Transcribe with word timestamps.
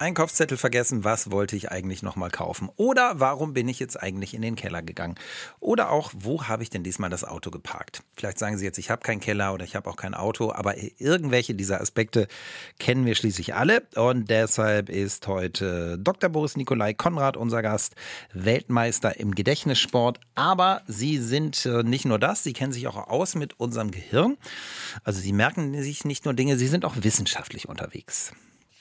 Einkaufszettel 0.00 0.56
vergessen, 0.56 1.04
was 1.04 1.30
wollte 1.30 1.56
ich 1.56 1.70
eigentlich 1.70 2.02
nochmal 2.02 2.30
kaufen? 2.30 2.70
Oder 2.76 3.20
warum 3.20 3.52
bin 3.52 3.68
ich 3.68 3.78
jetzt 3.78 4.02
eigentlich 4.02 4.32
in 4.32 4.40
den 4.40 4.56
Keller 4.56 4.82
gegangen? 4.82 5.16
Oder 5.60 5.90
auch, 5.90 6.10
wo 6.16 6.44
habe 6.44 6.62
ich 6.62 6.70
denn 6.70 6.82
diesmal 6.82 7.10
das 7.10 7.22
Auto 7.22 7.50
geparkt? 7.50 8.02
Vielleicht 8.16 8.38
sagen 8.38 8.56
Sie 8.56 8.64
jetzt, 8.64 8.78
ich 8.78 8.88
habe 8.88 9.02
keinen 9.02 9.20
Keller 9.20 9.52
oder 9.52 9.64
ich 9.64 9.76
habe 9.76 9.90
auch 9.90 9.96
kein 9.96 10.14
Auto, 10.14 10.52
aber 10.52 10.74
irgendwelche 10.98 11.54
dieser 11.54 11.82
Aspekte 11.82 12.28
kennen 12.78 13.04
wir 13.04 13.14
schließlich 13.14 13.54
alle. 13.54 13.82
Und 13.94 14.30
deshalb 14.30 14.88
ist 14.88 15.26
heute 15.26 15.98
Dr. 15.98 16.30
Boris 16.30 16.56
Nikolai 16.56 16.94
Konrad 16.94 17.36
unser 17.36 17.60
Gast, 17.60 17.94
Weltmeister 18.32 19.20
im 19.20 19.34
Gedächtnissport. 19.34 20.18
Aber 20.34 20.80
Sie 20.86 21.18
sind 21.18 21.66
äh, 21.66 21.82
nicht 21.82 22.06
nur 22.06 22.18
das, 22.18 22.42
Sie 22.42 22.54
kennen 22.54 22.72
sich 22.72 22.86
auch 22.86 22.96
aus 22.96 23.34
mit 23.34 23.60
unserem 23.60 23.90
Gehirn. 23.90 24.38
Also 25.04 25.20
Sie 25.20 25.34
merken 25.34 25.80
sich 25.82 26.06
nicht 26.06 26.24
nur 26.24 26.32
Dinge, 26.32 26.56
Sie 26.56 26.68
sind 26.68 26.86
auch 26.86 26.94
wissenschaftlich 27.02 27.68
unterwegs. 27.68 28.32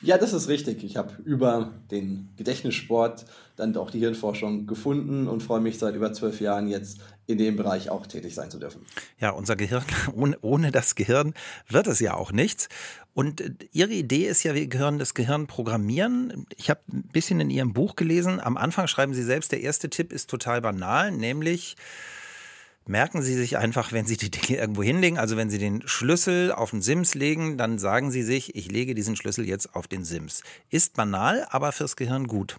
Ja, 0.01 0.17
das 0.17 0.31
ist 0.31 0.47
richtig. 0.47 0.83
Ich 0.83 0.95
habe 0.95 1.13
über 1.23 1.73
den 1.91 2.29
Gedächtnissport 2.37 3.25
dann 3.57 3.75
auch 3.75 3.91
die 3.91 3.99
Hirnforschung 3.99 4.65
gefunden 4.65 5.27
und 5.27 5.43
freue 5.43 5.59
mich 5.59 5.77
seit 5.77 5.95
über 5.95 6.13
zwölf 6.13 6.39
Jahren 6.39 6.69
jetzt 6.69 7.01
in 7.27 7.37
dem 7.37 7.57
Bereich 7.57 7.89
auch 7.89 8.07
tätig 8.07 8.33
sein 8.33 8.49
zu 8.49 8.59
dürfen. 8.59 8.85
Ja, 9.19 9.31
unser 9.31 9.57
Gehirn, 9.57 9.83
ohne, 10.13 10.37
ohne 10.41 10.71
das 10.71 10.95
Gehirn 10.95 11.33
wird 11.67 11.87
es 11.87 11.99
ja 11.99 12.13
auch 12.13 12.31
nichts. 12.31 12.69
Und 13.13 13.41
äh, 13.41 13.51
Ihre 13.73 13.91
Idee 13.91 14.27
ist 14.27 14.43
ja, 14.43 14.55
wir 14.55 14.67
gehören 14.67 14.99
das 14.99 15.13
Gehirn 15.13 15.47
programmieren. 15.47 16.45
Ich 16.55 16.69
habe 16.69 16.79
ein 16.91 17.03
bisschen 17.11 17.41
in 17.41 17.49
Ihrem 17.49 17.73
Buch 17.73 17.97
gelesen. 17.97 18.39
Am 18.39 18.55
Anfang 18.55 18.87
schreiben 18.87 19.13
Sie 19.13 19.23
selbst, 19.23 19.51
der 19.51 19.61
erste 19.61 19.89
Tipp 19.89 20.13
ist 20.13 20.29
total 20.29 20.61
banal, 20.61 21.11
nämlich 21.11 21.75
merken 22.89 23.21
Sie 23.21 23.35
sich 23.35 23.57
einfach, 23.57 23.93
wenn 23.93 24.05
Sie 24.05 24.17
die 24.17 24.31
Dinge 24.31 24.59
irgendwo 24.59 24.83
hinlegen. 24.83 25.17
Also 25.17 25.37
wenn 25.37 25.49
Sie 25.49 25.59
den 25.59 25.87
Schlüssel 25.87 26.51
auf 26.51 26.71
den 26.71 26.81
Sims 26.81 27.15
legen, 27.15 27.57
dann 27.57 27.79
sagen 27.79 28.11
Sie 28.11 28.23
sich, 28.23 28.55
ich 28.55 28.71
lege 28.71 28.95
diesen 28.95 29.15
Schlüssel 29.15 29.47
jetzt 29.47 29.75
auf 29.75 29.87
den 29.87 30.03
Sims. 30.03 30.43
Ist 30.69 30.95
banal, 30.95 31.47
aber 31.49 31.71
fürs 31.71 31.95
Gehirn 31.95 32.27
gut. 32.27 32.57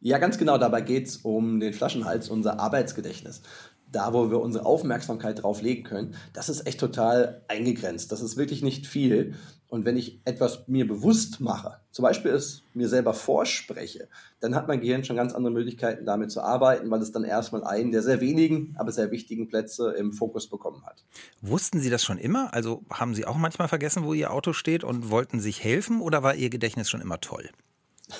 Ja, 0.00 0.18
ganz 0.18 0.38
genau. 0.38 0.58
Dabei 0.58 0.82
geht 0.82 1.08
es 1.08 1.16
um 1.16 1.58
den 1.58 1.72
Flaschenhals, 1.72 2.28
unser 2.28 2.60
Arbeitsgedächtnis 2.60 3.42
da, 3.90 4.12
wo 4.12 4.30
wir 4.30 4.40
unsere 4.40 4.66
Aufmerksamkeit 4.66 5.42
drauf 5.42 5.62
legen 5.62 5.82
können, 5.82 6.14
das 6.32 6.48
ist 6.48 6.66
echt 6.66 6.80
total 6.80 7.42
eingegrenzt. 7.48 8.12
Das 8.12 8.20
ist 8.20 8.36
wirklich 8.36 8.62
nicht 8.62 8.86
viel. 8.86 9.34
Und 9.68 9.84
wenn 9.84 9.98
ich 9.98 10.20
etwas 10.24 10.66
mir 10.66 10.88
bewusst 10.88 11.40
mache, 11.40 11.78
zum 11.90 12.02
Beispiel 12.02 12.30
es 12.30 12.62
mir 12.72 12.88
selber 12.88 13.12
vorspreche, 13.12 14.08
dann 14.40 14.54
hat 14.54 14.66
mein 14.66 14.80
Gehirn 14.80 15.04
schon 15.04 15.16
ganz 15.16 15.34
andere 15.34 15.52
Möglichkeiten, 15.52 16.06
damit 16.06 16.30
zu 16.30 16.40
arbeiten, 16.40 16.90
weil 16.90 17.02
es 17.02 17.12
dann 17.12 17.24
erstmal 17.24 17.64
einen 17.64 17.92
der 17.92 18.02
sehr 18.02 18.22
wenigen, 18.22 18.74
aber 18.78 18.92
sehr 18.92 19.10
wichtigen 19.10 19.48
Plätze 19.48 19.92
im 19.92 20.12
Fokus 20.14 20.48
bekommen 20.48 20.86
hat. 20.86 21.04
Wussten 21.42 21.80
Sie 21.80 21.90
das 21.90 22.02
schon 22.02 22.16
immer? 22.16 22.54
Also 22.54 22.82
haben 22.90 23.14
Sie 23.14 23.26
auch 23.26 23.36
manchmal 23.36 23.68
vergessen, 23.68 24.04
wo 24.04 24.14
Ihr 24.14 24.32
Auto 24.32 24.54
steht 24.54 24.84
und 24.84 25.10
wollten 25.10 25.38
sich 25.38 25.62
helfen 25.62 26.00
oder 26.00 26.22
war 26.22 26.34
Ihr 26.34 26.48
Gedächtnis 26.48 26.88
schon 26.88 27.02
immer 27.02 27.20
toll? 27.20 27.50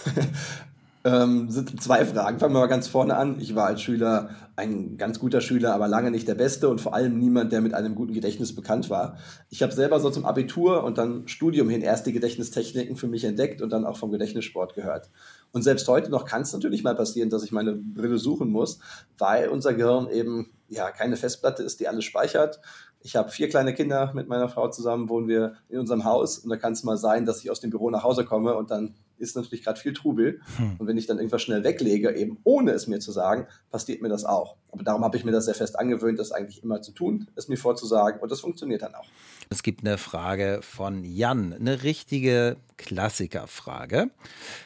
ähm, 1.08 1.50
sind 1.50 1.82
zwei 1.82 2.04
Fragen. 2.04 2.38
Fangen 2.38 2.54
wir 2.54 2.60
mal 2.60 2.66
ganz 2.66 2.86
vorne 2.86 3.16
an. 3.16 3.40
Ich 3.40 3.54
war 3.54 3.66
als 3.66 3.80
Schüler 3.80 4.30
ein 4.56 4.98
ganz 4.98 5.18
guter 5.18 5.40
Schüler, 5.40 5.72
aber 5.72 5.88
lange 5.88 6.10
nicht 6.10 6.28
der 6.28 6.34
Beste 6.34 6.68
und 6.68 6.80
vor 6.80 6.94
allem 6.94 7.18
niemand, 7.18 7.52
der 7.52 7.60
mit 7.60 7.72
einem 7.72 7.94
guten 7.94 8.12
Gedächtnis 8.12 8.54
bekannt 8.54 8.90
war. 8.90 9.16
Ich 9.48 9.62
habe 9.62 9.72
selber 9.72 10.00
so 10.00 10.10
zum 10.10 10.26
Abitur 10.26 10.84
und 10.84 10.98
dann 10.98 11.26
Studium 11.26 11.70
hin 11.70 11.80
erst 11.80 12.06
die 12.06 12.12
Gedächtnistechniken 12.12 12.96
für 12.96 13.06
mich 13.06 13.24
entdeckt 13.24 13.62
und 13.62 13.70
dann 13.70 13.86
auch 13.86 13.96
vom 13.96 14.10
Gedächtnissport 14.10 14.74
gehört. 14.74 15.10
Und 15.52 15.62
selbst 15.62 15.88
heute 15.88 16.10
noch 16.10 16.26
kann 16.26 16.42
es 16.42 16.52
natürlich 16.52 16.82
mal 16.82 16.94
passieren, 16.94 17.30
dass 17.30 17.44
ich 17.44 17.52
meine 17.52 17.74
Brille 17.74 18.18
suchen 18.18 18.50
muss, 18.50 18.80
weil 19.16 19.48
unser 19.48 19.72
Gehirn 19.72 20.10
eben 20.10 20.50
ja 20.68 20.90
keine 20.90 21.16
Festplatte 21.16 21.62
ist, 21.62 21.80
die 21.80 21.88
alles 21.88 22.04
speichert. 22.04 22.60
Ich 23.00 23.16
habe 23.16 23.30
vier 23.30 23.48
kleine 23.48 23.72
Kinder 23.72 24.12
mit 24.12 24.28
meiner 24.28 24.48
Frau 24.48 24.68
zusammen, 24.68 25.08
wohnen 25.08 25.28
wir 25.28 25.54
in 25.68 25.78
unserem 25.78 26.04
Haus 26.04 26.38
und 26.38 26.50
da 26.50 26.56
kann 26.56 26.72
es 26.72 26.82
mal 26.82 26.98
sein, 26.98 27.24
dass 27.24 27.42
ich 27.42 27.50
aus 27.50 27.60
dem 27.60 27.70
Büro 27.70 27.88
nach 27.90 28.02
Hause 28.02 28.24
komme 28.24 28.54
und 28.56 28.70
dann 28.70 28.96
ist 29.18 29.36
natürlich 29.36 29.64
gerade 29.64 29.78
viel 29.78 29.92
Trubel. 29.92 30.40
Hm. 30.56 30.76
Und 30.78 30.86
wenn 30.86 30.96
ich 30.96 31.06
dann 31.06 31.18
irgendwas 31.18 31.42
schnell 31.42 31.64
weglege, 31.64 32.14
eben 32.14 32.38
ohne 32.44 32.72
es 32.72 32.86
mir 32.86 33.00
zu 33.00 33.12
sagen, 33.12 33.46
passiert 33.70 34.02
mir 34.02 34.08
das 34.08 34.24
auch. 34.24 34.56
Aber 34.70 34.82
darum 34.82 35.02
habe 35.02 35.16
ich 35.16 35.24
mir 35.24 35.32
das 35.32 35.46
sehr 35.46 35.54
fest 35.54 35.78
angewöhnt, 35.78 36.18
das 36.18 36.32
eigentlich 36.32 36.62
immer 36.62 36.82
zu 36.82 36.92
tun, 36.92 37.28
es 37.36 37.48
mir 37.48 37.56
vorzusagen. 37.56 38.20
Und 38.20 38.30
das 38.30 38.40
funktioniert 38.40 38.82
dann 38.82 38.94
auch. 38.94 39.06
Es 39.50 39.62
gibt 39.62 39.84
eine 39.84 39.96
Frage 39.96 40.60
von 40.62 41.04
Jan, 41.04 41.54
eine 41.54 41.82
richtige 41.82 42.56
Klassikerfrage. 42.76 44.10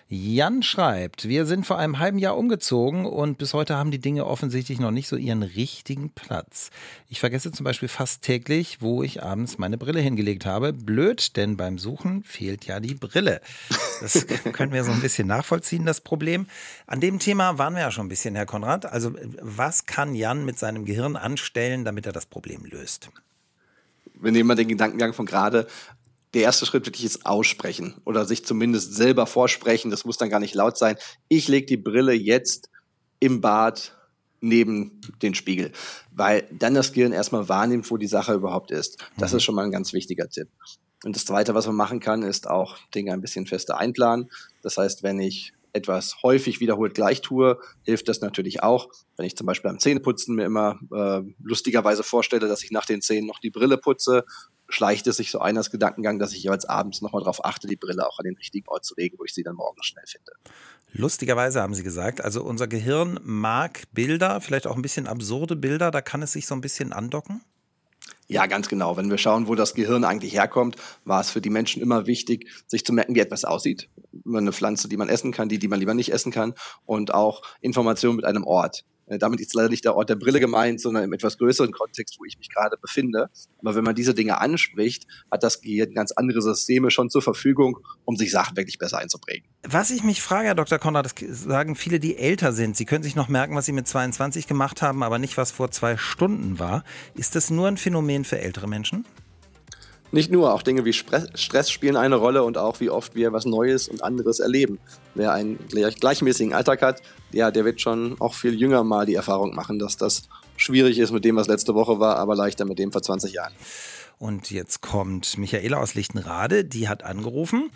Jan 0.09 0.63
schreibt, 0.63 1.29
wir 1.29 1.47
sind 1.47 1.67
vor 1.67 1.79
einem 1.79 1.99
halben 1.99 2.19
Jahr 2.19 2.37
umgezogen 2.37 3.07
und 3.07 3.39
bis 3.39 3.55
heute 3.55 3.77
haben 3.77 3.91
die 3.91 4.01
Dinge 4.01 4.27
offensichtlich 4.27 4.81
noch 4.81 4.91
nicht 4.91 5.09
so 5.09 5.17
ihren 5.17 5.43
richtigen 5.43 6.11
Platz. 6.11 6.71
Ich 7.09 7.21
vergesse 7.21 7.53
zum 7.53 7.65
Beispiel 7.65 7.89
fast 7.89 8.23
täglich, 8.23 8.83
wo 8.83 9.03
ich 9.03 9.23
abends 9.23 9.57
meine 9.59 9.79
Brille 9.79 10.01
hingelegt 10.01 10.47
habe. 10.47 10.73
Blöd, 10.73 11.37
denn 11.37 11.57
beim 11.57 11.79
Suchen 11.79 12.25
fehlt 12.25 12.67
ja 12.67 12.81
die 12.81 12.95
Brille. 12.95 13.41
Das 14.01 14.27
können 14.53 14.73
wir 14.73 14.85
so 14.85 14.93
ein 14.93 15.01
bisschen 15.01 15.29
nachvollziehen, 15.29 15.87
das 15.87 16.01
Problem. 16.01 16.47
An 16.87 17.01
dem 17.01 17.19
Thema 17.19 17.59
waren 17.59 17.75
wir 17.75 17.81
ja 17.81 17.91
schon 17.91 18.07
ein 18.07 18.11
bisschen, 18.11 18.35
Herr 18.35 18.47
Konrad. 18.47 18.87
Also 18.87 19.15
was 19.41 19.87
kann 19.87 20.15
Jan 20.15 20.45
mit 20.45 20.59
seinem 20.59 20.85
Gehirn 20.85 21.17
anstellen, 21.17 21.85
damit 21.85 22.07
er 22.07 22.13
das 22.13 22.27
Problem 22.27 22.65
löst? 22.65 23.11
wir 24.23 24.33
nehmen 24.33 24.47
mal 24.47 24.55
den 24.55 24.69
Gedankengang 24.69 25.13
von 25.13 25.27
gerade, 25.27 25.67
der 26.35 26.43
erste 26.43 26.65
Schritt 26.65 26.87
wirklich 26.87 27.05
ist 27.05 27.27
aussprechen 27.27 27.95
oder 28.05 28.25
sich 28.25 28.45
zumindest 28.45 28.95
selber 28.95 29.27
vorsprechen. 29.27 29.91
Das 29.91 30.05
muss 30.05 30.17
dann 30.17 30.31
gar 30.31 30.41
nicht 30.41 30.55
laut 30.55 30.79
sein. 30.79 30.97
Ich 31.29 31.49
lege 31.49 31.67
die 31.67 31.77
Brille 31.77 32.15
jetzt 32.15 32.71
im 33.21 33.41
Bad 33.41 33.95
neben 34.41 35.01
den 35.21 35.35
Spiegel, 35.35 35.73
weil 36.11 36.49
dann 36.51 36.75
das 36.75 36.93
Gehirn 36.93 37.13
erstmal 37.13 37.49
wahrnimmt, 37.49 37.91
wo 37.91 37.97
die 37.97 38.07
Sache 38.07 38.33
überhaupt 38.33 38.71
ist. 38.71 39.05
Das 39.19 39.33
mhm. 39.33 39.37
ist 39.37 39.45
schon 39.45 39.55
mal 39.55 39.65
ein 39.65 39.71
ganz 39.71 39.93
wichtiger 39.93 40.29
Tipp. 40.29 40.49
Und 41.05 41.17
das 41.17 41.25
Zweite, 41.25 41.55
was 41.55 41.67
man 41.67 41.77
machen 41.77 42.01
kann, 42.01 42.23
ist 42.23 42.49
auch 42.49 42.79
Dinge 42.95 43.13
ein 43.13 43.21
bisschen 43.21 43.47
fester 43.47 43.79
einplanen. 43.79 44.31
Das 44.63 44.77
heißt, 44.77 45.03
wenn 45.03 45.21
ich 45.21 45.53
etwas 45.73 46.23
häufig 46.23 46.61
wiederholt 46.61 46.95
gleich 46.95 47.23
tue, 47.23 47.59
hilft 47.83 48.09
das 48.09 48.21
natürlich 48.21 48.63
auch. 48.63 48.89
Wenn 49.17 49.27
ich 49.27 49.37
zum 49.37 49.47
Beispiel 49.47 49.71
beim 49.71 49.79
Zähneputzen 49.79 50.35
mir 50.35 50.45
immer 50.45 50.79
äh, 50.93 51.23
lustigerweise 51.43 52.03
vorstelle, 52.03 52.47
dass 52.47 52.63
ich 52.63 52.71
nach 52.71 52.87
den 52.87 53.01
Zähnen 53.01 53.27
noch 53.27 53.41
die 53.41 53.51
Brille 53.51 53.79
putze, 53.79 54.25
schleicht 54.69 55.07
es 55.07 55.17
sich 55.17 55.31
so 55.31 55.39
ein 55.41 55.57
als 55.57 55.71
Gedankengang, 55.71 56.19
dass 56.19 56.33
ich 56.33 56.43
jeweils 56.43 56.65
abends 56.65 57.03
nochmal 57.03 57.23
darauf 57.23 57.45
achte, 57.45 57.67
die 57.67 57.77
Brille 57.77 58.07
auch 58.07 58.19
an 58.19 58.25
den 58.25 58.37
richtigen 58.37 58.69
Ort 58.69 58.85
zu 58.85 58.95
legen, 58.97 59.17
wo 59.19 59.25
ich 59.25 59.35
sie 59.35 59.43
dann 59.43 59.57
morgen 59.57 59.83
schnell 59.83 60.05
finde. 60.07 60.33
Lustigerweise 60.93 61.63
haben 61.63 61.75
Sie 61.75 61.83
gesagt, 61.83 62.23
also 62.23 62.43
unser 62.43 62.69
Gehirn 62.69 63.19
mag 63.23 63.85
Bilder, 63.93 64.41
vielleicht 64.41 64.67
auch 64.67 64.77
ein 64.77 64.83
bisschen 64.83 65.07
absurde 65.07 65.57
Bilder, 65.57 65.91
da 65.91 66.03
kann 66.03 66.23
es 66.23 66.33
sich 66.33 66.47
so 66.47 66.55
ein 66.55 66.61
bisschen 66.61 66.93
andocken? 66.93 67.41
Ja, 68.33 68.47
ganz 68.47 68.69
genau. 68.69 68.97
Wenn 68.97 69.11
wir 69.11 69.19
schauen, 69.19 69.47
wo 69.47 69.55
das 69.55 69.75
Gehirn 69.75 70.05
eigentlich 70.05 70.35
herkommt, 70.35 70.77
war 71.05 71.21
es 71.21 71.31
für 71.31 71.43
die 71.43 71.51
Menschen 71.51 71.83
immer 71.83 72.07
wichtig, 72.07 72.49
sich 72.67 72.85
zu 72.85 72.93
merken, 72.95 73.15
wie 73.15 73.21
etwas 73.21 73.45
aussieht. 73.45 73.91
Eine 74.27 74.53
Pflanze, 74.53 74.89
die 74.89 74.97
man 74.97 75.11
essen 75.11 75.33
kann, 75.33 75.51
die, 75.51 75.59
die 75.59 75.69
man 75.69 75.79
lieber 75.79 75.95
nicht 75.95 76.13
essen 76.13 76.33
kann 76.33 76.55
und 76.87 77.13
auch 77.13 77.43
Informationen 77.61 78.17
mit 78.17 78.25
einem 78.25 78.45
Ort. 78.45 78.85
Äh, 79.07 79.19
damit 79.19 79.41
ist 79.41 79.55
leider 79.55 79.69
nicht 79.69 79.85
der 79.85 79.97
Ort 79.97 80.11
der 80.11 80.17
Brille 80.17 80.41
gemeint, 80.41 80.81
sondern 80.81 81.05
im 81.05 81.13
etwas 81.13 81.39
größeren 81.39 81.73
Kontext, 81.73 82.17
wo 82.19 82.25
ich 82.25 82.39
mich 82.39 82.49
gerade 82.49 82.77
befinde. 82.77 83.31
Aber 83.59 83.75
wenn 83.75 83.85
man 83.85 83.95
diese 83.95 84.15
Dinge 84.15 84.41
anspricht, 84.41 85.07
hat 85.31 85.43
das 85.43 85.61
Gehirn 85.61 85.95
ganz 85.95 86.13
andere 86.13 86.43
Systeme 86.43 86.91
schon 86.91 87.11
zur 87.11 87.23
Verfügung, 87.23 87.79
um 88.05 88.17
sich 88.17 88.31
Sachen 88.31 88.57
wirklich 88.57 88.79
besser 88.79 88.99
einzuprägen. 88.99 89.49
Was 89.63 89.91
ich 89.91 90.03
mich 90.03 90.23
frage, 90.23 90.49
Herr 90.49 90.55
Dr. 90.55 90.79
Konrad, 90.79 91.07
das 91.07 91.15
sagen 91.29 91.77
viele, 91.77 92.01
die 92.01 92.17
älter 92.17 92.53
sind. 92.53 92.77
Sie 92.77 92.85
können 92.85 93.03
sich 93.03 93.17
noch 93.17 93.29
merken, 93.29 93.55
was 93.55 93.67
Sie 93.67 93.73
mit 93.73 93.87
22 93.87 94.47
gemacht 94.47 94.83
haben, 94.83 95.03
aber 95.03 95.19
nicht, 95.19 95.37
was 95.37 95.53
vor 95.53 95.71
zwei 95.71 95.97
Stunden 95.97 96.59
war. 96.59 96.85
Ist 97.15 97.35
das 97.35 97.51
nur 97.51 97.69
ein 97.69 97.77
Phänomen 97.77 98.25
für 98.25 98.39
ältere 98.39 98.69
Menschen? 98.69 99.05
Nicht 100.15 100.31
nur, 100.31 100.53
auch 100.53 100.63
Dinge 100.63 100.85
wie 100.85 100.93
Stress 100.93 101.71
spielen 101.71 101.97
eine 101.97 102.17
Rolle 102.17 102.45
und 102.45 102.59
auch 102.59 102.81
wie 102.81 102.91
oft 102.91 103.15
wir 103.15 103.33
was 103.33 103.47
Neues 103.47 103.89
und 103.89 104.05
anderes 104.05 104.41
erleben. 104.41 104.79
Wer 105.15 105.33
einen 105.33 105.59
gleichmäßigen 105.69 106.53
Alltag 106.53 106.83
hat, 106.83 107.03
ja, 107.33 107.51
der 107.51 107.65
wird 107.65 107.81
schon 107.81 108.17
auch 108.21 108.35
viel 108.35 108.55
jünger 108.55 108.85
mal 108.85 109.07
die 109.07 109.15
Erfahrung 109.15 109.55
machen, 109.55 109.79
dass 109.79 109.97
das 109.97 110.29
schwierig 110.59 110.99
ist 110.99 111.13
mit 111.13 111.25
dem, 111.25 111.37
was 111.37 111.49
letzte 111.49 111.75
Woche 111.75 111.99
war, 111.99 112.17
aber 112.17 112.37
leichter 112.37 112.67
mit 112.67 112.79
dem 112.79 112.93
vor 112.93 113.03
20 113.03 113.33
Jahren. 113.33 113.55
Und 114.19 114.51
jetzt 114.51 114.83
kommt 114.83 115.39
Michaela 115.39 115.79
aus 115.79 115.95
Lichtenrade, 115.95 116.65
die 116.65 116.91
hat 116.91 117.03
angerufen. 117.05 117.71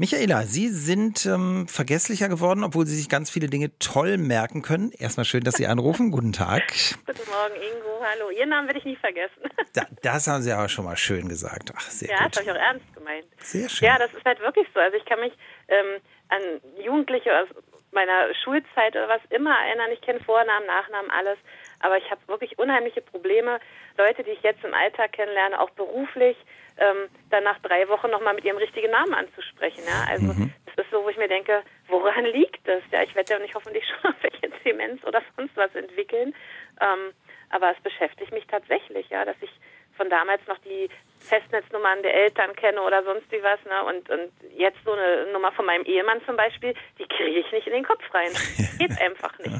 Michaela, 0.00 0.44
Sie 0.44 0.68
sind 0.68 1.26
ähm, 1.26 1.68
vergesslicher 1.68 2.30
geworden, 2.30 2.64
obwohl 2.64 2.86
Sie 2.86 2.96
sich 2.96 3.10
ganz 3.10 3.28
viele 3.28 3.48
Dinge 3.48 3.70
toll 3.80 4.16
merken 4.16 4.62
können. 4.62 4.92
Erstmal 4.92 5.26
schön, 5.26 5.44
dass 5.44 5.56
Sie 5.56 5.66
anrufen. 5.66 6.10
Guten 6.16 6.32
Tag. 6.32 6.72
Guten 7.04 7.28
Morgen, 7.28 7.54
Ingo. 7.56 8.00
Hallo. 8.02 8.30
Ihren 8.30 8.48
Namen 8.48 8.66
werde 8.66 8.78
ich 8.78 8.86
nicht 8.86 9.00
vergessen. 9.00 9.42
Da, 9.74 9.82
das 10.02 10.26
haben 10.26 10.42
Sie 10.42 10.50
aber 10.50 10.68
schon 10.70 10.86
mal 10.86 10.96
schön 10.96 11.28
gesagt. 11.28 11.70
Ach, 11.76 11.80
sehr 11.82 12.08
ja, 12.08 12.24
gut. 12.24 12.34
das 12.34 12.40
habe 12.40 12.50
ich 12.50 12.56
auch 12.56 12.66
ernst 12.66 12.94
gemeint. 12.94 13.26
Sehr 13.40 13.68
schön. 13.68 13.86
Ja, 13.86 13.98
das 13.98 14.12
ist 14.14 14.24
halt 14.24 14.40
wirklich 14.40 14.66
so. 14.74 14.80
Also 14.80 14.96
ich 14.96 15.04
kann 15.04 15.20
mich 15.20 15.32
ähm, 15.68 16.00
an 16.28 16.40
Jugendliche 16.82 17.30
aus 17.38 17.48
meiner 17.92 18.34
Schulzeit 18.42 18.96
oder 18.96 19.08
was 19.08 19.20
immer 19.28 19.54
erinnern. 19.54 19.90
Ich 19.92 20.00
kenne 20.00 20.18
Vornamen, 20.20 20.66
Nachnamen, 20.66 21.10
alles. 21.10 21.38
Aber 21.80 21.98
ich 21.98 22.10
habe 22.10 22.20
wirklich 22.26 22.58
unheimliche 22.58 23.02
Probleme. 23.02 23.60
Leute, 23.98 24.24
die 24.24 24.30
ich 24.30 24.42
jetzt 24.42 24.64
im 24.64 24.74
Alltag 24.74 25.12
kennenlerne, 25.12 25.60
auch 25.60 25.70
beruflich, 25.70 26.36
ähm, 26.80 27.08
dann 27.28 27.44
nach 27.44 27.58
drei 27.60 27.88
Wochen 27.88 28.10
nochmal 28.10 28.34
mit 28.34 28.44
ihrem 28.44 28.56
richtigen 28.56 28.90
Namen 28.90 29.14
anzusprechen. 29.14 29.84
Ja? 29.86 30.10
Also 30.10 30.32
mhm. 30.32 30.52
das 30.66 30.84
ist 30.84 30.90
so, 30.90 31.04
wo 31.04 31.08
ich 31.08 31.16
mir 31.18 31.28
denke, 31.28 31.62
woran 31.88 32.24
liegt 32.32 32.66
das? 32.66 32.82
Ja, 32.90 33.02
ich 33.02 33.14
werde 33.14 33.34
ja 33.34 33.38
nicht 33.38 33.54
hoffentlich 33.54 33.84
schon 34.02 34.14
welche 34.22 34.50
Demenz 34.64 35.04
oder 35.04 35.22
sonst 35.36 35.56
was 35.56 35.74
entwickeln. 35.74 36.34
Ähm, 36.80 37.12
aber 37.50 37.72
es 37.72 37.82
beschäftigt 37.82 38.32
mich 38.32 38.46
tatsächlich, 38.46 39.08
ja, 39.10 39.24
dass 39.24 39.36
ich 39.40 39.50
von 39.96 40.08
damals 40.08 40.40
noch 40.46 40.58
die 40.58 40.88
Festnetznummern 41.20 42.02
der 42.02 42.14
Eltern 42.14 42.54
kenne 42.56 42.80
oder 42.82 43.04
sonst 43.04 43.30
wie 43.30 43.42
was. 43.42 43.60
Ne? 43.64 43.84
Und, 43.84 44.10
und 44.10 44.32
jetzt 44.56 44.78
so 44.84 44.92
eine 44.92 45.32
Nummer 45.32 45.52
von 45.52 45.66
meinem 45.66 45.84
Ehemann 45.84 46.20
zum 46.26 46.36
Beispiel, 46.36 46.74
die 46.98 47.06
kriege 47.06 47.38
ich 47.38 47.52
nicht 47.52 47.66
in 47.66 47.74
den 47.74 47.84
Kopf 47.84 48.02
rein. 48.12 48.30
Geht 48.78 49.00
einfach 49.00 49.38
nicht. 49.38 49.54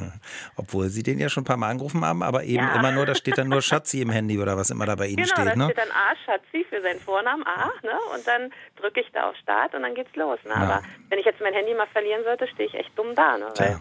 Obwohl 0.57 0.89
Sie 0.89 1.03
den 1.03 1.19
ja 1.19 1.29
schon 1.29 1.43
ein 1.43 1.47
paar 1.47 1.57
Mal 1.57 1.71
angerufen 1.71 2.05
haben, 2.05 2.23
aber 2.23 2.45
eben 2.45 2.65
ja. 2.65 2.75
immer 2.75 2.93
nur, 2.93 3.07
da 3.07 3.15
steht 3.15 3.39
dann 3.39 3.49
nur 3.49 3.63
Schatzi 3.63 4.01
im 4.01 4.11
Handy 4.11 4.39
oder 4.39 4.57
was 4.57 4.71
immer 4.71 4.87
da 4.87 4.95
bei 4.95 5.07
Ihnen 5.07 5.17
genau, 5.17 5.27
steht. 5.29 5.53
Genau, 5.53 5.53
da 5.53 5.57
ne? 5.57 5.73
steht 5.73 5.79
dann 5.79 5.91
A, 5.91 6.17
Schatzi 6.25 6.67
für 6.69 6.81
seinen 6.83 7.01
Vornamen, 7.01 7.47
A, 7.47 7.67
ne? 7.83 7.99
und 8.15 8.27
dann 8.27 8.53
drücke 8.77 9.01
ich 9.01 9.11
da 9.13 9.31
auf 9.31 9.37
Start 9.37 9.75
und 9.75 9.83
dann 9.83 9.95
geht's 9.95 10.15
los. 10.17 10.39
Ne? 10.45 10.51
Ja. 10.51 10.57
Aber 10.57 10.83
wenn 11.09 11.19
ich 11.19 11.25
jetzt 11.25 11.41
mein 11.41 11.55
Handy 11.55 11.75
mal 11.75 11.87
verlieren 11.89 12.25
sollte, 12.25 12.49
stehe 12.49 12.69
ich 12.69 12.75
echt 12.75 12.99
dumm 12.99 13.15
da. 13.15 13.39
Ne? 13.39 13.53
Weil 13.57 13.79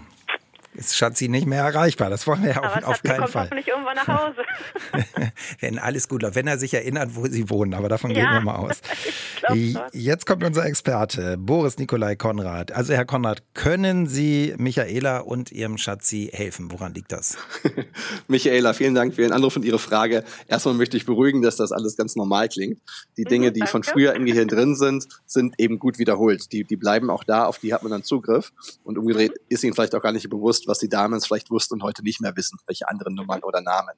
ist 0.79 0.95
Schatzi 0.95 1.27
nicht 1.27 1.45
mehr 1.45 1.63
erreichbar. 1.63 2.09
Das 2.09 2.25
wollen 2.25 2.43
wir 2.43 2.51
ja 2.51 2.61
auf, 2.61 2.83
auf 2.83 3.03
keinen 3.03 3.19
kommt 3.19 3.31
Fall. 3.31 3.43
hoffentlich 3.43 3.67
irgendwann 3.67 3.95
nach 3.95 4.07
Hause. 4.07 4.41
wenn 5.59 5.77
alles 5.77 6.07
gut 6.07 6.21
läuft, 6.21 6.35
wenn 6.35 6.47
er 6.47 6.57
sich 6.57 6.73
erinnert, 6.73 7.15
wo 7.15 7.27
sie 7.27 7.49
wohnen, 7.49 7.73
aber 7.73 7.89
davon 7.89 8.11
ja, 8.11 8.21
gehen 8.21 8.33
wir 8.33 8.41
mal 8.41 8.55
aus. 8.55 8.81
Jetzt 9.93 10.25
kommt 10.25 10.43
unser 10.43 10.65
Experte, 10.65 11.37
Boris 11.37 11.77
Nikolai 11.77 12.15
Konrad. 12.15 12.71
Also 12.71 12.93
Herr 12.93 13.05
Konrad, 13.05 13.43
können 13.53 14.07
Sie 14.07 14.53
Michaela 14.57 15.19
und 15.19 15.51
Ihrem 15.51 15.77
Schatzi 15.77 16.29
helfen? 16.31 16.71
Woran 16.71 16.93
liegt 16.93 17.11
das? 17.11 17.37
Michaela, 18.27 18.73
vielen 18.73 18.95
Dank 18.95 19.15
für 19.15 19.23
Ihren 19.23 19.33
Anruf 19.33 19.55
und 19.57 19.65
Ihre 19.65 19.79
Frage. 19.79 20.23
Erstmal 20.47 20.75
möchte 20.75 20.95
ich 20.95 21.05
beruhigen, 21.05 21.41
dass 21.41 21.57
das 21.57 21.71
alles 21.71 21.97
ganz 21.97 22.15
normal 22.15 22.47
klingt. 22.47 22.79
Die 23.17 23.25
Dinge, 23.25 23.51
die 23.51 23.65
von 23.67 23.83
früher 23.83 24.13
im 24.13 24.25
Gehirn 24.25 24.47
drin 24.47 24.75
sind, 24.75 25.07
sind 25.25 25.55
eben 25.57 25.77
gut 25.79 25.99
wiederholt. 25.99 26.51
Die, 26.53 26.63
die 26.63 26.77
bleiben 26.77 27.09
auch 27.09 27.23
da, 27.25 27.45
auf 27.45 27.59
die 27.59 27.73
hat 27.73 27.83
man 27.83 27.91
dann 27.91 28.03
Zugriff. 28.03 28.53
Und 28.83 28.97
umgedreht 28.97 29.33
ist 29.49 29.63
Ihnen 29.63 29.73
vielleicht 29.73 29.95
auch 29.95 30.01
gar 30.01 30.13
nicht 30.13 30.29
bewusst, 30.29 30.68
was 30.69 30.79
sie 30.79 30.87
damals 30.87 31.27
vielleicht 31.27 31.51
wussten 31.51 31.75
und 31.75 31.83
heute 31.83 32.03
nicht 32.03 32.21
mehr 32.21 32.35
wissen, 32.35 32.57
welche 32.67 32.87
anderen 32.87 33.15
Nummern 33.15 33.43
oder 33.43 33.61
Namen. 33.61 33.95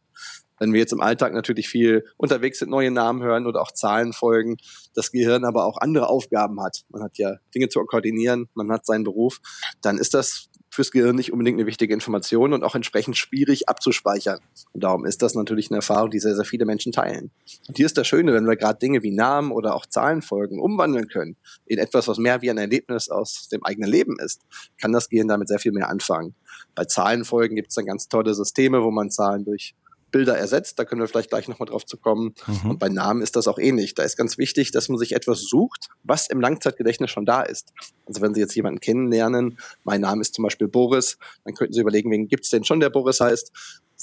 Wenn 0.60 0.74
wir 0.74 0.80
jetzt 0.80 0.94
im 0.94 1.02
Alltag 1.02 1.34
natürlich 1.34 1.68
viel 1.68 2.06
unterwegs 2.18 2.60
sind, 2.60 2.70
neue 2.70 2.92
Namen 2.92 3.24
hören 3.24 3.48
oder 3.48 3.62
auch 3.62 3.72
Zahlen 3.72 4.14
folgen, 4.14 4.58
das 4.94 5.12
Gehirn 5.12 5.44
aber 5.44 5.66
auch 5.66 5.78
andere 5.78 6.08
Aufgaben 6.08 6.62
hat. 6.62 6.84
Man 6.90 7.02
hat 7.02 7.18
ja 7.18 7.38
Dinge 7.54 7.70
zu 7.70 7.84
koordinieren, 7.84 8.48
man 8.54 8.72
hat 8.72 8.86
seinen 8.86 9.04
Beruf, 9.04 9.40
dann 9.82 9.98
ist 9.98 10.14
das 10.14 10.51
fürs 10.72 10.92
Gehirn 10.92 11.16
nicht 11.16 11.34
unbedingt 11.34 11.60
eine 11.60 11.68
wichtige 11.68 11.94
Information 11.94 12.54
und 12.54 12.64
auch 12.64 12.76
entsprechend 12.76 13.18
schwierig 13.18 13.68
abzuspeichern. 13.68 14.40
Und 14.72 14.84
darum 14.84 15.06
ist 15.06 15.22
das 15.22 15.36
natürlich 15.36 15.70
eine 15.70 15.78
Erfahrung, 15.78 16.10
die 16.10 16.20
sehr, 16.20 16.36
sehr 16.36 16.46
viele 16.46 16.66
Menschen 16.66 16.94
teilen. 16.94 17.30
Und 17.68 17.76
hier 17.78 17.86
ist 17.86 17.98
das 17.98 18.08
Schöne, 18.08 18.34
wenn 18.34 18.48
wir 18.48 18.56
gerade 18.56 18.80
Dinge 18.80 19.04
wie 19.04 19.12
Namen 19.12 19.52
oder 19.52 19.76
auch 19.76 19.86
Zahlenfolgen 19.86 20.60
umwandeln 20.60 21.10
können 21.10 21.36
in 21.66 21.78
etwas, 21.78 22.08
was 22.08 22.18
mehr 22.18 22.42
wie 22.42 22.50
ein 22.50 22.58
Erlebnis 22.58 23.10
aus 23.10 23.50
dem 23.50 23.64
eigenen 23.66 23.90
Leben 23.90 24.18
ist, 24.20 24.42
kann 24.80 24.94
das 24.94 25.10
Gehirn 25.10 25.28
damit 25.28 25.50
sehr 25.50 25.60
viel 25.60 25.74
mehr 25.74 25.90
anfangen. 25.90 26.36
Bei 26.74 26.86
Zahlenfolgen 26.86 27.56
gibt 27.58 27.70
es 27.70 27.76
dann 27.76 27.86
ganz 27.86 28.08
tolle 28.08 28.34
Systeme, 28.34 28.82
wo 28.82 28.92
man 28.92 29.12
Zahlen 29.12 29.44
durch 29.44 29.76
Bilder 30.12 30.38
ersetzt. 30.38 30.78
Da 30.78 30.86
können 30.86 31.02
wir 31.02 31.08
vielleicht 31.08 31.30
gleich 31.30 31.48
nochmal 31.48 31.68
drauf 31.68 31.86
zu 31.86 31.98
kommen. 31.98 32.36
Mhm. 32.48 32.72
Und 32.72 32.80
bei 32.80 32.90
Namen 32.90 33.22
ist 33.22 33.36
das 33.36 33.48
auch 33.48 33.58
ähnlich. 33.58 33.94
Da 33.96 34.04
ist 34.04 34.18
ganz 34.18 34.38
wichtig, 34.38 34.72
dass 34.72 34.90
man 34.90 34.98
sich 34.98 35.14
etwas 35.14 35.42
sucht, 35.42 35.90
was 36.04 36.28
im 36.28 36.42
Langzeitgedächtnis 36.42 37.12
schon 37.12 37.26
da 37.26 37.42
ist. 37.42 37.74
Also 38.06 38.22
wenn 38.22 38.34
Sie 38.34 38.42
jetzt 38.42 38.56
jemanden 38.56 38.80
kennenlernen, 38.80 39.58
mein 39.84 40.02
Name 40.02 40.22
ist 40.22 40.34
zum 40.34 40.44
Beispiel 40.44 40.68
Boris, 40.68 41.18
dann 41.46 41.54
könnten 41.54 41.74
Sie 41.74 41.82
überlegen, 41.82 42.12
wen 42.12 42.28
gibt 42.28 42.44
es 42.44 42.50
denn 42.50 42.64
schon, 42.64 42.80
der 42.80 42.90
Boris 42.90 43.20
heißt? 43.20 43.52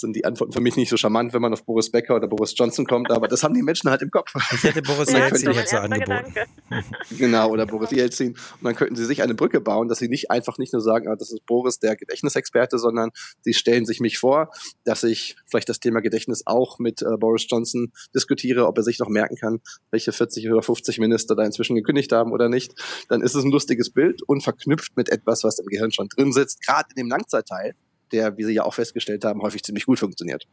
Sind 0.00 0.14
die 0.14 0.24
Antworten 0.24 0.52
für 0.52 0.60
mich 0.60 0.76
nicht 0.76 0.88
so 0.88 0.96
charmant, 0.96 1.32
wenn 1.32 1.42
man 1.42 1.52
auf 1.52 1.64
Boris 1.64 1.90
Becker 1.90 2.16
oder 2.16 2.28
Boris 2.28 2.54
Johnson 2.56 2.86
kommt, 2.86 3.10
aber 3.10 3.28
das 3.28 3.42
haben 3.42 3.54
die 3.54 3.62
Menschen 3.62 3.90
halt 3.90 4.02
im 4.02 4.10
Kopf. 4.10 4.32
Ich 4.58 4.64
hätte 4.64 4.82
Boris 4.82 5.12
Jelzin 5.12 5.52
jetzt 5.52 5.70
so 5.70 5.76
angeboten. 5.76 6.34
genau, 7.18 7.50
oder 7.50 7.66
Boris 7.66 7.90
Jelzin. 7.90 8.30
Und 8.30 8.64
dann 8.64 8.74
könnten 8.74 8.96
sie 8.96 9.04
sich 9.04 9.22
eine 9.22 9.34
Brücke 9.34 9.60
bauen, 9.60 9.88
dass 9.88 9.98
sie 9.98 10.08
nicht 10.08 10.30
einfach 10.30 10.58
nicht 10.58 10.72
nur 10.72 10.82
sagen, 10.82 11.08
ah, 11.08 11.16
das 11.16 11.30
ist 11.30 11.46
Boris, 11.46 11.78
der 11.78 11.96
Gedächtnisexperte, 11.96 12.78
sondern 12.78 13.10
sie 13.42 13.54
stellen 13.54 13.86
sich 13.86 14.00
mich 14.00 14.18
vor, 14.18 14.50
dass 14.84 15.04
ich 15.04 15.36
vielleicht 15.46 15.68
das 15.68 15.80
Thema 15.80 16.00
Gedächtnis 16.00 16.42
auch 16.46 16.78
mit 16.78 17.02
äh, 17.02 17.16
Boris 17.18 17.46
Johnson 17.48 17.92
diskutiere, 18.14 18.66
ob 18.66 18.76
er 18.78 18.82
sich 18.82 18.98
noch 18.98 19.08
merken 19.08 19.36
kann, 19.36 19.60
welche 19.90 20.12
40 20.12 20.50
oder 20.50 20.62
50 20.62 20.98
Minister 20.98 21.36
da 21.36 21.44
inzwischen 21.44 21.76
gekündigt 21.76 22.12
haben 22.12 22.32
oder 22.32 22.48
nicht. 22.48 22.74
Dann 23.08 23.22
ist 23.22 23.34
es 23.34 23.44
ein 23.44 23.50
lustiges 23.50 23.90
Bild 23.90 24.22
und 24.22 24.42
verknüpft 24.42 24.96
mit 24.96 25.08
etwas, 25.10 25.44
was 25.44 25.58
im 25.58 25.66
Gehirn 25.66 25.92
schon 25.92 26.08
drin 26.08 26.32
sitzt, 26.32 26.66
gerade 26.66 26.88
in 26.94 27.04
dem 27.04 27.08
Langzeitteil 27.08 27.74
der, 28.12 28.36
wie 28.36 28.44
Sie 28.44 28.54
ja 28.54 28.64
auch 28.64 28.74
festgestellt 28.74 29.24
haben, 29.24 29.42
häufig 29.42 29.62
ziemlich 29.62 29.86
gut 29.86 29.98
funktioniert. 29.98 30.46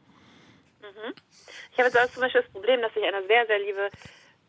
Mhm. 0.80 1.14
Ich 1.72 1.78
habe 1.78 1.88
jetzt 1.88 1.98
auch 1.98 2.12
zum 2.12 2.22
Beispiel 2.22 2.42
das 2.42 2.50
Problem, 2.50 2.80
dass 2.80 2.92
ich 2.94 3.02
eine 3.02 3.26
sehr, 3.26 3.46
sehr 3.46 3.58
liebe 3.58 3.90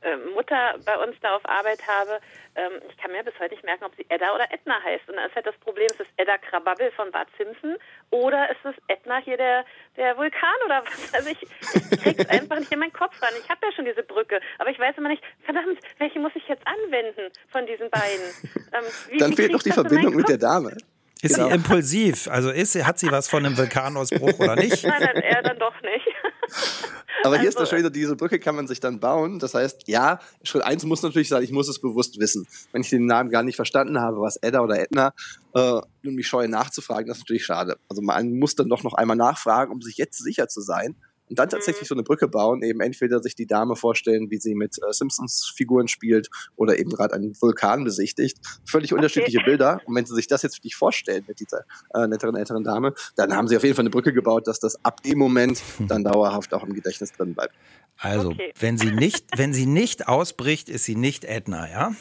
äh, 0.01 0.15
Mutter 0.33 0.75
bei 0.85 0.95
uns 0.97 1.15
da 1.21 1.35
auf 1.35 1.41
Arbeit 1.45 1.79
habe. 1.87 2.19
Ähm, 2.55 2.73
ich 2.89 2.97
kann 2.97 3.11
mir 3.11 3.23
bis 3.23 3.33
heute 3.39 3.55
nicht 3.55 3.63
merken, 3.63 3.83
ob 3.83 3.95
sie 3.95 4.05
Edda 4.09 4.35
oder 4.35 4.45
Edna 4.51 4.75
heißt. 4.83 5.09
Und 5.09 5.15
dann 5.15 5.27
ist 5.27 5.35
halt 5.35 5.47
das 5.47 5.57
Problem, 5.57 5.87
ist 5.87 5.99
es 5.99 6.07
Edda 6.17 6.37
Krababbel 6.37 6.91
von 6.91 7.09
Bart 7.11 7.27
Simpson 7.37 7.75
oder 8.11 8.49
ist 8.51 8.63
es 8.63 8.75
Edna 8.87 9.17
hier 9.17 9.37
der, 9.37 9.65
der 9.95 10.15
Vulkan 10.17 10.57
oder 10.65 10.83
was? 10.85 11.13
Also 11.17 11.29
ich, 11.29 11.41
ich 11.41 11.99
krieg's 11.99 12.29
einfach 12.29 12.59
nicht 12.59 12.71
in 12.71 12.79
meinen 12.79 12.93
Kopf 12.93 13.19
ran. 13.21 13.33
Ich 13.41 13.49
habe 13.49 13.59
ja 13.65 13.71
schon 13.71 13.85
diese 13.85 14.03
Brücke, 14.03 14.39
aber 14.59 14.69
ich 14.69 14.77
weiß 14.77 14.95
immer 14.97 15.09
nicht, 15.09 15.23
verdammt, 15.43 15.79
welche 15.97 16.19
muss 16.19 16.31
ich 16.35 16.47
jetzt 16.47 16.63
anwenden 16.67 17.31
von 17.49 17.65
diesen 17.65 17.89
beiden? 17.89 18.27
Ähm, 18.73 18.83
wie, 19.09 19.17
dann 19.17 19.33
fehlt 19.33 19.51
noch 19.51 19.63
die 19.63 19.71
Verbindung 19.71 20.15
mit 20.15 20.29
der 20.29 20.37
Dame. 20.37 20.77
Ist 21.21 21.35
genau. 21.35 21.49
sie 21.49 21.55
impulsiv? 21.55 22.27
Also 22.27 22.51
ist 22.51 22.73
sie, 22.73 22.85
hat 22.85 22.99
sie 22.99 23.11
was 23.11 23.27
von 23.27 23.45
einem 23.45 23.57
Vulkanausbruch 23.57 24.39
oder 24.39 24.55
nicht? 24.55 24.83
Nein, 24.83 25.01
nein, 25.01 25.23
er 25.23 25.41
dann 25.41 25.59
doch 25.59 25.73
nicht. 25.81 26.07
Aber 27.23 27.35
hier 27.35 27.47
also, 27.47 27.49
ist 27.49 27.59
das 27.59 27.69
Schöne, 27.69 27.91
diese 27.91 28.15
Brücke 28.15 28.39
kann 28.39 28.55
man 28.55 28.67
sich 28.67 28.79
dann 28.79 28.99
bauen. 28.99 29.39
Das 29.39 29.53
heißt, 29.53 29.87
ja, 29.87 30.19
Schritt 30.43 30.63
eins 30.63 30.85
muss 30.85 31.01
natürlich 31.01 31.29
sein, 31.29 31.43
ich 31.43 31.51
muss 31.51 31.67
es 31.67 31.79
bewusst 31.79 32.19
wissen. 32.19 32.47
Wenn 32.71 32.81
ich 32.81 32.89
den 32.89 33.05
Namen 33.05 33.31
gar 33.31 33.43
nicht 33.43 33.55
verstanden 33.55 33.99
habe, 33.99 34.21
was 34.21 34.37
Edda 34.37 34.61
oder 34.61 34.79
Edna, 34.79 35.13
äh, 35.53 35.81
und 36.05 36.15
mich 36.15 36.27
scheue 36.27 36.47
nachzufragen, 36.47 37.07
das 37.07 37.17
ist 37.17 37.23
natürlich 37.23 37.45
schade. 37.45 37.77
Also 37.89 38.01
man 38.01 38.37
muss 38.37 38.55
dann 38.55 38.69
doch 38.69 38.83
noch 38.83 38.93
einmal 38.93 39.17
nachfragen, 39.17 39.73
um 39.73 39.81
sich 39.81 39.97
jetzt 39.97 40.23
sicher 40.23 40.47
zu 40.47 40.61
sein, 40.61 40.95
und 41.29 41.39
dann 41.39 41.49
tatsächlich 41.49 41.83
mhm. 41.83 41.87
so 41.87 41.95
eine 41.95 42.03
Brücke 42.03 42.27
bauen, 42.27 42.61
eben 42.63 42.79
entweder 42.81 43.21
sich 43.21 43.35
die 43.35 43.45
Dame 43.45 43.75
vorstellen, 43.75 44.29
wie 44.29 44.37
sie 44.37 44.55
mit 44.55 44.77
äh, 44.77 44.91
Simpsons-Figuren 44.91 45.87
spielt 45.87 46.29
oder 46.55 46.79
eben 46.79 46.89
gerade 46.89 47.15
einen 47.15 47.35
Vulkan 47.39 47.83
besichtigt. 47.83 48.37
Völlig 48.65 48.91
okay. 48.91 48.97
unterschiedliche 48.97 49.39
Bilder. 49.43 49.81
Und 49.85 49.95
wenn 49.95 50.05
sie 50.05 50.15
sich 50.15 50.27
das 50.27 50.41
jetzt 50.43 50.57
wirklich 50.57 50.75
vorstellen 50.75 51.23
mit 51.27 51.39
dieser 51.39 51.65
äh, 51.93 52.07
netteren 52.07 52.35
älteren 52.35 52.63
Dame, 52.63 52.93
dann 53.15 53.35
haben 53.35 53.47
sie 53.47 53.57
auf 53.57 53.63
jeden 53.63 53.75
Fall 53.75 53.83
eine 53.83 53.89
Brücke 53.89 54.13
gebaut, 54.13 54.47
dass 54.47 54.59
das 54.59 54.83
ab 54.83 55.03
dem 55.03 55.17
Moment 55.17 55.61
dann 55.79 56.03
dauerhaft 56.03 56.53
auch 56.53 56.63
im 56.63 56.73
Gedächtnis 56.73 57.11
drin 57.11 57.33
bleibt. 57.33 57.53
Also, 57.99 58.29
okay. 58.29 58.53
wenn 58.59 58.77
sie 58.77 58.91
nicht, 58.91 59.25
wenn 59.35 59.53
sie 59.53 59.65
nicht 59.65 60.07
ausbricht, 60.07 60.69
ist 60.69 60.85
sie 60.85 60.95
nicht 60.95 61.25
Edna, 61.25 61.69
ja? 61.69 61.91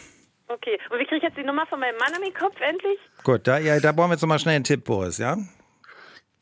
Okay. 0.48 0.78
Und 0.90 0.98
wie 0.98 1.04
kriege 1.04 1.16
ich 1.16 1.22
jetzt 1.22 1.36
die 1.36 1.42
Nummer 1.42 1.66
von 1.66 1.80
meinem 1.80 1.96
Mann 1.96 2.12
in 2.16 2.22
den 2.22 2.34
Kopf 2.34 2.54
endlich? 2.60 2.98
Gut, 3.24 3.46
da, 3.46 3.58
ja, 3.58 3.80
da 3.80 3.92
brauchen 3.92 4.10
wir 4.10 4.14
jetzt 4.14 4.22
nochmal 4.22 4.38
schnell 4.38 4.56
einen 4.56 4.64
Tipp, 4.64 4.84
Boris, 4.84 5.18
ja? 5.18 5.38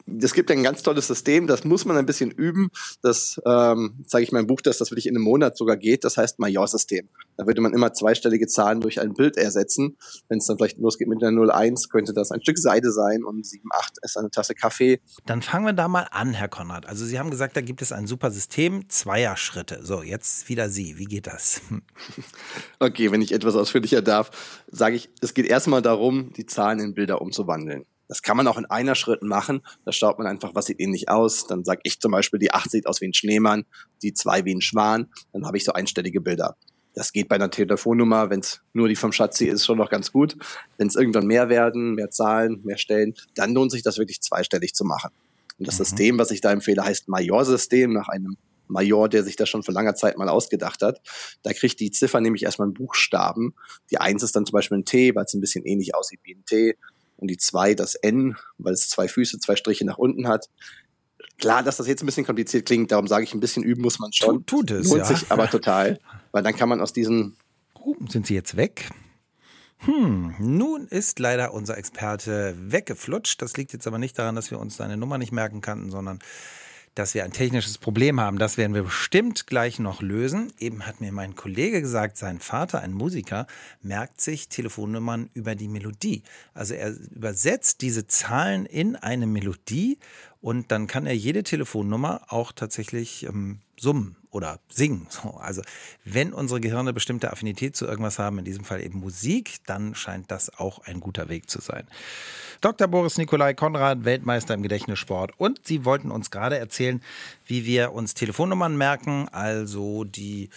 Es 0.06 0.35
gibt 0.35 0.51
ein 0.51 0.62
ganz 0.62 0.83
tolles 0.83 1.06
System, 1.06 1.47
das 1.47 1.65
muss 1.65 1.85
man 1.85 1.97
ein 1.97 2.06
bisschen 2.06 2.31
üben. 2.31 2.69
Das 3.03 3.41
ähm, 3.47 4.05
zeige 4.06 4.25
ich 4.25 4.33
in 4.33 4.37
meinem 4.37 4.47
Buch, 4.47 4.61
dass 4.61 4.79
das 4.79 4.91
wirklich 4.91 5.06
in 5.06 5.17
einem 5.17 5.25
Monat 5.25 5.56
sogar 5.56 5.77
geht. 5.77 6.05
Das 6.05 6.17
heißt 6.17 6.39
Major-System. 6.39 7.08
Da 7.37 7.46
würde 7.46 7.61
man 7.61 7.73
immer 7.73 7.93
zweistellige 7.93 8.46
Zahlen 8.46 8.81
durch 8.81 9.01
ein 9.01 9.15
Bild 9.15 9.37
ersetzen. 9.37 9.96
Wenn 10.29 10.39
es 10.39 10.46
dann 10.46 10.58
vielleicht 10.58 10.79
losgeht 10.79 11.08
mit 11.08 11.23
einer 11.23 11.55
01, 11.55 11.89
könnte 11.89 12.13
das 12.13 12.31
ein 12.31 12.43
Stück 12.43 12.58
Seide 12.58 12.93
sein 12.93 13.25
und 13.25 13.46
78 13.46 14.03
ist 14.03 14.17
eine 14.19 14.31
Tasse 14.31 14.55
Kaffee. 14.55 15.01
Dann 15.27 15.43
fangen 15.43 15.65
wir 15.65 15.73
da 15.73 15.89
mal 15.89 16.06
an, 16.11 16.34
Herr 16.34 16.49
Konrad. 16.49 16.87
Also 16.87 17.05
Sie 17.06 17.19
haben 17.19 17.31
gesagt, 17.31 17.56
da 17.56 17.61
gibt 17.61 17.81
es 17.81 17.93
ein 17.93 18.06
super 18.06 18.31
System, 18.31 18.89
Zweier-Schritte. 18.89 19.81
So, 19.82 20.03
jetzt 20.03 20.49
wieder 20.49 20.69
Sie. 20.69 20.99
Wie 20.99 21.06
geht 21.06 21.27
das? 21.27 21.61
Okay, 22.79 23.11
wenn 23.13 23.23
ich 23.23 23.32
etwas 23.32 23.55
ausführlicher 23.55 24.03
darf, 24.03 24.31
sage 24.70 24.96
ich, 24.96 25.08
es 25.20 25.32
geht 25.32 25.46
erstmal 25.46 25.81
darum, 25.81 26.32
die 26.34 26.44
Zahlen 26.44 26.81
in 26.81 26.94
Bilder 26.94 27.23
umzuwandeln. 27.23 27.87
Das 28.08 28.23
kann 28.23 28.37
man 28.37 28.46
auch 28.46 28.58
in 28.58 28.67
einer 28.67 28.94
Schritt 28.94 29.23
machen. 29.23 29.63
Da 29.84 29.93
schaut 29.93 30.19
man 30.19 30.27
einfach, 30.27 30.55
was 30.55 30.67
sieht 30.67 30.81
ähnlich 30.81 31.08
aus. 31.08 31.46
Dann 31.46 31.65
sage 31.65 31.81
ich 31.84 32.01
zum 32.01 32.13
Beispiel, 32.13 32.39
die 32.39 32.53
8 32.53 32.70
sieht 32.70 32.87
aus 32.87 33.01
wie 33.01 33.06
ein 33.06 33.15
Schneemann, 33.15 33.65
die 34.03 34.13
2 34.13 34.44
wie 34.44 34.55
ein 34.55 34.61
Schwan. 34.61 35.08
Dann 35.32 35.46
habe 35.46 35.56
ich 35.56 35.65
so 35.65 35.73
einstellige 35.73 36.20
Bilder. 36.20 36.56
Das 36.94 37.13
geht 37.13 37.29
bei 37.29 37.34
einer 37.34 37.51
Telefonnummer, 37.51 38.31
wenn 38.31 38.41
es 38.41 38.61
nur 38.73 38.89
die 38.89 38.94
vom 38.94 39.11
Schatzi 39.11 39.46
ist, 39.46 39.67
schon 39.67 39.79
noch 39.79 39.91
ganz 39.91 40.13
gut. 40.13 40.37
Wenn 40.79 40.87
es 40.87 40.94
irgendwann 40.94 41.27
mehr 41.27 41.49
werden, 41.49 41.94
mehr 41.94 42.11
Zahlen, 42.11 42.61
mehr 42.65 42.79
Stellen, 42.79 43.15
dann 43.34 43.53
lohnt 43.53 43.73
sich 43.73 43.82
das 43.82 43.99
wirklich 43.99 44.20
zweistellig 44.23 44.75
zu 44.75 44.84
machen. 44.84 45.11
Und 45.58 45.67
das 45.67 45.75
mhm. 45.79 45.84
System, 45.84 46.19
was 46.19 46.31
ich 46.31 46.41
da 46.41 46.53
empfehle, 46.53 46.84
heißt 46.84 47.08
Major-System, 47.08 47.93
nach 47.93 48.08
einem 48.08 48.37
Major, 48.69 49.08
der 49.08 49.25
sich 49.25 49.37
das 49.37 49.49
schon 49.49 49.63
vor 49.63 49.75
langer 49.75 49.94
Zeit 49.94 50.17
mal 50.17 50.29
ausgedacht 50.29 50.82
hat. 50.82 51.01
Da 51.43 51.53
kriegt 51.53 51.81
die 51.81 51.91
Ziffer 51.91 52.20
nämlich 52.20 52.44
erstmal 52.44 52.67
einen 52.67 52.75
Buchstaben. 52.75 53.55
Die 53.91 53.99
1 53.99 54.23
ist 54.23 54.37
dann 54.37 54.46
zum 54.46 54.55
Beispiel 54.55 54.79
ein 54.79 54.84
T, 54.84 55.15
weil 55.15 55.25
es 55.25 55.34
ein 55.34 55.41
bisschen 55.41 55.65
ähnlich 55.65 55.94
aussieht 55.94 56.20
wie 56.23 56.34
ein 56.34 56.44
T 56.44 56.77
und 57.24 57.28
die 57.28 57.38
2 57.38 57.74
das 57.74 57.94
N, 57.94 58.36
weil 58.58 58.74
es 58.74 58.88
zwei 58.88 59.08
Füße, 59.08 59.38
zwei 59.38 59.56
Striche 59.56 59.84
nach 59.84 59.98
unten 59.98 60.28
hat. 60.28 60.48
Klar, 61.38 61.62
dass 61.62 61.78
das 61.78 61.88
jetzt 61.88 62.02
ein 62.02 62.06
bisschen 62.06 62.26
kompliziert 62.26 62.66
klingt, 62.66 62.93
darum 62.93 63.08
sage 63.08 63.24
ich, 63.24 63.34
ein 63.34 63.40
bisschen 63.40 63.64
üben 63.64 63.82
muss 63.82 63.98
man 63.98 64.12
schon. 64.12 64.46
Tut, 64.46 64.69
tut 64.69 64.70
es, 64.70 64.88
Lohnt 64.88 64.98
ja. 64.98 65.04
sich 65.06 65.32
aber 65.32 65.48
total, 65.50 65.98
weil 66.32 66.43
dann 66.43 66.54
kann 66.54 66.69
man 66.69 66.81
aus 66.81 66.93
diesen... 66.93 67.36
Oh, 67.74 67.94
sind 68.08 68.26
Sie 68.26 68.34
jetzt 68.34 68.56
weg? 68.56 68.90
Hm, 69.78 70.34
nun 70.38 70.86
ist 70.86 71.19
leider 71.19 71.52
unser 71.52 71.76
Experte 71.76 72.54
weggeflutscht. 72.58 73.40
Das 73.43 73.56
liegt 73.56 73.72
jetzt 73.72 73.86
aber 73.86 73.98
nicht 73.98 74.19
daran, 74.19 74.36
dass 74.36 74.50
wir 74.50 74.58
uns 74.58 74.76
seine 74.76 74.96
Nummer 74.96 75.19
nicht 75.19 75.32
merken 75.32 75.60
kannten, 75.60 75.90
sondern 75.90 76.20
dass 76.94 77.15
wir 77.15 77.24
ein 77.24 77.32
technisches 77.32 77.79
Problem 77.79 78.20
haben. 78.20 78.39
Das 78.39 78.56
werden 78.56 78.74
wir 78.74 78.84
bestimmt 78.84 79.46
gleich 79.46 79.79
noch 79.79 80.01
lösen. 80.01 80.53
Eben 80.58 80.86
hat 80.86 81.01
mir 81.01 81.13
mein 81.13 81.34
Kollege 81.34 81.81
gesagt, 81.81 82.17
sein 82.17 82.39
Vater, 82.39 82.81
ein 82.81 82.93
Musiker, 82.93 83.46
merkt 83.82 84.20
sich 84.20 84.48
Telefonnummern 84.48 85.31
über 85.34 85.55
die 85.55 85.69
Melodie. 85.69 86.22
Also 86.53 86.74
er 86.74 86.94
übersetzt 87.15 87.82
diese 87.82 88.06
Zahlen 88.06 88.67
in 88.67 88.96
eine 88.96 89.27
Melodie 89.27 89.98
Und 90.44 90.70
dann 90.72 90.86
kann 90.86 91.06
er 91.06 91.17
jede 91.17 91.43
Telefonnummer 91.43 92.20
auch 92.29 92.53
tatsächlich 92.53 93.24
ähm, 93.24 93.60
summen 93.81 94.17
oder 94.31 94.60
singen. 94.69 95.06
So, 95.15 95.31
also 95.39 95.63
wenn 96.05 96.34
unsere 96.34 96.60
Gehirne 96.60 96.93
bestimmte 96.93 97.32
Affinität 97.32 97.74
zu 97.74 97.86
irgendwas 97.86 98.19
haben, 98.19 98.39
in 98.39 98.44
diesem 98.44 98.63
Fall 98.63 98.84
eben 98.84 98.98
Musik, 98.98 99.56
dann 99.65 99.94
scheint 99.94 100.31
das 100.31 100.58
auch 100.58 100.81
ein 100.81 101.01
guter 101.01 101.31
Weg 101.31 101.48
zu 101.48 101.63
sein. 101.63 101.86
Dr. 102.60 102.89
Boris 102.89 103.17
Nikolai 103.17 103.55
Konrad, 103.55 104.05
Weltmeister 104.05 104.53
im 104.53 104.63
Gedächtnissport. 104.63 105.32
Und 105.39 105.67
Sie 105.67 105.86
wollten 105.86 106.10
uns 106.10 106.31
gerade 106.31 106.58
erzählen, 106.58 107.01
wie 107.46 107.65
wir 107.65 107.93
uns 107.93 108.13
Telefonnummern 108.13 108.77
merken. 108.77 109.31
Also 109.31 110.05
die, 110.05 110.51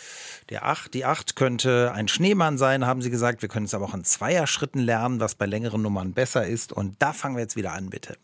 der 0.49 0.65
acht, 0.65 0.95
die 0.95 1.05
8 1.05 1.37
könnte 1.37 1.93
ein 1.93 2.09
Schneemann 2.09 2.57
sein, 2.57 2.85
haben 2.85 3.01
Sie 3.01 3.09
gesagt. 3.09 3.41
Wir 3.41 3.47
können 3.47 3.67
es 3.67 3.73
aber 3.73 3.85
auch 3.85 3.93
in 3.93 4.03
Zweierschritten 4.03 4.81
lernen, 4.81 5.21
was 5.21 5.35
bei 5.35 5.45
längeren 5.45 5.81
Nummern 5.81 6.11
besser 6.11 6.45
ist. 6.45 6.73
Und 6.73 6.97
da 6.99 7.13
fangen 7.13 7.37
wir 7.37 7.41
jetzt 7.43 7.55
wieder 7.55 7.71
an, 7.71 7.89
bitte. 7.89 8.17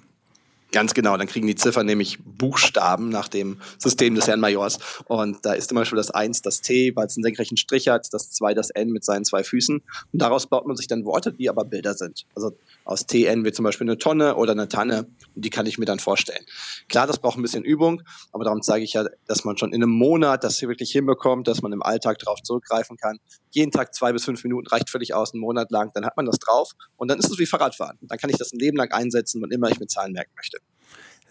Ganz 0.74 0.96
genau, 0.96 1.16
dann 1.18 1.28
kriegen 1.28 1.46
die 1.46 1.54
Ziffern 1.54 1.86
nämlich 1.86 2.18
Buchstaben 2.24 3.10
nach 3.10 3.28
dem 3.28 3.62
System 3.78 4.16
des 4.16 4.28
Herrn 4.28 4.40
Majors. 4.40 4.80
Und 5.06 5.46
da 5.46 5.54
ist 5.54 5.70
zum 5.70 5.76
Beispiel 5.76 5.98
das 5.98 6.10
1 6.10 6.42
das 6.42 6.62
T, 6.62 6.96
weil 6.96 7.06
es 7.06 7.16
einen 7.16 7.24
senkrechten 7.24 7.58
Strich 7.58 7.90
hat, 7.90 8.12
das 8.12 8.32
2 8.32 8.56
das 8.56 8.72
N 8.72 8.90
mit 8.90 9.06
seinen 9.06 9.24
zwei 9.24 9.44
Füßen. 9.44 9.84
Und 10.12 10.22
daraus 10.22 10.48
baut 10.48 10.66
man 10.66 10.76
sich 10.76 10.88
dann 10.88 11.06
Worte, 11.06 11.32
die 11.32 11.48
aber 11.48 11.64
Bilder 11.64 11.94
sind. 11.94 12.26
Also 12.34 12.58
aus 12.86 13.06
TN 13.06 13.46
wird 13.46 13.56
zum 13.56 13.64
Beispiel 13.64 13.86
eine 13.86 14.00
Tonne 14.00 14.36
oder 14.36 14.54
eine 14.54 14.68
Tanne 14.68 15.06
und 15.36 15.46
die 15.46 15.52
kann 15.52 15.68
ich 15.68 15.78
mir 15.78 15.86
dann 15.86 16.00
vorstellen. 16.00 16.44
Klar, 16.90 17.06
das 17.06 17.20
braucht 17.20 17.38
ein 17.38 17.44
bisschen 17.44 17.64
Übung, 17.64 18.02
aber 18.32 18.44
darum 18.44 18.64
zeige 18.64 18.84
ich 18.84 18.94
ja, 18.94 19.06
dass 19.28 19.46
man 19.46 19.58
schon 19.60 19.74
in 19.74 19.84
einem 19.84 19.92
Monat 19.92 20.44
das 20.44 20.58
hier 20.58 20.70
wirklich 20.70 20.92
hinbekommt, 20.92 21.48
dass 21.48 21.62
man 21.62 21.72
im 21.72 21.84
Alltag 21.84 22.18
darauf 22.18 22.42
zurückgreifen 22.42 22.98
kann. 22.98 23.20
Jeden 23.52 23.72
Tag 23.72 23.94
zwei 23.94 24.12
bis 24.12 24.26
fünf 24.26 24.44
Minuten 24.44 24.66
reicht 24.66 24.90
völlig 24.90 25.14
aus, 25.14 25.34
einen 25.34 25.42
Monat 25.42 25.70
lang, 25.70 25.92
dann 25.94 26.04
hat 26.04 26.18
man 26.18 26.26
das 26.26 26.40
drauf 26.40 26.72
und 26.98 27.10
dann 27.10 27.20
ist 27.20 27.30
es 27.30 27.38
wie 27.38 27.46
Fahrradfahren. 27.46 28.00
Dann 28.02 28.18
kann 28.18 28.32
ich 28.32 28.38
das 28.38 28.52
ein 28.52 28.60
Leben 28.60 28.78
lang 28.78 28.92
einsetzen, 28.92 29.40
wann 29.42 29.52
immer 29.52 29.70
ich 29.70 29.80
mir 29.80 29.88
Zahlen 29.88 30.14
merken 30.14 30.32
möchte. 30.36 30.63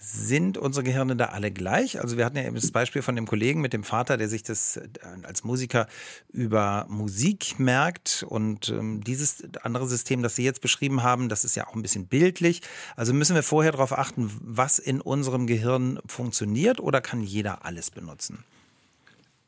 Sind 0.04 0.58
unsere 0.58 0.82
Gehirne 0.82 1.14
da 1.14 1.26
alle 1.26 1.52
gleich? 1.52 2.00
Also 2.00 2.16
wir 2.16 2.24
hatten 2.24 2.36
ja 2.36 2.42
eben 2.42 2.56
das 2.56 2.72
Beispiel 2.72 3.02
von 3.02 3.14
dem 3.14 3.24
Kollegen 3.24 3.60
mit 3.60 3.72
dem 3.72 3.84
Vater, 3.84 4.16
der 4.16 4.28
sich 4.28 4.42
das 4.42 4.76
äh, 4.76 4.88
als 5.22 5.44
Musiker 5.44 5.86
über 6.32 6.86
Musik 6.88 7.60
merkt 7.60 8.26
und 8.28 8.68
ähm, 8.70 9.04
dieses 9.04 9.44
andere 9.62 9.86
System, 9.86 10.20
das 10.24 10.34
Sie 10.34 10.42
jetzt 10.42 10.60
beschrieben 10.60 11.04
haben, 11.04 11.28
das 11.28 11.44
ist 11.44 11.54
ja 11.54 11.68
auch 11.68 11.76
ein 11.76 11.82
bisschen 11.82 12.08
bildlich. 12.08 12.62
Also 12.96 13.14
müssen 13.14 13.36
wir 13.36 13.44
vorher 13.44 13.70
darauf 13.70 13.96
achten, 13.96 14.28
was 14.40 14.80
in 14.80 15.00
unserem 15.00 15.46
Gehirn 15.46 16.00
funktioniert 16.04 16.80
oder 16.80 17.00
kann 17.00 17.22
jeder 17.22 17.64
alles 17.64 17.92
benutzen? 17.92 18.44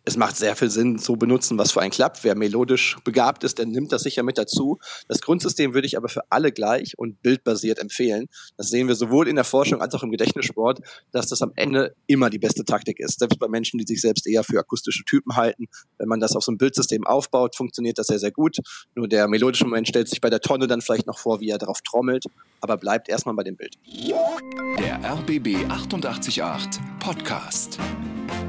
Es 0.06 0.16
macht 0.16 0.36
sehr 0.36 0.54
viel 0.54 0.70
Sinn, 0.70 0.98
so 0.98 1.16
benutzen, 1.16 1.56
was 1.56 1.72
für 1.72 1.80
ein 1.80 1.90
klappt. 1.90 2.24
Wer 2.24 2.34
melodisch 2.34 2.96
begabt 3.04 3.42
ist, 3.42 3.58
der 3.58 3.66
nimmt 3.66 3.90
das 3.90 4.02
sicher 4.02 4.22
mit 4.22 4.36
dazu. 4.36 4.78
Das 5.08 5.20
Grundsystem 5.20 5.72
würde 5.72 5.86
ich 5.86 5.96
aber 5.96 6.08
für 6.08 6.22
alle 6.30 6.52
gleich 6.52 6.98
und 6.98 7.22
bildbasiert 7.22 7.78
empfehlen. 7.78 8.26
Das 8.56 8.68
sehen 8.68 8.86
wir 8.86 8.96
sowohl 8.96 9.28
in 9.28 9.36
der 9.36 9.44
Forschung 9.44 9.80
als 9.80 9.94
auch 9.94 10.02
im 10.02 10.10
Gedächtnissport, 10.10 10.80
dass 11.12 11.28
das 11.28 11.40
am 11.40 11.52
Ende 11.56 11.94
immer 12.06 12.28
die 12.28 12.38
beste 12.38 12.64
Taktik 12.64 13.00
ist. 13.00 13.18
Selbst 13.18 13.38
bei 13.38 13.48
Menschen, 13.48 13.78
die 13.78 13.86
sich 13.86 14.02
selbst 14.02 14.26
eher 14.26 14.44
für 14.44 14.58
akustische 14.58 15.04
Typen 15.04 15.36
halten. 15.36 15.66
Wenn 15.98 16.08
man 16.08 16.20
das 16.20 16.36
auf 16.36 16.44
so 16.44 16.52
ein 16.52 16.58
Bildsystem 16.58 17.06
aufbaut, 17.06 17.56
funktioniert 17.56 17.98
das 17.98 18.08
sehr, 18.08 18.18
sehr 18.18 18.32
gut. 18.32 18.58
Nur 18.94 19.08
der 19.08 19.26
melodische 19.26 19.64
Moment 19.64 19.88
stellt 19.88 20.08
sich 20.08 20.20
bei 20.20 20.28
der 20.28 20.40
Tonne 20.40 20.66
dann 20.66 20.82
vielleicht 20.82 21.06
noch 21.06 21.18
vor, 21.18 21.40
wie 21.40 21.48
er 21.48 21.58
darauf 21.58 21.80
trommelt, 21.80 22.26
aber 22.60 22.76
bleibt 22.76 23.08
erstmal 23.08 23.34
bei 23.34 23.42
dem 23.42 23.56
Bild. 23.56 23.78
Der 24.78 25.00
RBB 25.02 25.64
888 25.70 26.42
Podcast. 27.00 27.78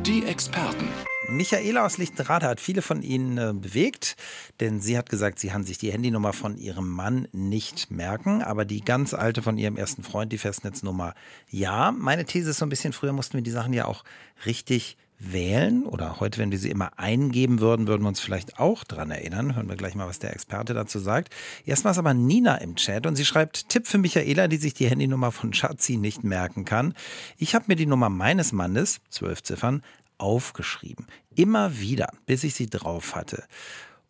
Die 0.06 0.24
Experten. 0.26 0.88
Michaela 1.30 1.86
aus 1.86 1.98
Lichtenrade 1.98 2.48
hat 2.48 2.60
viele 2.60 2.82
von 2.82 3.02
Ihnen 3.02 3.38
äh, 3.38 3.54
bewegt, 3.54 4.16
denn 4.60 4.80
sie 4.80 4.98
hat 4.98 5.10
gesagt, 5.10 5.40
sie 5.40 5.50
kann 5.50 5.64
sich 5.64 5.78
die 5.78 5.92
Handynummer 5.92 6.34
von 6.34 6.58
ihrem 6.58 6.90
Mann 6.90 7.28
nicht 7.32 7.92
merken, 7.92 8.42
aber 8.42 8.66
die 8.66 8.82
ganz 8.82 9.14
alte 9.14 9.42
von 9.42 9.58
ihrem 9.58 9.78
ersten 9.78 10.04
Freund, 10.04 10.32
die 10.32 10.38
Festnetznummer, 10.38 11.16
ja. 11.50 11.92
Meine 11.92 12.26
These 12.26 12.52
ist 12.52 12.58
so 12.58 12.66
ein 12.66 12.70
bisschen, 12.70 12.94
früher 12.94 13.14
mussten 13.14 13.38
wir 13.38 13.44
die 13.44 13.52
Sachen 13.52 13.74
ja 13.74 13.86
auch 13.86 14.04
richtig 14.46 14.98
wählen 15.18 15.84
oder 15.86 16.20
heute, 16.20 16.40
wenn 16.40 16.52
wir 16.52 16.60
sie 16.60 16.70
immer 16.70 17.00
eingeben 17.00 17.60
würden, 17.60 17.88
würden 17.88 18.04
wir 18.04 18.10
uns 18.10 18.20
vielleicht 18.20 18.60
auch 18.60 18.84
dran 18.84 19.12
erinnern. 19.12 19.56
Hören 19.56 19.70
wir 19.70 19.78
gleich 19.78 19.96
mal, 19.96 20.08
was 20.08 20.20
der 20.20 20.34
Experte 20.34 20.74
dazu 20.74 21.00
sagt. 21.00 21.34
Erstmal 21.66 21.92
ist 21.92 21.98
aber 21.98 22.14
Nina 22.14 22.58
im 22.58 22.76
Chat 22.76 23.06
und 23.08 23.16
sie 23.16 23.26
schreibt, 23.26 23.70
Tipp 23.70 23.88
für 23.88 23.98
Michaela, 23.98 24.48
die 24.48 24.58
sich 24.58 24.74
die 24.74 24.90
Handynummer 24.90 25.32
von 25.32 25.54
Schatzi 25.54 25.98
nicht 25.98 26.24
merken 26.24 26.66
kann. 26.66 26.94
Ich 27.38 27.56
habe 27.56 27.66
mir 27.68 27.76
die 27.76 27.86
Nummer 27.86 28.10
meines 28.10 28.52
Mannes, 28.52 29.00
zwölf 29.10 29.42
Ziffern, 29.42 29.84
aufgeschrieben. 30.18 31.08
Immer 31.36 31.80
wieder, 31.80 32.10
bis 32.26 32.44
ich 32.44 32.56
sie 32.56 32.70
drauf 32.70 33.16
hatte. 33.16 33.44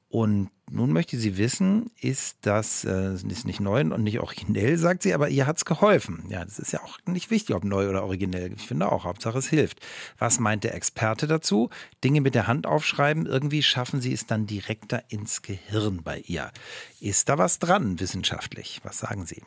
Und 0.10 0.50
nun 0.72 0.94
möchte 0.94 1.18
sie 1.18 1.38
wissen, 1.38 1.92
ist 2.00 2.38
das 2.42 2.86
äh, 2.86 3.16
ist 3.16 3.46
nicht 3.46 3.60
neu 3.60 3.82
und 3.82 4.02
nicht 4.02 4.20
originell, 4.20 4.78
sagt 4.78 5.04
sie, 5.04 5.14
aber 5.14 5.30
ihr 5.30 5.46
hat 5.46 5.58
es 5.58 5.66
geholfen. 5.66 6.24
Ja, 6.30 6.46
das 6.46 6.58
ist 6.58 6.72
ja 6.72 6.82
auch 6.82 6.98
nicht 7.06 7.30
wichtig, 7.32 7.56
ob 7.56 7.66
neu 7.66 7.90
oder 7.90 8.04
originell. 8.04 8.54
Ich 8.56 8.66
finde 8.66 8.92
auch, 8.92 9.04
Hauptsache 9.04 9.38
es 9.38 9.50
hilft. 9.50 9.80
Was 10.18 10.40
meint 10.40 10.64
der 10.64 10.74
Experte 10.74 11.28
dazu? 11.28 11.70
Dinge 12.04 12.22
mit 12.22 12.34
der 12.34 12.48
Hand 12.48 12.66
aufschreiben, 12.66 13.26
irgendwie 13.26 13.62
schaffen 13.62 14.00
sie 14.00 14.14
es 14.14 14.26
dann 14.26 14.48
direkter 14.48 15.04
ins 15.10 15.42
Gehirn 15.42 16.02
bei 16.02 16.20
ihr. 16.20 16.52
Ist 17.02 17.28
da 17.28 17.38
was 17.38 17.60
dran 17.60 18.00
wissenschaftlich? 18.00 18.80
Was 18.84 19.00
sagen 19.00 19.26
Sie? 19.26 19.44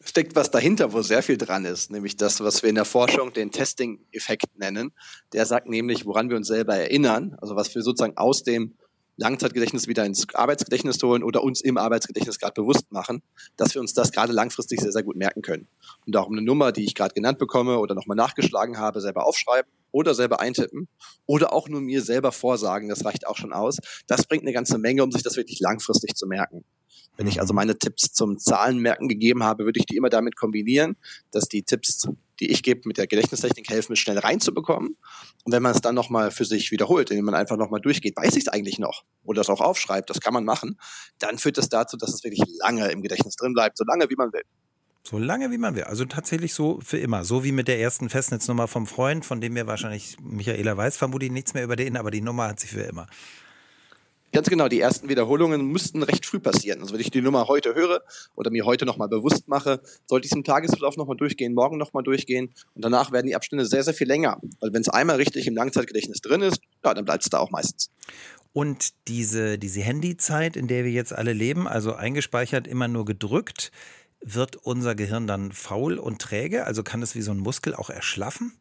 Steckt 0.00 0.36
was 0.36 0.50
dahinter, 0.50 0.92
wo 0.92 1.02
sehr 1.02 1.22
viel 1.22 1.36
dran 1.38 1.64
ist, 1.64 1.90
nämlich 1.90 2.16
das, 2.16 2.40
was 2.40 2.62
wir 2.62 2.68
in 2.68 2.76
der 2.76 2.84
Forschung 2.84 3.32
den 3.32 3.50
Testing-Effekt 3.50 4.58
nennen. 4.58 4.92
Der 5.32 5.46
sagt 5.46 5.68
nämlich, 5.68 6.06
woran 6.06 6.30
wir 6.30 6.36
uns 6.36 6.48
selber 6.48 6.76
erinnern, 6.76 7.36
also 7.40 7.56
was 7.56 7.74
wir 7.74 7.82
sozusagen 7.82 8.16
aus 8.16 8.42
dem 8.42 8.74
Langzeitgedächtnis 9.18 9.88
wieder 9.88 10.06
ins 10.06 10.32
Arbeitsgedächtnis 10.32 11.02
holen 11.02 11.24
oder 11.24 11.42
uns 11.42 11.60
im 11.60 11.76
Arbeitsgedächtnis 11.76 12.38
gerade 12.38 12.54
bewusst 12.54 12.92
machen, 12.92 13.22
dass 13.56 13.74
wir 13.74 13.80
uns 13.80 13.92
das 13.92 14.12
gerade 14.12 14.32
langfristig 14.32 14.80
sehr, 14.80 14.92
sehr 14.92 15.02
gut 15.02 15.16
merken 15.16 15.42
können. 15.42 15.66
Und 16.06 16.14
darum 16.14 16.34
eine 16.34 16.42
Nummer, 16.42 16.70
die 16.70 16.84
ich 16.84 16.94
gerade 16.94 17.14
genannt 17.14 17.38
bekomme 17.38 17.80
oder 17.80 17.96
nochmal 17.96 18.16
nachgeschlagen 18.16 18.78
habe, 18.78 19.00
selber 19.00 19.26
aufschreiben 19.26 19.70
oder 19.90 20.14
selber 20.14 20.38
eintippen 20.38 20.86
oder 21.26 21.52
auch 21.52 21.68
nur 21.68 21.80
mir 21.80 22.02
selber 22.02 22.30
vorsagen, 22.30 22.88
das 22.88 23.04
reicht 23.04 23.26
auch 23.26 23.36
schon 23.36 23.52
aus. 23.52 23.78
Das 24.06 24.24
bringt 24.24 24.44
eine 24.44 24.52
ganze 24.52 24.78
Menge, 24.78 25.02
um 25.02 25.10
sich 25.10 25.24
das 25.24 25.36
wirklich 25.36 25.58
langfristig 25.58 26.14
zu 26.14 26.28
merken. 26.28 26.64
Wenn 27.18 27.26
ich 27.26 27.40
also 27.40 27.52
mhm. 27.52 27.56
meine 27.56 27.78
Tipps 27.78 28.12
zum 28.12 28.38
Zahlenmerken 28.38 29.08
gegeben 29.08 29.42
habe, 29.42 29.64
würde 29.64 29.80
ich 29.80 29.86
die 29.86 29.96
immer 29.96 30.08
damit 30.08 30.36
kombinieren, 30.36 30.96
dass 31.32 31.48
die 31.48 31.64
Tipps, 31.64 32.08
die 32.38 32.48
ich 32.48 32.62
gebe, 32.62 32.82
mit 32.84 32.96
der 32.96 33.08
Gedächtnistechnik 33.08 33.68
helfen, 33.68 33.92
es 33.92 33.98
schnell 33.98 34.18
reinzubekommen. 34.18 34.96
Und 35.44 35.52
wenn 35.52 35.62
man 35.62 35.72
es 35.72 35.80
dann 35.80 35.96
nochmal 35.96 36.30
für 36.30 36.44
sich 36.44 36.70
wiederholt, 36.70 37.10
indem 37.10 37.24
man 37.24 37.34
einfach 37.34 37.56
nochmal 37.56 37.80
durchgeht, 37.80 38.16
weiß 38.16 38.36
ich 38.36 38.44
es 38.44 38.48
eigentlich 38.48 38.78
noch 38.78 39.02
oder 39.24 39.40
es 39.40 39.50
auch 39.50 39.60
aufschreibt, 39.60 40.08
das 40.08 40.20
kann 40.20 40.32
man 40.32 40.44
machen, 40.44 40.78
dann 41.18 41.38
führt 41.38 41.58
das 41.58 41.68
dazu, 41.68 41.96
dass 41.96 42.14
es 42.14 42.22
wirklich 42.22 42.42
lange 42.60 42.88
im 42.92 43.02
Gedächtnis 43.02 43.34
drin 43.34 43.52
bleibt, 43.52 43.76
so 43.76 43.84
lange 43.84 44.08
wie 44.08 44.16
man 44.16 44.32
will. 44.32 44.42
So 45.02 45.18
lange 45.18 45.50
wie 45.50 45.58
man 45.58 45.74
will. 45.74 45.84
Also 45.84 46.04
tatsächlich 46.04 46.54
so 46.54 46.78
für 46.82 46.98
immer. 46.98 47.24
So 47.24 47.42
wie 47.42 47.50
mit 47.50 47.66
der 47.66 47.80
ersten 47.80 48.10
Festnetznummer 48.10 48.68
vom 48.68 48.86
Freund, 48.86 49.24
von 49.24 49.40
dem 49.40 49.54
mir 49.54 49.66
wahrscheinlich 49.66 50.18
Michaela 50.20 50.76
weiß, 50.76 50.96
vermutlich 50.96 51.32
nichts 51.32 51.54
mehr 51.54 51.64
über 51.64 51.74
den, 51.74 51.96
aber 51.96 52.12
die 52.12 52.20
Nummer 52.20 52.46
hat 52.48 52.60
sie 52.60 52.68
für 52.68 52.82
immer. 52.82 53.06
Ganz 54.30 54.50
genau, 54.50 54.68
die 54.68 54.78
ersten 54.78 55.08
Wiederholungen 55.08 55.66
müssten 55.66 56.02
recht 56.02 56.26
früh 56.26 56.38
passieren. 56.38 56.80
Also 56.80 56.92
wenn 56.92 57.00
ich 57.00 57.10
die 57.10 57.22
Nummer 57.22 57.48
heute 57.48 57.74
höre 57.74 58.02
oder 58.34 58.50
mir 58.50 58.66
heute 58.66 58.84
nochmal 58.84 59.08
bewusst 59.08 59.48
mache, 59.48 59.80
sollte 60.06 60.26
ich 60.26 60.32
es 60.32 60.36
im 60.36 60.44
Tagesverlauf 60.44 60.98
nochmal 60.98 61.16
durchgehen, 61.16 61.54
morgen 61.54 61.78
nochmal 61.78 62.02
durchgehen 62.02 62.52
und 62.74 62.84
danach 62.84 63.10
werden 63.10 63.26
die 63.26 63.34
Abstände 63.34 63.64
sehr, 63.64 63.82
sehr 63.82 63.94
viel 63.94 64.06
länger. 64.06 64.38
Weil 64.60 64.72
wenn 64.74 64.82
es 64.82 64.88
einmal 64.90 65.16
richtig 65.16 65.46
im 65.46 65.54
Langzeitgedächtnis 65.54 66.20
drin 66.20 66.42
ist, 66.42 66.60
ja, 66.84 66.92
dann 66.92 67.06
bleibt 67.06 67.24
es 67.24 67.30
da 67.30 67.38
auch 67.38 67.50
meistens. 67.50 67.90
Und 68.52 68.90
diese, 69.08 69.58
diese 69.58 69.80
Handyzeit, 69.80 70.56
in 70.56 70.68
der 70.68 70.84
wir 70.84 70.90
jetzt 70.90 71.14
alle 71.14 71.32
leben, 71.32 71.66
also 71.66 71.94
eingespeichert, 71.94 72.66
immer 72.66 72.88
nur 72.88 73.06
gedrückt, 73.06 73.72
wird 74.20 74.56
unser 74.56 74.94
Gehirn 74.94 75.26
dann 75.26 75.52
faul 75.52 75.98
und 75.98 76.20
träge? 76.20 76.64
Also 76.64 76.82
kann 76.82 77.02
es 77.02 77.14
wie 77.14 77.22
so 77.22 77.30
ein 77.30 77.38
Muskel 77.38 77.74
auch 77.74 77.88
erschlaffen? 77.88 78.52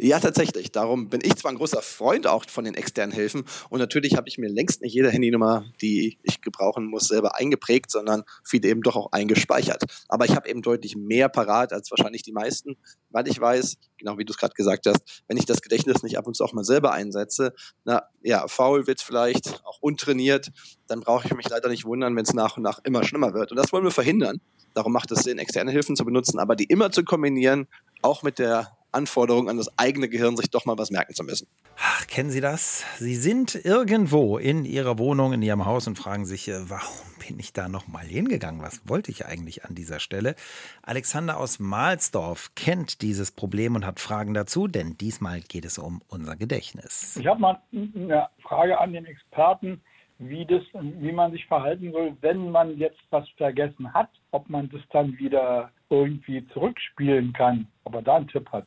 Ja, 0.00 0.20
tatsächlich. 0.20 0.70
Darum 0.70 1.08
bin 1.08 1.20
ich 1.24 1.34
zwar 1.34 1.50
ein 1.50 1.56
großer 1.56 1.82
Freund 1.82 2.28
auch 2.28 2.48
von 2.48 2.64
den 2.64 2.74
externen 2.74 3.12
Hilfen 3.12 3.44
und 3.68 3.80
natürlich 3.80 4.16
habe 4.16 4.28
ich 4.28 4.38
mir 4.38 4.48
längst 4.48 4.80
nicht 4.80 4.94
jede 4.94 5.10
Handynummer, 5.10 5.64
die 5.82 6.18
ich 6.22 6.40
gebrauchen 6.40 6.86
muss, 6.86 7.08
selber 7.08 7.34
eingeprägt, 7.36 7.90
sondern 7.90 8.22
viele 8.44 8.68
eben 8.68 8.82
doch 8.82 8.94
auch 8.94 9.10
eingespeichert. 9.10 9.82
Aber 10.08 10.24
ich 10.24 10.36
habe 10.36 10.48
eben 10.48 10.62
deutlich 10.62 10.94
mehr 10.94 11.28
parat 11.28 11.72
als 11.72 11.90
wahrscheinlich 11.90 12.22
die 12.22 12.30
meisten, 12.30 12.76
weil 13.10 13.26
ich 13.26 13.40
weiß, 13.40 13.76
genau 13.98 14.18
wie 14.18 14.24
du 14.24 14.32
es 14.32 14.38
gerade 14.38 14.54
gesagt 14.54 14.86
hast, 14.86 15.24
wenn 15.26 15.36
ich 15.36 15.46
das 15.46 15.62
Gedächtnis 15.62 16.04
nicht 16.04 16.16
ab 16.16 16.28
und 16.28 16.36
zu 16.36 16.44
auch 16.44 16.52
mal 16.52 16.62
selber 16.62 16.92
einsetze, 16.92 17.52
na 17.84 18.04
ja, 18.22 18.46
faul 18.46 18.86
wird 18.86 19.02
vielleicht, 19.02 19.64
auch 19.64 19.78
untrainiert, 19.80 20.52
dann 20.86 21.00
brauche 21.00 21.26
ich 21.26 21.34
mich 21.34 21.48
leider 21.48 21.68
nicht 21.68 21.84
wundern, 21.84 22.14
wenn 22.14 22.24
es 22.24 22.34
nach 22.34 22.56
und 22.56 22.62
nach 22.62 22.78
immer 22.84 23.02
schlimmer 23.02 23.34
wird. 23.34 23.50
Und 23.50 23.56
das 23.56 23.72
wollen 23.72 23.82
wir 23.82 23.90
verhindern. 23.90 24.40
Darum 24.74 24.92
macht 24.92 25.10
es 25.10 25.24
Sinn, 25.24 25.38
externe 25.38 25.72
Hilfen 25.72 25.96
zu 25.96 26.04
benutzen, 26.04 26.38
aber 26.38 26.54
die 26.54 26.64
immer 26.64 26.92
zu 26.92 27.02
kombinieren, 27.02 27.66
auch 28.00 28.22
mit 28.22 28.38
der 28.38 28.77
Anforderung 28.98 29.48
an 29.48 29.56
das 29.56 29.70
eigene 29.78 30.08
Gehirn, 30.08 30.36
sich 30.36 30.50
doch 30.50 30.66
mal 30.66 30.76
was 30.76 30.90
merken 30.90 31.14
zu 31.14 31.24
müssen. 31.24 31.48
Ach, 31.80 32.06
kennen 32.06 32.30
Sie 32.30 32.40
das? 32.40 32.84
Sie 32.98 33.14
sind 33.14 33.54
irgendwo 33.64 34.36
in 34.36 34.64
Ihrer 34.64 34.98
Wohnung, 34.98 35.32
in 35.32 35.42
Ihrem 35.42 35.64
Haus 35.64 35.86
und 35.86 35.96
fragen 35.96 36.26
sich, 36.26 36.48
äh, 36.48 36.68
warum 36.68 37.06
bin 37.26 37.38
ich 37.38 37.52
da 37.52 37.68
nochmal 37.68 38.06
hingegangen? 38.06 38.62
Was 38.62 38.88
wollte 38.88 39.10
ich 39.10 39.26
eigentlich 39.26 39.64
an 39.64 39.74
dieser 39.74 40.00
Stelle? 40.00 40.34
Alexander 40.82 41.38
aus 41.38 41.58
Mahlsdorf 41.58 42.50
kennt 42.54 43.02
dieses 43.02 43.30
Problem 43.30 43.74
und 43.76 43.86
hat 43.86 44.00
Fragen 44.00 44.34
dazu, 44.34 44.66
denn 44.66 44.96
diesmal 44.98 45.40
geht 45.40 45.64
es 45.64 45.78
um 45.78 46.02
unser 46.08 46.36
Gedächtnis. 46.36 47.16
Ich 47.20 47.26
habe 47.26 47.40
mal 47.40 47.62
eine 47.72 48.28
Frage 48.42 48.78
an 48.78 48.92
den 48.92 49.04
Experten. 49.04 49.80
wie, 50.18 50.44
das, 50.44 50.62
wie 50.72 51.12
man 51.12 51.32
sich 51.32 51.46
verhalten 51.46 51.92
soll, 51.92 52.16
wenn 52.20 52.50
man 52.50 52.76
jetzt 52.76 52.98
was 53.10 53.28
vergessen 53.36 53.92
hat, 53.94 54.10
ob 54.32 54.48
man 54.48 54.68
das 54.70 54.80
dann 54.90 55.16
wieder 55.18 55.70
irgendwie 55.90 56.46
zurückspielen 56.48 57.32
kann. 57.32 57.68
Ob 57.84 57.94
er 57.94 58.02
da 58.02 58.16
einen 58.16 58.28
Tipp 58.28 58.50
hat. 58.50 58.66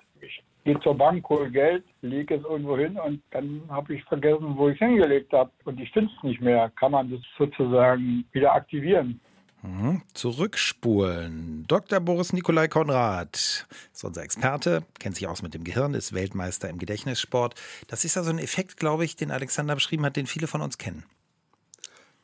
Gehe 0.63 0.79
zur 0.81 0.95
Bank, 0.95 1.27
hole 1.27 1.49
Geld, 1.49 1.83
lege 2.01 2.35
es 2.35 2.43
irgendwo 2.43 2.77
hin 2.77 2.97
und 2.97 3.21
dann 3.31 3.63
habe 3.69 3.95
ich 3.95 4.03
vergessen, 4.03 4.55
wo 4.55 4.69
ich 4.69 4.79
es 4.79 4.87
hingelegt 4.87 5.33
habe 5.33 5.51
und 5.65 5.79
ich 5.79 5.91
finde 5.91 6.11
es 6.15 6.23
nicht 6.23 6.41
mehr. 6.41 6.71
Kann 6.79 6.91
man 6.91 7.09
das 7.09 7.19
sozusagen 7.37 8.25
wieder 8.31 8.53
aktivieren? 8.53 9.19
Mhm. 9.63 10.01
Zurückspulen. 10.13 11.65
Dr. 11.67 11.99
Boris 11.99 12.33
Nikolai 12.33 12.67
Konrad 12.67 13.67
ist 13.93 14.03
unser 14.03 14.23
Experte, 14.23 14.83
kennt 14.99 15.15
sich 15.15 15.27
aus 15.27 15.41
mit 15.41 15.53
dem 15.53 15.63
Gehirn, 15.63 15.93
ist 15.93 16.13
Weltmeister 16.13 16.69
im 16.69 16.79
Gedächtnissport. 16.79 17.55
Das 17.87 18.03
ist 18.03 18.17
also 18.17 18.31
ein 18.31 18.39
Effekt, 18.39 18.77
glaube 18.77 19.05
ich, 19.05 19.15
den 19.15 19.31
Alexander 19.31 19.75
beschrieben 19.75 20.05
hat, 20.05 20.15
den 20.15 20.25
viele 20.25 20.47
von 20.47 20.61
uns 20.61 20.77
kennen. 20.77 21.05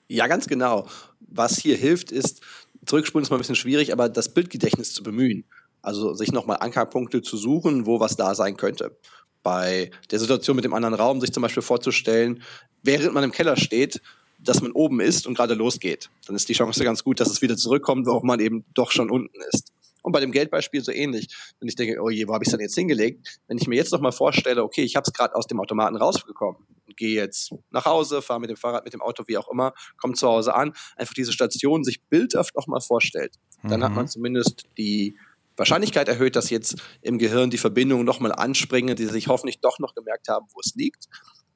Ja, 0.07 0.27
ganz 0.27 0.47
genau. 0.47 0.87
Was 1.19 1.57
hier 1.57 1.75
hilft, 1.75 2.11
ist, 2.11 2.41
zurückspulen 2.85 3.23
ist 3.23 3.29
mal 3.29 3.37
ein 3.37 3.39
bisschen 3.39 3.55
schwierig, 3.55 3.91
aber 3.91 4.09
das 4.09 4.33
Bildgedächtnis 4.33 4.93
zu 4.93 5.03
bemühen. 5.03 5.43
Also 5.81 6.13
sich 6.13 6.31
nochmal 6.31 6.57
Ankerpunkte 6.59 7.21
zu 7.21 7.37
suchen, 7.37 7.85
wo 7.85 7.99
was 7.99 8.15
da 8.15 8.35
sein 8.35 8.57
könnte. 8.57 8.97
Bei 9.43 9.91
der 10.11 10.19
Situation 10.19 10.55
mit 10.55 10.65
dem 10.65 10.73
anderen 10.73 10.95
Raum 10.95 11.21
sich 11.21 11.31
zum 11.31 11.43
Beispiel 11.43 11.63
vorzustellen, 11.63 12.43
während 12.83 13.13
man 13.13 13.23
im 13.23 13.31
Keller 13.31 13.55
steht, 13.55 14.01
dass 14.39 14.61
man 14.61 14.71
oben 14.71 14.99
ist 14.99 15.27
und 15.27 15.35
gerade 15.35 15.53
losgeht. 15.53 16.09
Dann 16.25 16.35
ist 16.35 16.49
die 16.49 16.53
Chance 16.53 16.83
ganz 16.83 17.03
gut, 17.03 17.19
dass 17.19 17.29
es 17.29 17.41
wieder 17.41 17.57
zurückkommt, 17.57 18.05
wo 18.05 18.19
man 18.23 18.39
eben 18.39 18.65
doch 18.73 18.91
schon 18.91 19.09
unten 19.09 19.39
ist. 19.53 19.71
Und 20.03 20.13
bei 20.13 20.19
dem 20.19 20.31
Geldbeispiel 20.31 20.81
so 20.81 20.91
ähnlich. 20.91 21.27
Wenn 21.59 21.67
ich 21.67 21.75
denke, 21.75 22.01
oh 22.01 22.09
je, 22.09 22.27
wo 22.27 22.33
habe 22.33 22.43
ich 22.43 22.47
es 22.47 22.51
denn 22.51 22.61
jetzt 22.61 22.75
hingelegt? 22.75 23.39
Wenn 23.47 23.57
ich 23.57 23.67
mir 23.67 23.75
jetzt 23.75 23.91
nochmal 23.91 24.11
vorstelle, 24.11 24.63
okay, 24.63 24.83
ich 24.83 24.95
habe 24.95 25.03
es 25.05 25.11
gerade 25.11 25.35
aus 25.35 25.47
dem 25.47 25.59
Automaten 25.59 25.97
rausbekommen 25.97 26.61
und 26.87 26.95
gehe 26.95 27.15
jetzt 27.15 27.53
nach 27.71 27.85
Hause, 27.85 28.21
fahre 28.21 28.39
mit 28.39 28.49
dem 28.49 28.57
Fahrrad, 28.57 28.85
mit 28.85 28.93
dem 28.93 29.01
Auto, 29.01 29.23
wie 29.27 29.37
auch 29.37 29.49
immer, 29.49 29.73
komme 29.97 30.13
zu 30.13 30.27
Hause 30.27 30.55
an, 30.55 30.73
einfach 30.95 31.13
diese 31.13 31.33
Station 31.33 31.83
sich 31.83 32.01
bildhaft 32.03 32.55
nochmal 32.55 32.79
vorstellt. 32.79 33.35
Dann 33.63 33.81
mhm. 33.81 33.83
hat 33.83 33.95
man 33.95 34.07
zumindest 34.07 34.63
die 34.77 35.17
Wahrscheinlichkeit 35.57 36.07
erhöht, 36.07 36.35
dass 36.35 36.49
jetzt 36.49 36.77
im 37.01 37.17
Gehirn 37.17 37.49
die 37.49 37.57
Verbindungen 37.57 38.05
nochmal 38.05 38.31
anspringen, 38.31 38.95
die 38.95 39.05
sich 39.05 39.27
hoffentlich 39.27 39.59
doch 39.59 39.79
noch 39.79 39.95
gemerkt 39.95 40.29
haben, 40.29 40.47
wo 40.53 40.59
es 40.59 40.73
liegt 40.75 41.07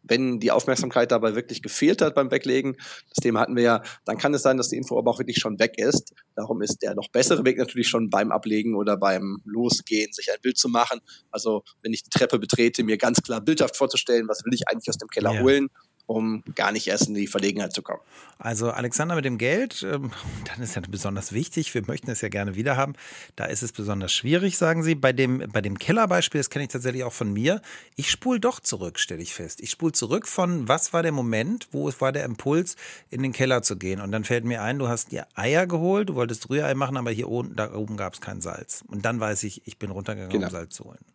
wenn 0.04 0.40
die 0.40 0.52
Aufmerksamkeit 0.52 1.12
dabei 1.12 1.36
wirklich 1.36 1.62
gefehlt 1.62 2.02
hat 2.02 2.16
beim 2.16 2.32
Weglegen, 2.32 2.76
das 3.10 3.22
Thema 3.22 3.40
hatten 3.40 3.56
wir 3.56 3.64
ja, 3.64 3.84
dann 4.06 4.18
kann 4.18 4.34
es 4.34 4.42
sein, 4.42 4.58
dass 4.58 4.70
die 4.70 4.78
Info 4.78 4.98
aber 4.98 5.12
auch 5.12 5.20
wirklich 5.20 5.38
schon 5.38 5.60
weg 5.60 5.78
ist. 5.78 6.14
Darum 6.36 6.62
ist 6.62 6.82
der 6.82 6.96
noch 6.96 7.10
bessere 7.10 7.46
Weg 7.46 7.58
natürlich 7.58 7.88
schon 7.88 8.10
beim 8.10 8.32
Ablegen 8.32 8.76
oder 8.76 8.98
beim 8.98 9.38
Losgehen, 9.46 10.12
sich 10.12 10.32
ein 10.32 10.42
Bild 10.42 10.58
zu 10.58 10.70
machen. 10.70 11.00
Also 11.30 11.64
wenn 11.82 11.94
ich 11.94 12.04
die 12.04 12.10
Treppe 12.10 12.40
betrete, 12.40 12.84
mir 12.84 12.98
ganz 12.98 13.22
klar 13.22 13.42
bildhaft 13.42 13.78
vorzustellen, 13.78 14.28
was 14.28 14.44
will 14.44 14.54
ich 14.54 14.68
eigentlich 14.68 14.90
aus 14.90 14.98
dem 14.98 15.10
Keller 15.10 15.34
ja. 15.34 15.42
holen 15.42 15.70
um 16.16 16.44
gar 16.56 16.72
nicht 16.72 16.88
erst 16.88 17.08
in 17.08 17.14
die 17.14 17.28
Verlegenheit 17.28 17.74
zu 17.74 17.82
kommen. 17.82 18.02
Also 18.38 18.72
Alexander 18.72 19.16
mit 19.16 19.26
dem 19.26 19.38
Geld, 19.38 19.84
ähm, 19.84 20.12
dann 20.46 20.62
ist 20.62 20.76
ja 20.76 20.82
besonders 20.88 21.32
wichtig. 21.32 21.74
Wir 21.74 21.84
möchten 21.86 22.10
es 22.10 22.22
ja 22.22 22.30
gerne 22.30 22.56
wieder 22.56 22.76
haben. 22.76 22.94
Da 23.36 23.46
ist 23.46 23.62
es 23.62 23.72
besonders 23.72 24.12
schwierig, 24.12 24.58
sagen 24.58 24.84
Sie. 24.84 24.96
Bei 24.96 25.14
dem, 25.14 25.48
bei 25.52 25.62
dem 25.62 25.78
Kellerbeispiel, 25.78 26.40
das 26.40 26.50
kenne 26.50 26.66
ich 26.66 26.72
tatsächlich 26.72 27.04
auch 27.04 27.14
von 27.14 27.32
mir. 27.32 27.62
Ich 27.96 28.10
spule 28.10 28.40
doch 28.40 28.60
zurück, 28.60 29.00
stelle 29.00 29.22
ich 29.22 29.34
fest. 29.34 29.62
Ich 29.62 29.72
spule 29.72 29.92
zurück 29.92 30.28
von, 30.28 30.68
was 30.68 30.94
war 30.94 31.04
der 31.04 31.12
Moment, 31.12 31.68
wo 31.72 31.92
war 32.00 32.12
der 32.12 32.26
Impuls, 32.26 32.76
in 33.10 33.22
den 33.22 33.32
Keller 33.32 33.62
zu 33.62 33.78
gehen. 33.78 34.02
Und 34.02 34.12
dann 34.12 34.24
fällt 34.24 34.46
mir 34.46 34.62
ein, 34.62 34.80
du 34.80 34.88
hast 34.88 35.12
dir 35.12 35.28
Eier 35.36 35.68
geholt, 35.68 36.10
du 36.10 36.16
wolltest 36.16 36.50
Rührei 36.50 36.74
machen, 36.74 36.98
aber 36.98 37.12
hier 37.12 37.30
oben, 37.30 37.56
da 37.56 37.74
oben 37.74 37.98
gab 37.98 38.14
es 38.14 38.22
kein 38.22 38.42
Salz. 38.42 38.84
Und 38.88 39.06
dann 39.06 39.20
weiß 39.20 39.44
ich, 39.44 39.68
ich 39.68 39.78
bin 39.78 39.92
runtergegangen, 39.92 40.32
genau. 40.32 40.48
um 40.48 40.52
Salz 40.52 40.76
zu 40.76 40.86
holen. 40.86 41.06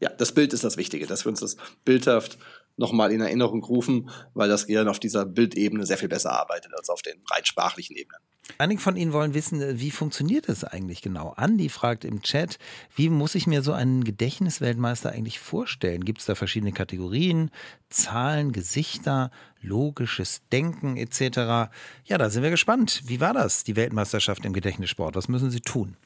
Ja, 0.00 0.10
das 0.10 0.32
Bild 0.32 0.52
ist 0.52 0.64
das 0.64 0.76
Wichtige, 0.76 1.06
dass 1.06 1.24
wir 1.24 1.30
uns 1.30 1.40
das 1.40 1.56
bildhaft 1.84 2.36
nochmal 2.76 3.12
in 3.12 3.20
Erinnerung 3.20 3.62
rufen, 3.62 4.10
weil 4.34 4.48
das 4.48 4.66
Gehirn 4.66 4.88
auf 4.88 4.98
dieser 4.98 5.24
Bildebene 5.24 5.86
sehr 5.86 5.98
viel 5.98 6.08
besser 6.08 6.32
arbeitet 6.32 6.72
als 6.76 6.88
auf 6.88 7.02
den 7.02 7.20
rein 7.30 7.44
sprachlichen 7.44 7.96
Ebenen. 7.96 8.20
Einige 8.58 8.80
von 8.80 8.96
Ihnen 8.96 9.12
wollen 9.12 9.34
wissen, 9.34 9.60
äh, 9.60 9.78
wie 9.78 9.90
funktioniert 9.90 10.48
das 10.48 10.64
eigentlich 10.64 11.00
genau? 11.00 11.32
Andi 11.36 11.68
fragt 11.68 12.04
im 12.04 12.22
Chat, 12.22 12.58
wie 12.96 13.08
muss 13.08 13.34
ich 13.34 13.46
mir 13.46 13.62
so 13.62 13.72
einen 13.72 14.04
Gedächtnisweltmeister 14.04 15.12
eigentlich 15.12 15.38
vorstellen? 15.38 16.04
Gibt 16.04 16.20
es 16.20 16.26
da 16.26 16.34
verschiedene 16.34 16.72
Kategorien, 16.72 17.50
Zahlen, 17.88 18.52
Gesichter, 18.52 19.30
logisches 19.60 20.42
Denken 20.50 20.96
etc.? 20.96 21.70
Ja, 22.04 22.18
da 22.18 22.30
sind 22.30 22.42
wir 22.42 22.50
gespannt. 22.50 23.02
Wie 23.06 23.20
war 23.20 23.32
das, 23.32 23.64
die 23.64 23.76
Weltmeisterschaft 23.76 24.44
im 24.44 24.52
Gedächtnissport? 24.52 25.14
Was 25.14 25.28
müssen 25.28 25.50
Sie 25.50 25.60
tun? 25.60 25.96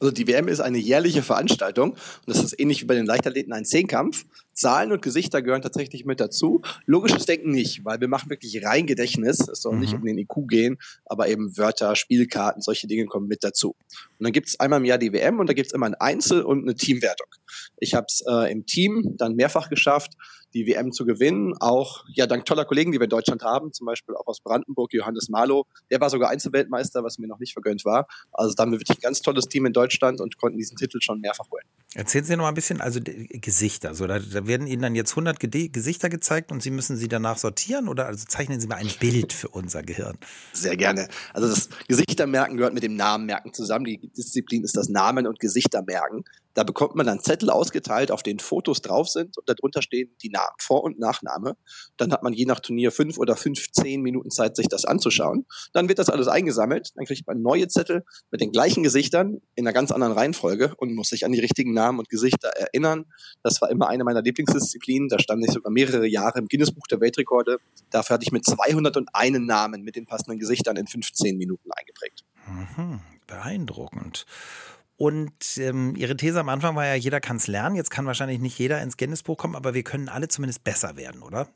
Also 0.00 0.12
die 0.12 0.26
WM 0.26 0.48
ist 0.48 0.60
eine 0.60 0.78
jährliche 0.78 1.22
Veranstaltung 1.22 1.90
und 1.90 1.98
das 2.26 2.42
ist 2.42 2.58
ähnlich 2.58 2.80
wie 2.80 2.86
bei 2.86 2.94
den 2.94 3.04
Leichtathleten 3.04 3.52
ein 3.52 3.66
Zehnkampf. 3.66 4.24
Zahlen 4.52 4.92
und 4.92 5.02
Gesichter 5.02 5.42
gehören 5.42 5.62
tatsächlich 5.62 6.04
mit 6.04 6.20
dazu. 6.20 6.62
Logisches 6.86 7.26
Denken 7.26 7.50
nicht, 7.50 7.84
weil 7.84 8.00
wir 8.00 8.08
machen 8.08 8.30
wirklich 8.30 8.64
rein 8.64 8.86
Gedächtnis. 8.86 9.40
Es 9.48 9.62
soll 9.62 9.74
mhm. 9.74 9.80
nicht 9.80 9.94
um 9.94 10.04
den 10.04 10.18
IQ 10.18 10.48
gehen, 10.48 10.78
aber 11.06 11.28
eben 11.28 11.56
Wörter, 11.56 11.96
Spielkarten, 11.96 12.62
solche 12.62 12.86
Dinge 12.86 13.06
kommen 13.06 13.26
mit 13.28 13.44
dazu. 13.44 13.70
Und 13.70 14.24
dann 14.24 14.32
gibt 14.32 14.48
es 14.48 14.60
einmal 14.60 14.80
im 14.80 14.84
Jahr 14.84 14.98
die 14.98 15.12
WM 15.12 15.38
und 15.38 15.48
da 15.48 15.52
gibt 15.52 15.68
es 15.68 15.72
immer 15.72 15.86
ein 15.86 15.94
Einzel- 15.94 16.42
und 16.42 16.62
eine 16.62 16.74
Teamwertung. 16.74 17.28
Ich 17.78 17.94
habe 17.94 18.06
es 18.08 18.22
äh, 18.26 18.52
im 18.52 18.66
Team 18.66 19.14
dann 19.16 19.34
mehrfach 19.34 19.68
geschafft, 19.68 20.14
die 20.54 20.66
WM 20.66 20.92
zu 20.92 21.04
gewinnen. 21.04 21.54
Auch 21.60 22.04
ja 22.14 22.26
dank 22.26 22.44
toller 22.44 22.64
Kollegen, 22.64 22.92
die 22.92 22.98
wir 22.98 23.04
in 23.04 23.10
Deutschland 23.10 23.42
haben, 23.42 23.72
zum 23.72 23.86
Beispiel 23.86 24.14
auch 24.14 24.26
aus 24.26 24.40
Brandenburg, 24.40 24.92
Johannes 24.92 25.28
Malo. 25.28 25.66
Der 25.90 26.00
war 26.00 26.10
sogar 26.10 26.30
Einzelweltmeister, 26.30 27.04
was 27.04 27.18
mir 27.18 27.28
noch 27.28 27.38
nicht 27.38 27.52
vergönnt 27.52 27.84
war. 27.84 28.06
Also 28.32 28.54
da 28.54 28.62
haben 28.62 28.72
wir 28.72 28.80
wirklich 28.80 28.98
ein 28.98 29.02
ganz 29.02 29.22
tolles 29.22 29.46
Team 29.46 29.66
in 29.66 29.72
Deutschland 29.72 30.20
und 30.20 30.36
konnten 30.38 30.58
diesen 30.58 30.76
Titel 30.76 30.98
schon 31.00 31.20
mehrfach 31.20 31.50
holen. 31.50 31.64
Erzählen 31.94 32.24
Sie 32.24 32.36
noch 32.36 32.44
mal 32.44 32.48
ein 32.48 32.54
bisschen, 32.54 32.80
also 32.80 33.00
Gesichter. 33.02 33.94
So, 33.94 34.06
da, 34.06 34.18
da 34.18 34.39
werden 34.46 34.66
Ihnen 34.66 34.82
dann 34.82 34.94
jetzt 34.94 35.12
100 35.12 35.38
Gesichter 35.40 36.08
gezeigt 36.08 36.52
und 36.52 36.62
Sie 36.62 36.70
müssen 36.70 36.96
sie 36.96 37.08
danach 37.08 37.38
sortieren 37.38 37.88
oder 37.88 38.06
also 38.06 38.24
zeichnen 38.26 38.60
Sie 38.60 38.66
mal 38.66 38.76
ein 38.76 38.90
Bild 38.98 39.32
für 39.32 39.48
unser 39.48 39.82
Gehirn. 39.82 40.18
Sehr 40.52 40.76
gerne. 40.76 41.08
Also 41.32 41.48
das 41.48 41.68
Gesichtermerken 41.88 42.56
gehört 42.56 42.74
mit 42.74 42.82
dem 42.82 42.96
Namenmerken 42.96 43.52
zusammen. 43.52 43.84
Die 43.84 43.98
Disziplin 43.98 44.64
ist 44.64 44.76
das 44.76 44.88
Namen- 44.88 45.26
und 45.26 45.40
Gesichtermerken. 45.40 46.24
Da 46.54 46.64
bekommt 46.64 46.96
man 46.96 47.06
dann 47.06 47.20
Zettel 47.20 47.50
ausgeteilt, 47.50 48.10
auf 48.10 48.22
denen 48.22 48.40
Fotos 48.40 48.82
drauf 48.82 49.08
sind 49.08 49.38
und 49.38 49.48
darunter 49.48 49.82
stehen 49.82 50.14
die 50.22 50.30
Namen, 50.30 50.56
Vor- 50.58 50.82
und 50.82 50.98
Nachname. 50.98 51.56
Dann 51.96 52.12
hat 52.12 52.22
man 52.22 52.32
je 52.32 52.44
nach 52.44 52.60
Turnier 52.60 52.90
fünf 52.90 53.18
oder 53.18 53.36
fünfzehn 53.36 54.02
Minuten 54.02 54.30
Zeit, 54.30 54.56
sich 54.56 54.68
das 54.68 54.84
anzuschauen. 54.84 55.46
Dann 55.72 55.88
wird 55.88 55.98
das 55.98 56.10
alles 56.10 56.28
eingesammelt. 56.28 56.90
Dann 56.96 57.04
kriegt 57.04 57.26
man 57.26 57.40
neue 57.40 57.68
Zettel 57.68 58.04
mit 58.30 58.40
den 58.40 58.50
gleichen 58.50 58.82
Gesichtern 58.82 59.40
in 59.54 59.66
einer 59.66 59.72
ganz 59.72 59.92
anderen 59.92 60.12
Reihenfolge 60.12 60.74
und 60.76 60.94
muss 60.94 61.08
sich 61.08 61.24
an 61.24 61.32
die 61.32 61.40
richtigen 61.40 61.72
Namen 61.72 62.00
und 62.00 62.08
Gesichter 62.08 62.48
erinnern. 62.48 63.06
Das 63.42 63.60
war 63.60 63.70
immer 63.70 63.88
eine 63.88 64.04
meiner 64.04 64.22
Lieblingsdisziplinen. 64.22 65.08
Da 65.08 65.18
stand 65.18 65.44
ich 65.44 65.52
sogar 65.52 65.72
mehrere 65.72 66.06
Jahre 66.06 66.38
im 66.40 66.48
Guinness-Buch 66.48 66.86
der 66.88 67.00
Weltrekorde. 67.00 67.58
Dafür 67.90 68.14
hatte 68.14 68.24
ich 68.24 68.32
mit 68.32 68.44
201 68.44 69.38
Namen 69.38 69.82
mit 69.82 69.96
den 69.96 70.06
passenden 70.06 70.38
Gesichtern 70.38 70.76
in 70.76 70.86
15 70.86 71.36
Minuten 71.36 71.70
eingeprägt. 71.72 72.24
Mhm, 72.46 73.00
beeindruckend. 73.26 74.26
Und 75.00 75.56
ähm, 75.56 75.96
Ihre 75.96 76.14
These 76.14 76.38
am 76.38 76.50
Anfang 76.50 76.76
war 76.76 76.84
ja, 76.84 76.94
jeder 76.94 77.20
kann 77.20 77.38
es 77.38 77.46
lernen. 77.46 77.74
Jetzt 77.74 77.88
kann 77.88 78.04
wahrscheinlich 78.04 78.38
nicht 78.38 78.58
jeder 78.58 78.82
ins 78.82 78.98
Guinness-Buch 78.98 79.38
kommen, 79.38 79.56
aber 79.56 79.72
wir 79.72 79.82
können 79.82 80.10
alle 80.10 80.28
zumindest 80.28 80.62
besser 80.62 80.94
werden, 80.98 81.22
oder? 81.22 81.48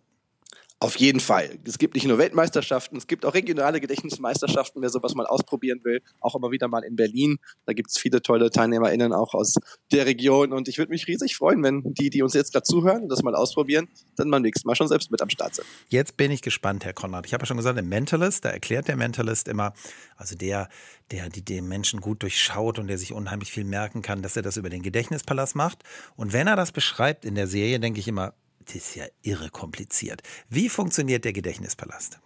Auf 0.85 0.97
jeden 0.97 1.20
Fall. 1.20 1.59
Es 1.64 1.79
gibt 1.79 1.94
nicht 1.94 2.07
nur 2.07 2.18
Weltmeisterschaften, 2.18 2.99
es 2.99 3.07
gibt 3.07 3.25
auch 3.25 3.33
regionale 3.33 3.81
Gedächtnismeisterschaften, 3.81 4.83
wer 4.83 4.90
sowas 4.90 5.14
mal 5.14 5.25
ausprobieren 5.25 5.81
will. 5.83 6.03
Auch 6.20 6.35
immer 6.35 6.51
wieder 6.51 6.68
mal 6.68 6.85
in 6.85 6.94
Berlin. 6.94 7.38
Da 7.64 7.73
gibt 7.73 7.88
es 7.88 7.97
viele 7.97 8.20
tolle 8.20 8.51
TeilnehmerInnen 8.51 9.14
auch 9.14 9.33
aus 9.33 9.55
der 9.92 10.05
Region. 10.05 10.53
Und 10.53 10.68
ich 10.68 10.77
würde 10.77 10.90
mich 10.90 11.07
riesig 11.07 11.37
freuen, 11.37 11.62
wenn 11.62 11.94
die, 11.94 12.11
die 12.11 12.23
uns 12.23 12.35
jetzt 12.35 12.53
gerade 12.53 12.64
zuhören 12.64 13.05
und 13.05 13.09
das 13.09 13.23
mal 13.23 13.35
ausprobieren, 13.35 13.88
dann 14.16 14.31
beim 14.31 14.42
nächsten 14.42 14.68
Mal 14.68 14.75
schon 14.75 14.88
selbst 14.88 15.11
mit 15.11 15.23
am 15.23 15.31
Start 15.31 15.55
sind. 15.55 15.66
Jetzt 15.88 16.18
bin 16.18 16.31
ich 16.31 16.42
gespannt, 16.42 16.85
Herr 16.85 16.92
Konrad. 16.92 17.25
Ich 17.25 17.33
habe 17.33 17.44
ja 17.44 17.47
schon 17.47 17.57
gesagt, 17.57 17.79
im 17.79 17.88
Mentalist, 17.88 18.44
da 18.44 18.51
erklärt 18.51 18.87
der 18.87 18.97
Mentalist 18.97 19.49
immer, 19.49 19.73
also 20.18 20.37
der, 20.37 20.68
der 21.11 21.31
die 21.31 21.42
den 21.42 21.66
Menschen 21.66 22.03
gut 22.03 22.23
durchschaut 22.23 22.79
und 22.79 22.88
der 22.88 22.99
sich 22.99 23.14
unheimlich 23.14 23.51
viel 23.51 23.64
merken 23.64 24.03
kann, 24.03 24.20
dass 24.20 24.37
er 24.37 24.42
das 24.42 24.59
über 24.59 24.68
den 24.68 24.83
Gedächtnispalast 24.83 25.57
macht. 25.57 25.83
Und 26.14 26.35
wenn 26.35 26.47
er 26.47 26.57
das 26.57 26.73
beschreibt 26.73 27.25
in 27.25 27.37
der 27.37 27.47
Serie, 27.47 27.81
denke 27.81 28.01
ich 28.01 28.07
immer, 28.07 28.35
das 28.66 28.77
ist 28.77 28.94
ja 28.94 29.07
irre 29.22 29.50
kompliziert. 29.50 30.22
Wie 30.48 30.68
funktioniert 30.68 31.24
der 31.24 31.33
Gedächtnispalast? 31.33 32.20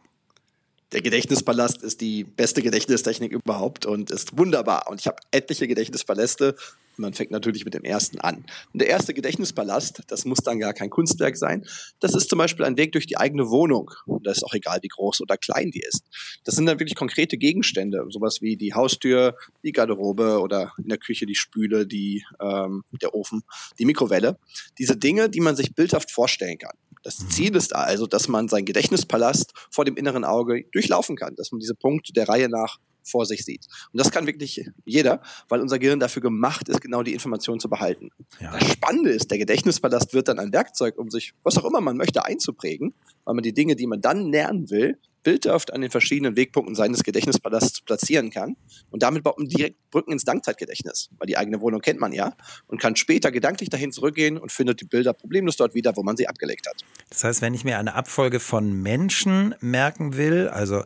Der 0.93 1.03
Gedächtnispalast 1.03 1.83
ist 1.83 2.01
die 2.01 2.25
beste 2.25 2.63
Gedächtnistechnik 2.63 3.33
überhaupt 3.33 3.85
und 3.85 4.11
ist 4.11 4.39
wunderbar. 4.39 4.87
Und 4.89 5.01
ich 5.01 5.07
habe 5.07 5.19
etliche 5.31 5.69
Gedächtnispaläste 5.69 6.57
man 6.99 7.15
fängt 7.15 7.31
natürlich 7.31 7.65
mit 7.65 7.75
dem 7.75 7.85
ersten 7.85 8.21
an. 8.21 8.45
Und 8.73 8.81
der 8.81 8.89
erste 8.89 9.15
Gedächtnispalast, 9.15 10.03
das 10.09 10.25
muss 10.25 10.39
dann 10.39 10.59
gar 10.59 10.75
kein 10.75 10.91
Kunstwerk 10.91 11.37
sein. 11.37 11.65
Das 12.01 12.15
ist 12.15 12.29
zum 12.29 12.39
Beispiel 12.39 12.65
ein 12.65 12.77
Weg 12.77 12.93
durch 12.93 13.07
die 13.07 13.17
eigene 13.17 13.51
Wohnung. 13.51 13.91
Und 14.07 14.27
da 14.27 14.33
ist 14.33 14.45
auch 14.45 14.55
egal, 14.55 14.79
wie 14.83 14.89
groß 14.89 15.21
oder 15.21 15.37
klein 15.37 15.71
die 15.71 15.81
ist. 15.81 16.05
Das 16.45 16.55
sind 16.55 16.67
dann 16.67 16.81
wirklich 16.81 16.97
konkrete 16.97 17.39
Gegenstände, 17.39 18.05
sowas 18.11 18.43
wie 18.43 18.57
die 18.57 18.75
Haustür, 18.75 19.37
die 19.63 19.73
Garderobe 19.73 20.41
oder 20.41 20.73
in 20.79 20.89
der 20.89 20.99
Küche 20.99 21.27
die 21.27 21.35
Spüle, 21.35 21.87
die, 21.87 22.25
ähm, 22.41 22.85
der 23.01 23.15
Ofen, 23.15 23.43
die 23.79 23.85
Mikrowelle. 23.85 24.39
Diese 24.79 24.97
Dinge, 24.97 25.29
die 25.29 25.41
man 25.41 25.57
sich 25.57 25.75
bildhaft 25.75 26.11
vorstellen 26.11 26.59
kann. 26.59 26.77
Das 27.03 27.21
mhm. 27.21 27.31
Ziel 27.31 27.57
ist 27.57 27.75
also, 27.75 28.07
dass 28.07 28.29
man 28.29 28.49
seinen 28.49 28.65
Gedächtnispalast 28.65 29.53
vor 29.71 29.85
dem 29.85 29.97
inneren 29.97 30.25
Auge 30.25 30.65
durchlaufen 30.73 31.17
kann, 31.17 31.35
dass 31.37 31.53
man 31.53 31.61
diese 31.61 31.75
Punkte 31.75 32.13
der 32.13 32.29
Reihe 32.29 32.49
nach 32.49 32.79
vor 33.09 33.27
sich 33.27 33.45
sieht. 33.45 33.67
Und 33.93 33.99
das 33.99 34.11
kann 34.11 34.27
wirklich 34.27 34.69
jeder, 34.85 35.23
weil 35.49 35.61
unser 35.61 35.79
Gehirn 35.79 35.99
dafür 36.01 36.23
gemacht 36.23 36.69
ist, 36.69 36.81
genau 36.81 37.03
die 37.03 37.15
Informationen 37.15 37.61
zu 37.61 37.69
behalten. 37.69 38.11
Ja. 38.41 38.53
Das 38.53 38.71
Spannende 38.71 39.11
ist, 39.11 39.31
der 39.31 39.39
Gedächtnispalast 39.39 40.13
wird 40.15 40.29
dann 40.29 40.39
ein 40.39 40.53
Werkzeug, 40.53 40.99
um 40.99 41.11
sich, 41.11 41.33
was 41.43 41.57
auch 41.59 41.65
immer 41.65 41.81
man 41.81 41.97
möchte, 41.97 42.25
einzuprägen, 42.25 42.95
weil 43.25 43.35
man 43.35 43.43
die 43.43 43.55
Dinge, 43.55 43.77
die 43.77 43.87
man 43.87 44.01
dann 44.01 44.31
lernen 44.31 44.71
will, 44.71 44.99
bildhaft 45.23 45.73
an 45.73 45.81
den 45.81 45.91
verschiedenen 45.91 46.37
Wegpunkten 46.37 46.75
seines 46.75 47.03
Gedächtnispalasts 47.03 47.81
platzieren 47.83 48.31
kann. 48.31 48.57
Und 48.91 49.03
damit 49.03 49.23
baut 49.23 49.39
man 49.39 49.49
direkt 49.49 49.91
Brücken 49.91 50.13
ins 50.13 50.25
Langzeitgedächtnis, 50.25 51.11
weil 51.19 51.27
die 51.27 51.37
eigene 51.37 51.61
Wohnung 51.61 51.81
kennt 51.81 52.01
man 52.01 52.13
ja 52.13 52.37
und 52.67 52.81
kann 52.81 52.97
später 52.97 53.31
gedanklich 53.31 53.71
dahin 53.71 53.93
zurückgehen 53.93 54.39
und 54.39 54.53
findet 54.53 54.81
die 54.81 54.85
Bilder 54.85 55.13
problemlos 55.13 55.57
dort 55.57 55.75
wieder, 55.75 55.97
wo 55.97 56.03
man 56.03 56.17
sie 56.17 56.29
abgelegt 56.29 56.67
hat. 56.69 56.85
Das 57.11 57.25
heißt, 57.25 57.43
wenn 57.43 57.55
ich 57.55 57.65
mir 57.65 57.79
eine 57.79 57.95
Abfolge 57.95 58.41
von 58.41 58.73
Menschen 58.73 59.55
merken 59.61 60.17
will, 60.17 60.49
also 60.49 60.83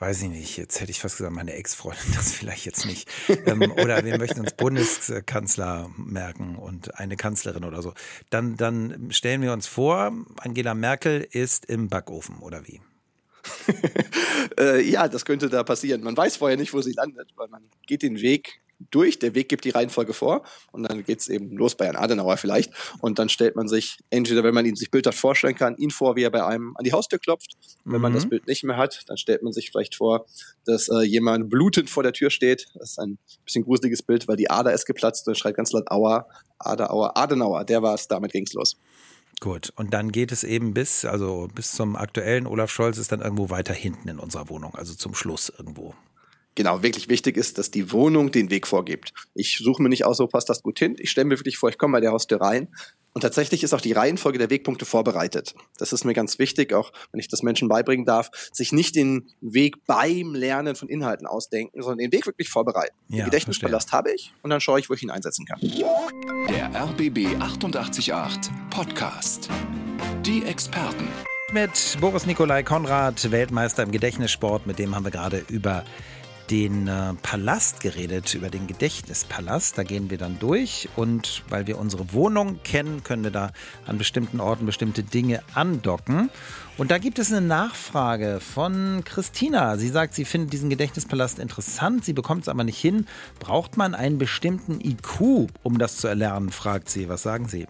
weiß 0.00 0.22
ich 0.22 0.30
nicht, 0.30 0.56
jetzt 0.56 0.80
hätte 0.80 0.90
ich 0.90 0.98
fast 0.98 1.18
gesagt, 1.18 1.34
meine 1.34 1.52
Ex-Freundin, 1.52 2.02
das 2.14 2.32
vielleicht 2.32 2.64
jetzt 2.64 2.86
nicht. 2.86 3.08
ähm, 3.46 3.70
oder 3.72 4.04
wir 4.04 4.18
möchten 4.18 4.40
uns 4.40 4.54
Bundeskanzler 4.54 5.90
merken 5.96 6.56
und 6.56 6.98
eine 6.98 7.16
Kanzlerin 7.16 7.64
oder 7.64 7.82
so. 7.82 7.92
Dann, 8.30 8.56
dann 8.56 9.12
stellen 9.12 9.42
wir 9.42 9.52
uns 9.52 9.66
vor, 9.66 10.12
Angela 10.38 10.74
Merkel 10.74 11.26
ist 11.30 11.66
im 11.66 11.88
Backofen 11.88 12.38
oder 12.38 12.66
wie? 12.66 12.80
äh, 14.58 14.82
ja, 14.82 15.08
das 15.08 15.24
könnte 15.24 15.48
da 15.48 15.62
passieren. 15.62 16.02
Man 16.02 16.16
weiß 16.16 16.36
vorher 16.36 16.56
nicht, 16.56 16.72
wo 16.72 16.80
sie 16.80 16.92
landet, 16.92 17.30
weil 17.36 17.48
man 17.48 17.62
geht 17.86 18.02
den 18.02 18.20
Weg 18.20 18.60
durch. 18.90 19.18
Der 19.18 19.34
Weg 19.34 19.48
gibt 19.48 19.64
die 19.64 19.70
Reihenfolge 19.70 20.14
vor 20.14 20.42
und 20.72 20.84
dann 20.84 21.04
geht 21.04 21.20
es 21.20 21.28
eben 21.28 21.56
los 21.56 21.74
bei 21.74 21.86
Herrn 21.86 21.96
Adenauer 21.96 22.36
vielleicht. 22.36 22.72
Und 23.00 23.18
dann 23.18 23.28
stellt 23.28 23.56
man 23.56 23.68
sich, 23.68 23.98
entweder 24.08 24.42
wenn 24.42 24.54
man 24.54 24.64
ihn 24.64 24.76
sich 24.76 24.90
bildhaft 24.90 25.18
vorstellen 25.18 25.54
kann, 25.54 25.76
ihn 25.76 25.90
vor, 25.90 26.16
wie 26.16 26.22
er 26.22 26.30
bei 26.30 26.44
einem 26.44 26.74
an 26.76 26.84
die 26.84 26.92
Haustür 26.92 27.18
klopft. 27.18 27.54
Und 27.84 27.92
wenn 27.92 27.98
mhm. 27.98 28.02
man 28.02 28.14
das 28.14 28.24
mhm. 28.24 28.30
Bild 28.30 28.46
nicht 28.46 28.64
mehr 28.64 28.76
hat, 28.76 29.02
dann 29.06 29.16
stellt 29.16 29.42
man 29.42 29.52
sich 29.52 29.70
vielleicht 29.70 29.96
vor, 29.96 30.26
dass 30.64 30.88
äh, 30.88 31.02
jemand 31.02 31.50
blutend 31.50 31.90
vor 31.90 32.02
der 32.02 32.12
Tür 32.12 32.30
steht. 32.30 32.68
Das 32.74 32.92
ist 32.92 32.98
ein 32.98 33.18
bisschen 33.44 33.64
gruseliges 33.64 34.02
Bild, 34.02 34.28
weil 34.28 34.36
die 34.36 34.50
Ader 34.50 34.72
ist 34.72 34.86
geplatzt 34.86 35.28
und 35.28 35.36
schreit 35.36 35.56
ganz 35.56 35.72
laut 35.72 35.90
Aua, 35.90 36.26
Ader, 36.58 36.92
Aua, 36.92 37.12
Adenauer. 37.14 37.64
Der 37.64 37.82
war 37.82 37.94
es, 37.94 38.08
damit 38.08 38.32
ging's 38.32 38.54
los. 38.54 38.78
Gut, 39.40 39.72
und 39.76 39.94
dann 39.94 40.12
geht 40.12 40.32
es 40.32 40.44
eben 40.44 40.74
bis, 40.74 41.06
also 41.06 41.48
bis 41.54 41.72
zum 41.72 41.96
aktuellen 41.96 42.46
Olaf 42.46 42.70
Scholz 42.70 42.98
ist 42.98 43.10
dann 43.10 43.22
irgendwo 43.22 43.48
weiter 43.48 43.72
hinten 43.72 44.08
in 44.08 44.18
unserer 44.18 44.50
Wohnung, 44.50 44.74
also 44.74 44.94
zum 44.94 45.14
Schluss 45.14 45.50
irgendwo. 45.56 45.94
Genau, 46.56 46.82
wirklich 46.82 47.08
wichtig 47.08 47.38
ist, 47.38 47.56
dass 47.56 47.70
die 47.70 47.90
Wohnung 47.90 48.32
den 48.32 48.50
Weg 48.50 48.66
vorgibt. 48.66 49.14
Ich 49.34 49.58
suche 49.58 49.82
mir 49.82 49.88
nicht 49.88 50.04
aus, 50.04 50.18
so 50.18 50.26
passt 50.26 50.50
das 50.50 50.62
gut 50.62 50.78
hin. 50.78 50.96
Ich 50.98 51.10
stelle 51.10 51.26
mir 51.26 51.38
wirklich 51.38 51.56
vor, 51.56 51.70
ich 51.70 51.78
komme 51.78 51.92
bei 51.92 52.00
der 52.00 52.10
Haustür 52.10 52.40
rein 52.40 52.68
und 53.12 53.22
tatsächlich 53.22 53.62
ist 53.62 53.74
auch 53.74 53.80
die 53.80 53.92
Reihenfolge 53.92 54.38
der 54.38 54.50
Wegpunkte 54.50 54.84
vorbereitet. 54.84 55.54
Das 55.78 55.92
ist 55.92 56.04
mir 56.04 56.14
ganz 56.14 56.38
wichtig, 56.38 56.72
auch 56.72 56.92
wenn 57.12 57.20
ich 57.20 57.28
das 57.28 57.42
Menschen 57.42 57.68
beibringen 57.68 58.06
darf, 58.06 58.30
sich 58.52 58.72
nicht 58.72 58.94
den 58.94 59.28
Weg 59.40 59.84
beim 59.86 60.34
Lernen 60.34 60.76
von 60.76 60.88
Inhalten 60.88 61.26
ausdenken, 61.26 61.82
sondern 61.82 61.98
den 61.98 62.12
Weg 62.12 62.26
wirklich 62.26 62.48
vorbereiten. 62.48 62.94
Ja, 63.08 63.18
den 63.18 63.24
Gedächtnispalast 63.26 63.92
habe 63.92 64.12
ich 64.12 64.32
und 64.42 64.50
dann 64.50 64.60
schaue 64.60 64.78
ich, 64.80 64.88
wo 64.88 64.94
ich 64.94 65.02
ihn 65.02 65.10
einsetzen 65.10 65.44
kann. 65.44 65.60
Der 66.48 66.70
RBB 66.74 67.40
888 67.40 68.12
Podcast. 68.70 69.48
Die 70.24 70.44
Experten. 70.44 71.08
Mit 71.52 71.96
Boris 72.00 72.26
Nikolai 72.26 72.62
Konrad, 72.62 73.32
Weltmeister 73.32 73.82
im 73.82 73.90
Gedächtnissport, 73.90 74.68
mit 74.68 74.78
dem 74.78 74.94
haben 74.94 75.04
wir 75.04 75.10
gerade 75.10 75.44
über 75.48 75.84
den 76.50 76.88
äh, 76.88 77.14
Palast 77.22 77.80
geredet, 77.80 78.34
über 78.34 78.50
den 78.50 78.66
Gedächtnispalast. 78.66 79.78
Da 79.78 79.84
gehen 79.84 80.10
wir 80.10 80.18
dann 80.18 80.38
durch 80.38 80.88
und 80.96 81.42
weil 81.48 81.66
wir 81.66 81.78
unsere 81.78 82.12
Wohnung 82.12 82.60
kennen, 82.64 83.04
können 83.04 83.22
wir 83.22 83.30
da 83.30 83.52
an 83.86 83.98
bestimmten 83.98 84.40
Orten 84.40 84.66
bestimmte 84.66 85.02
Dinge 85.02 85.42
andocken. 85.54 86.30
Und 86.76 86.90
da 86.90 86.98
gibt 86.98 87.18
es 87.18 87.32
eine 87.32 87.46
Nachfrage 87.46 88.40
von 88.40 89.02
Christina. 89.04 89.76
Sie 89.76 89.88
sagt, 89.88 90.14
sie 90.14 90.24
findet 90.24 90.52
diesen 90.52 90.70
Gedächtnispalast 90.70 91.38
interessant, 91.38 92.04
sie 92.04 92.12
bekommt 92.12 92.42
es 92.42 92.48
aber 92.48 92.64
nicht 92.64 92.78
hin. 92.78 93.06
Braucht 93.38 93.76
man 93.76 93.94
einen 93.94 94.18
bestimmten 94.18 94.80
IQ, 94.80 95.48
um 95.62 95.78
das 95.78 95.98
zu 95.98 96.08
erlernen, 96.08 96.50
fragt 96.50 96.88
sie. 96.88 97.08
Was 97.08 97.22
sagen 97.22 97.46
Sie? 97.48 97.66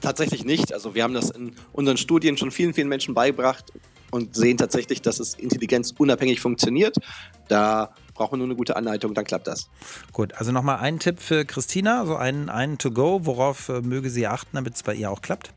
Tatsächlich 0.00 0.44
nicht. 0.44 0.72
Also 0.72 0.94
wir 0.94 1.02
haben 1.02 1.12
das 1.12 1.28
in 1.30 1.54
unseren 1.72 1.98
Studien 1.98 2.38
schon 2.38 2.50
vielen, 2.50 2.72
vielen 2.72 2.88
Menschen 2.88 3.12
beigebracht 3.12 3.72
und 4.10 4.34
sehen 4.34 4.56
tatsächlich, 4.56 5.02
dass 5.02 5.20
es 5.20 5.34
intelligenzunabhängig 5.34 6.40
funktioniert. 6.40 6.96
Da 7.48 7.94
braucht 8.14 8.32
man 8.32 8.38
nur 8.38 8.48
eine 8.48 8.56
gute 8.56 8.76
Anleitung, 8.76 9.14
dann 9.14 9.24
klappt 9.24 9.46
das. 9.46 9.68
Gut, 10.12 10.34
also 10.34 10.52
nochmal 10.52 10.78
ein 10.78 10.98
Tipp 10.98 11.20
für 11.20 11.44
Christina, 11.44 12.04
so 12.06 12.16
einen, 12.16 12.48
einen 12.48 12.78
to 12.78 12.90
go. 12.90 13.20
Worauf 13.24 13.68
äh, 13.68 13.80
möge 13.80 14.10
sie 14.10 14.26
achten, 14.26 14.50
damit 14.52 14.74
es 14.74 14.82
bei 14.82 14.94
ihr 14.94 15.10
auch 15.10 15.22
klappt? 15.22 15.52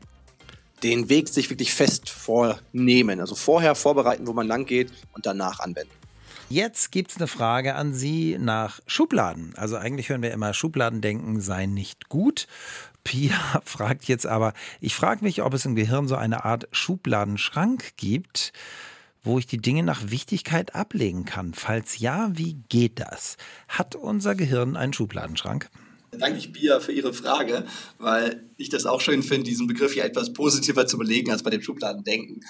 Den 0.82 1.08
Weg 1.08 1.28
sich 1.28 1.50
wirklich 1.50 1.74
fest 1.74 2.10
vornehmen. 2.10 3.20
Also 3.20 3.34
vorher 3.34 3.74
vorbereiten, 3.74 4.26
wo 4.26 4.32
man 4.32 4.46
lang 4.46 4.66
geht 4.66 4.92
und 5.12 5.26
danach 5.26 5.60
anwenden. 5.60 5.92
Jetzt 6.50 6.92
gibt 6.92 7.10
es 7.10 7.16
eine 7.16 7.26
Frage 7.26 7.74
an 7.74 7.94
Sie 7.94 8.36
nach 8.38 8.80
Schubladen. 8.86 9.54
Also 9.56 9.76
eigentlich 9.76 10.10
hören 10.10 10.22
wir 10.22 10.30
immer, 10.30 10.52
Schubladendenken 10.52 11.40
sei 11.40 11.66
nicht 11.66 12.08
gut. 12.08 12.46
Pia 13.04 13.62
fragt 13.64 14.04
jetzt 14.04 14.26
aber, 14.26 14.54
ich 14.80 14.94
frage 14.94 15.24
mich, 15.24 15.42
ob 15.42 15.54
es 15.54 15.64
im 15.64 15.76
Gehirn 15.76 16.08
so 16.08 16.16
eine 16.16 16.44
Art 16.44 16.68
Schubladenschrank 16.72 17.96
gibt, 17.96 18.52
wo 19.22 19.38
ich 19.38 19.46
die 19.46 19.58
Dinge 19.58 19.82
nach 19.82 20.10
Wichtigkeit 20.10 20.74
ablegen 20.74 21.24
kann. 21.24 21.54
Falls 21.54 21.98
ja, 21.98 22.30
wie 22.34 22.58
geht 22.68 23.00
das? 23.00 23.36
Hat 23.68 23.94
unser 23.94 24.34
Gehirn 24.34 24.76
einen 24.76 24.92
Schubladenschrank? 24.92 25.70
Danke 26.18 26.38
ich 26.38 26.52
Pia 26.52 26.80
für 26.80 26.92
Ihre 26.92 27.12
Frage, 27.12 27.64
weil 27.98 28.44
ich 28.56 28.68
das 28.68 28.86
auch 28.86 29.00
schön 29.00 29.22
finde, 29.22 29.44
diesen 29.44 29.66
Begriff 29.66 29.94
hier 29.94 30.04
etwas 30.04 30.32
positiver 30.32 30.86
zu 30.86 30.98
belegen 30.98 31.30
als 31.32 31.42
bei 31.42 31.50
dem 31.50 31.62
Schubladendenken. 31.62 32.40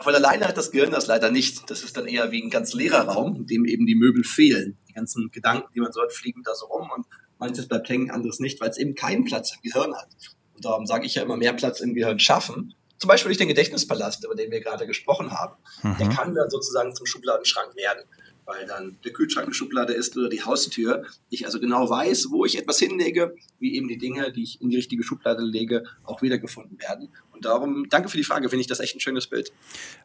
Von 0.00 0.14
alleine 0.14 0.46
hat 0.46 0.56
das 0.56 0.70
Gehirn 0.70 0.90
das 0.90 1.06
leider 1.06 1.30
nicht. 1.30 1.70
Das 1.70 1.82
ist 1.82 1.96
dann 1.96 2.06
eher 2.06 2.30
wie 2.30 2.42
ein 2.42 2.50
ganz 2.50 2.72
leerer 2.72 3.08
Raum, 3.08 3.34
in 3.36 3.46
dem 3.46 3.64
eben 3.64 3.86
die 3.86 3.96
Möbel 3.96 4.24
fehlen. 4.24 4.76
Die 4.88 4.92
ganzen 4.92 5.30
Gedanken, 5.30 5.72
die 5.74 5.80
man 5.80 5.92
so 5.92 6.02
hat, 6.02 6.12
fliegen 6.12 6.42
da 6.44 6.54
so 6.54 6.66
rum 6.66 6.88
und 6.94 7.06
manches 7.38 7.68
bleibt 7.68 7.88
hängen, 7.88 8.10
anderes 8.10 8.40
nicht, 8.40 8.60
weil 8.60 8.70
es 8.70 8.78
eben 8.78 8.94
keinen 8.94 9.24
Platz 9.24 9.54
im 9.54 9.62
Gehirn 9.62 9.94
hat. 9.94 10.08
Und 10.54 10.64
darum 10.64 10.86
sage 10.86 11.06
ich 11.06 11.14
ja 11.14 11.22
immer, 11.22 11.36
mehr 11.36 11.52
Platz 11.52 11.80
im 11.80 11.94
Gehirn 11.94 12.18
schaffen. 12.18 12.74
Zum 12.98 13.06
Beispiel 13.06 13.28
durch 13.28 13.38
den 13.38 13.48
Gedächtnispalast, 13.48 14.24
über 14.24 14.34
den 14.34 14.50
wir 14.50 14.60
gerade 14.60 14.86
gesprochen 14.86 15.30
haben. 15.30 15.54
Mhm. 15.82 15.96
Der 15.98 16.08
kann 16.08 16.34
dann 16.34 16.50
sozusagen 16.50 16.94
zum 16.96 17.06
Schubladenschrank 17.06 17.76
werden, 17.76 18.02
weil 18.44 18.66
dann 18.66 18.98
der 19.04 19.12
Kühlschrank 19.12 19.46
eine 19.46 19.54
Schublade 19.54 19.92
ist 19.92 20.16
oder 20.16 20.28
die 20.28 20.42
Haustür. 20.42 21.04
Ich 21.30 21.46
also 21.46 21.60
genau 21.60 21.88
weiß, 21.88 22.28
wo 22.30 22.44
ich 22.44 22.58
etwas 22.58 22.80
hinlege, 22.80 23.36
wie 23.60 23.76
eben 23.76 23.86
die 23.86 23.98
Dinge, 23.98 24.32
die 24.32 24.42
ich 24.42 24.60
in 24.60 24.70
die 24.70 24.76
richtige 24.76 25.04
Schublade 25.04 25.44
lege, 25.44 25.84
auch 26.02 26.22
wiedergefunden 26.22 26.80
werden. 26.80 27.08
Und 27.30 27.44
darum, 27.44 27.88
danke 27.88 28.08
für 28.08 28.16
die 28.16 28.24
Frage, 28.24 28.48
finde 28.48 28.62
ich 28.62 28.66
das 28.66 28.80
echt 28.80 28.96
ein 28.96 29.00
schönes 29.00 29.28
Bild. 29.28 29.52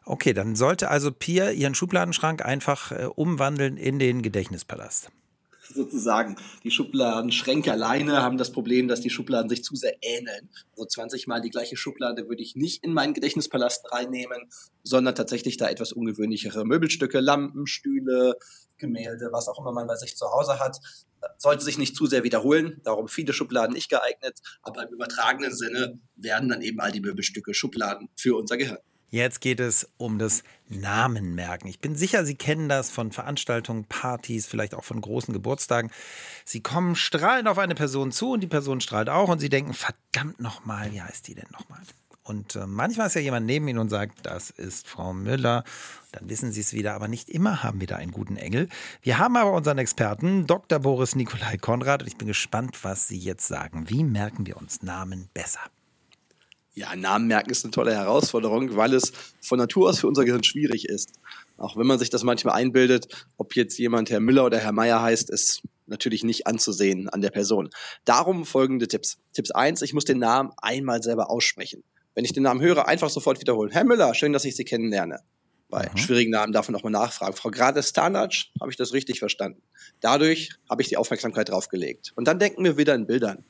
Okay, 0.04 0.32
dann 0.32 0.54
sollte 0.54 0.88
also 0.88 1.10
Pia 1.10 1.50
ihren 1.50 1.74
Schubladenschrank 1.74 2.44
einfach 2.44 2.92
äh, 2.92 3.06
umwandeln 3.06 3.76
in 3.76 3.98
den 3.98 4.22
Gedächtnispalast 4.22 5.10
sozusagen. 5.74 6.36
Die 6.62 6.70
Schubladenschränke 6.70 7.72
alleine 7.72 8.22
haben 8.22 8.38
das 8.38 8.52
Problem, 8.52 8.88
dass 8.88 9.00
die 9.00 9.10
Schubladen 9.10 9.48
sich 9.48 9.64
zu 9.64 9.74
sehr 9.74 9.96
ähneln. 10.02 10.48
Also 10.72 10.86
20 10.86 11.26
Mal 11.26 11.40
die 11.40 11.50
gleiche 11.50 11.76
Schublade 11.76 12.28
würde 12.28 12.42
ich 12.42 12.56
nicht 12.56 12.84
in 12.84 12.92
meinen 12.92 13.14
Gedächtnispalast 13.14 13.92
reinnehmen, 13.92 14.48
sondern 14.82 15.14
tatsächlich 15.14 15.56
da 15.56 15.68
etwas 15.68 15.92
ungewöhnlichere 15.92 16.64
Möbelstücke, 16.64 17.20
Lampen, 17.20 17.66
Stühle, 17.66 18.36
Gemälde, 18.78 19.28
was 19.32 19.48
auch 19.48 19.58
immer 19.58 19.72
man 19.72 19.86
bei 19.86 19.96
sich 19.96 20.16
zu 20.16 20.26
Hause 20.26 20.58
hat. 20.58 20.78
Sollte 21.38 21.64
sich 21.64 21.78
nicht 21.78 21.96
zu 21.96 22.06
sehr 22.06 22.22
wiederholen, 22.22 22.80
darum 22.84 23.08
viele 23.08 23.32
Schubladen 23.32 23.74
nicht 23.74 23.88
geeignet, 23.88 24.40
aber 24.62 24.86
im 24.86 24.94
übertragenen 24.94 25.54
Sinne 25.54 25.98
werden 26.16 26.48
dann 26.48 26.60
eben 26.60 26.80
all 26.80 26.92
die 26.92 27.00
Möbelstücke 27.00 27.54
Schubladen 27.54 28.08
für 28.16 28.36
unser 28.36 28.56
Gehirn. 28.56 28.78
Jetzt 29.14 29.40
geht 29.40 29.60
es 29.60 29.88
um 29.96 30.18
das 30.18 30.42
Namenmerken. 30.68 31.68
Ich 31.68 31.78
bin 31.78 31.94
sicher, 31.94 32.24
Sie 32.24 32.34
kennen 32.34 32.68
das 32.68 32.90
von 32.90 33.12
Veranstaltungen, 33.12 33.84
Partys, 33.84 34.44
vielleicht 34.44 34.74
auch 34.74 34.82
von 34.82 35.00
großen 35.00 35.32
Geburtstagen. 35.32 35.92
Sie 36.44 36.64
kommen 36.64 36.96
strahlend 36.96 37.46
auf 37.46 37.58
eine 37.58 37.76
Person 37.76 38.10
zu 38.10 38.32
und 38.32 38.40
die 38.40 38.48
Person 38.48 38.80
strahlt 38.80 39.08
auch 39.08 39.28
und 39.28 39.38
Sie 39.38 39.48
denken, 39.48 39.72
verdammt 39.72 40.40
nochmal, 40.40 40.90
wie 40.90 41.00
heißt 41.00 41.28
die 41.28 41.36
denn 41.36 41.46
nochmal? 41.52 41.78
Und 42.24 42.56
äh, 42.56 42.66
manchmal 42.66 43.06
ist 43.06 43.14
ja 43.14 43.20
jemand 43.20 43.46
neben 43.46 43.68
Ihnen 43.68 43.78
und 43.78 43.88
sagt, 43.88 44.26
das 44.26 44.50
ist 44.50 44.88
Frau 44.88 45.12
Müller. 45.12 45.62
Dann 46.10 46.28
wissen 46.28 46.50
Sie 46.50 46.62
es 46.62 46.72
wieder, 46.72 46.94
aber 46.94 47.06
nicht 47.06 47.28
immer 47.28 47.62
haben 47.62 47.78
wir 47.78 47.86
da 47.86 47.94
einen 47.94 48.10
guten 48.10 48.36
Engel. 48.36 48.68
Wir 49.00 49.18
haben 49.18 49.36
aber 49.36 49.52
unseren 49.52 49.78
Experten, 49.78 50.48
Dr. 50.48 50.80
Boris 50.80 51.14
Nikolai 51.14 51.56
Konrad, 51.56 52.02
und 52.02 52.08
ich 52.08 52.16
bin 52.16 52.26
gespannt, 52.26 52.82
was 52.82 53.06
Sie 53.06 53.18
jetzt 53.18 53.46
sagen. 53.46 53.88
Wie 53.88 54.02
merken 54.02 54.44
wir 54.44 54.56
uns 54.56 54.82
Namen 54.82 55.28
besser? 55.34 55.60
Ja, 56.76 56.96
Namen 56.96 57.28
merken 57.28 57.50
ist 57.50 57.64
eine 57.64 57.70
tolle 57.70 57.94
Herausforderung, 57.94 58.74
weil 58.74 58.94
es 58.94 59.12
von 59.40 59.58
Natur 59.58 59.88
aus 59.88 60.00
für 60.00 60.08
unser 60.08 60.24
Gehirn 60.24 60.42
schwierig 60.42 60.88
ist. 60.88 61.12
Auch 61.56 61.76
wenn 61.76 61.86
man 61.86 62.00
sich 62.00 62.10
das 62.10 62.24
manchmal 62.24 62.56
einbildet, 62.56 63.06
ob 63.36 63.54
jetzt 63.54 63.78
jemand 63.78 64.10
Herr 64.10 64.18
Müller 64.18 64.44
oder 64.44 64.58
Herr 64.58 64.72
Meier 64.72 65.00
heißt, 65.00 65.30
ist 65.30 65.62
natürlich 65.86 66.24
nicht 66.24 66.48
anzusehen 66.48 67.08
an 67.08 67.20
der 67.20 67.30
Person. 67.30 67.70
Darum 68.04 68.44
folgende 68.44 68.88
Tipps. 68.88 69.18
Tipps 69.32 69.52
eins: 69.52 69.82
ich 69.82 69.94
muss 69.94 70.04
den 70.04 70.18
Namen 70.18 70.50
einmal 70.56 71.00
selber 71.00 71.30
aussprechen. 71.30 71.84
Wenn 72.16 72.24
ich 72.24 72.32
den 72.32 72.42
Namen 72.42 72.60
höre, 72.60 72.88
einfach 72.88 73.10
sofort 73.10 73.40
wiederholen. 73.40 73.70
Herr 73.70 73.84
Müller, 73.84 74.12
schön, 74.14 74.32
dass 74.32 74.44
ich 74.44 74.56
Sie 74.56 74.64
kennenlerne. 74.64 75.20
Bei 75.68 75.88
mhm. 75.92 75.96
schwierigen 75.96 76.32
Namen 76.32 76.52
darf 76.52 76.68
man 76.68 76.72
nochmal 76.72 76.92
nachfragen. 76.92 77.36
Frau 77.36 77.50
Grade 77.50 77.84
Stanac, 77.84 78.34
habe 78.60 78.70
ich 78.72 78.76
das 78.76 78.92
richtig 78.92 79.20
verstanden? 79.20 79.62
Dadurch 80.00 80.50
habe 80.68 80.82
ich 80.82 80.88
die 80.88 80.96
Aufmerksamkeit 80.96 81.50
draufgelegt. 81.50 82.12
Und 82.16 82.26
dann 82.26 82.40
denken 82.40 82.64
wir 82.64 82.76
wieder 82.76 82.96
in 82.96 83.06
Bildern 83.06 83.44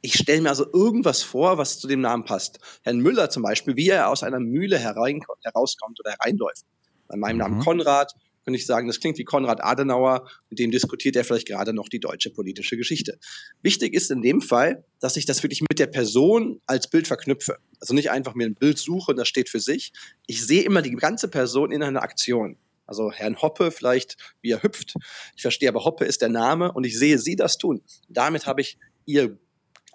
ich 0.00 0.14
stelle 0.14 0.40
mir 0.40 0.50
also 0.50 0.66
irgendwas 0.72 1.22
vor, 1.22 1.58
was 1.58 1.78
zu 1.78 1.88
dem 1.88 2.00
Namen 2.00 2.24
passt. 2.24 2.58
Herrn 2.82 2.98
Müller 2.98 3.30
zum 3.30 3.42
Beispiel, 3.42 3.76
wie 3.76 3.88
er 3.88 4.08
aus 4.08 4.22
einer 4.22 4.40
Mühle 4.40 4.78
herein, 4.78 5.20
herauskommt 5.42 5.98
oder 6.00 6.12
hereinläuft. 6.12 6.64
Bei 7.08 7.16
meinem 7.16 7.36
mhm. 7.36 7.40
Namen 7.40 7.60
Konrad 7.60 8.12
könnte 8.44 8.58
ich 8.58 8.66
sagen, 8.66 8.86
das 8.86 8.98
klingt 8.98 9.18
wie 9.18 9.24
Konrad 9.24 9.62
Adenauer, 9.62 10.26
mit 10.48 10.58
dem 10.58 10.70
diskutiert 10.70 11.16
er 11.16 11.24
vielleicht 11.24 11.46
gerade 11.46 11.74
noch 11.74 11.90
die 11.90 12.00
deutsche 12.00 12.30
politische 12.30 12.78
Geschichte. 12.78 13.18
Wichtig 13.60 13.92
ist 13.92 14.10
in 14.10 14.22
dem 14.22 14.40
Fall, 14.40 14.86
dass 15.00 15.18
ich 15.18 15.26
das 15.26 15.42
wirklich 15.42 15.60
mit 15.60 15.78
der 15.78 15.86
Person 15.86 16.62
als 16.64 16.88
Bild 16.88 17.06
verknüpfe. 17.06 17.58
Also 17.78 17.92
nicht 17.92 18.10
einfach 18.10 18.34
mir 18.34 18.46
ein 18.46 18.54
Bild 18.54 18.78
suche 18.78 19.10
und 19.10 19.18
das 19.18 19.28
steht 19.28 19.50
für 19.50 19.60
sich. 19.60 19.92
Ich 20.26 20.46
sehe 20.46 20.62
immer 20.62 20.80
die 20.80 20.92
ganze 20.92 21.28
Person 21.28 21.70
in 21.70 21.82
einer 21.82 22.02
Aktion. 22.02 22.56
Also 22.86 23.12
Herrn 23.12 23.36
Hoppe 23.42 23.70
vielleicht, 23.70 24.16
wie 24.40 24.52
er 24.52 24.62
hüpft. 24.62 24.94
Ich 25.36 25.42
verstehe 25.42 25.68
aber, 25.68 25.84
Hoppe 25.84 26.06
ist 26.06 26.22
der 26.22 26.30
Name 26.30 26.72
und 26.72 26.84
ich 26.84 26.98
sehe 26.98 27.18
sie 27.18 27.36
das 27.36 27.58
tun. 27.58 27.82
Damit 28.08 28.46
habe 28.46 28.62
ich 28.62 28.78
ihr 29.04 29.38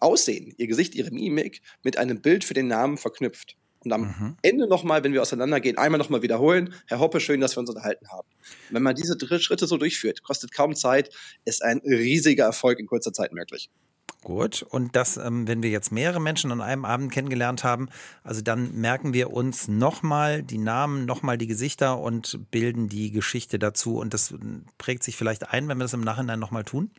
Aussehen, 0.03 0.53
ihr 0.57 0.67
Gesicht, 0.67 0.95
ihre 0.95 1.11
Mimik 1.11 1.61
mit 1.83 1.97
einem 1.97 2.21
Bild 2.21 2.43
für 2.43 2.53
den 2.53 2.67
Namen 2.67 2.97
verknüpft. 2.97 3.57
Und 3.83 3.91
am 3.91 4.01
mhm. 4.01 4.37
Ende 4.41 4.67
nochmal, 4.67 5.03
wenn 5.03 5.13
wir 5.13 5.21
auseinandergehen, 5.21 5.77
einmal 5.77 5.97
nochmal 5.97 6.21
wiederholen. 6.21 6.73
Herr 6.87 6.99
Hoppe, 6.99 7.19
schön, 7.19 7.41
dass 7.41 7.55
wir 7.55 7.59
uns 7.59 7.69
unterhalten 7.69 8.07
haben. 8.09 8.27
wenn 8.69 8.83
man 8.83 8.95
diese 8.95 9.17
Schritte 9.39 9.67
so 9.67 9.77
durchführt, 9.77 10.23
kostet 10.23 10.53
kaum 10.53 10.75
Zeit, 10.75 11.09
ist 11.45 11.63
ein 11.63 11.79
riesiger 11.79 12.45
Erfolg 12.45 12.79
in 12.79 12.87
kurzer 12.87 13.11
Zeit 13.11 13.33
möglich. 13.33 13.69
Gut, 14.23 14.63
und 14.63 14.95
das, 14.95 15.17
ähm, 15.17 15.49
wenn 15.49 15.63
wir 15.63 15.69
jetzt 15.69 15.91
mehrere 15.91 16.21
Menschen 16.21 16.49
an 16.53 16.61
einem 16.61 16.85
Abend 16.85 17.11
kennengelernt 17.11 17.65
haben, 17.65 17.89
also 18.23 18.41
dann 18.41 18.73
merken 18.73 19.13
wir 19.13 19.31
uns 19.31 19.67
nochmal 19.67 20.43
die 20.43 20.59
Namen, 20.59 21.05
nochmal 21.05 21.37
die 21.37 21.47
Gesichter 21.47 21.99
und 21.99 22.39
bilden 22.49 22.87
die 22.87 23.11
Geschichte 23.11 23.59
dazu. 23.59 23.97
Und 23.97 24.13
das 24.13 24.33
prägt 24.77 25.03
sich 25.03 25.17
vielleicht 25.17 25.49
ein, 25.49 25.67
wenn 25.67 25.77
wir 25.77 25.83
das 25.83 25.93
im 25.93 26.01
Nachhinein 26.01 26.39
nochmal 26.39 26.63
tun? 26.63 26.89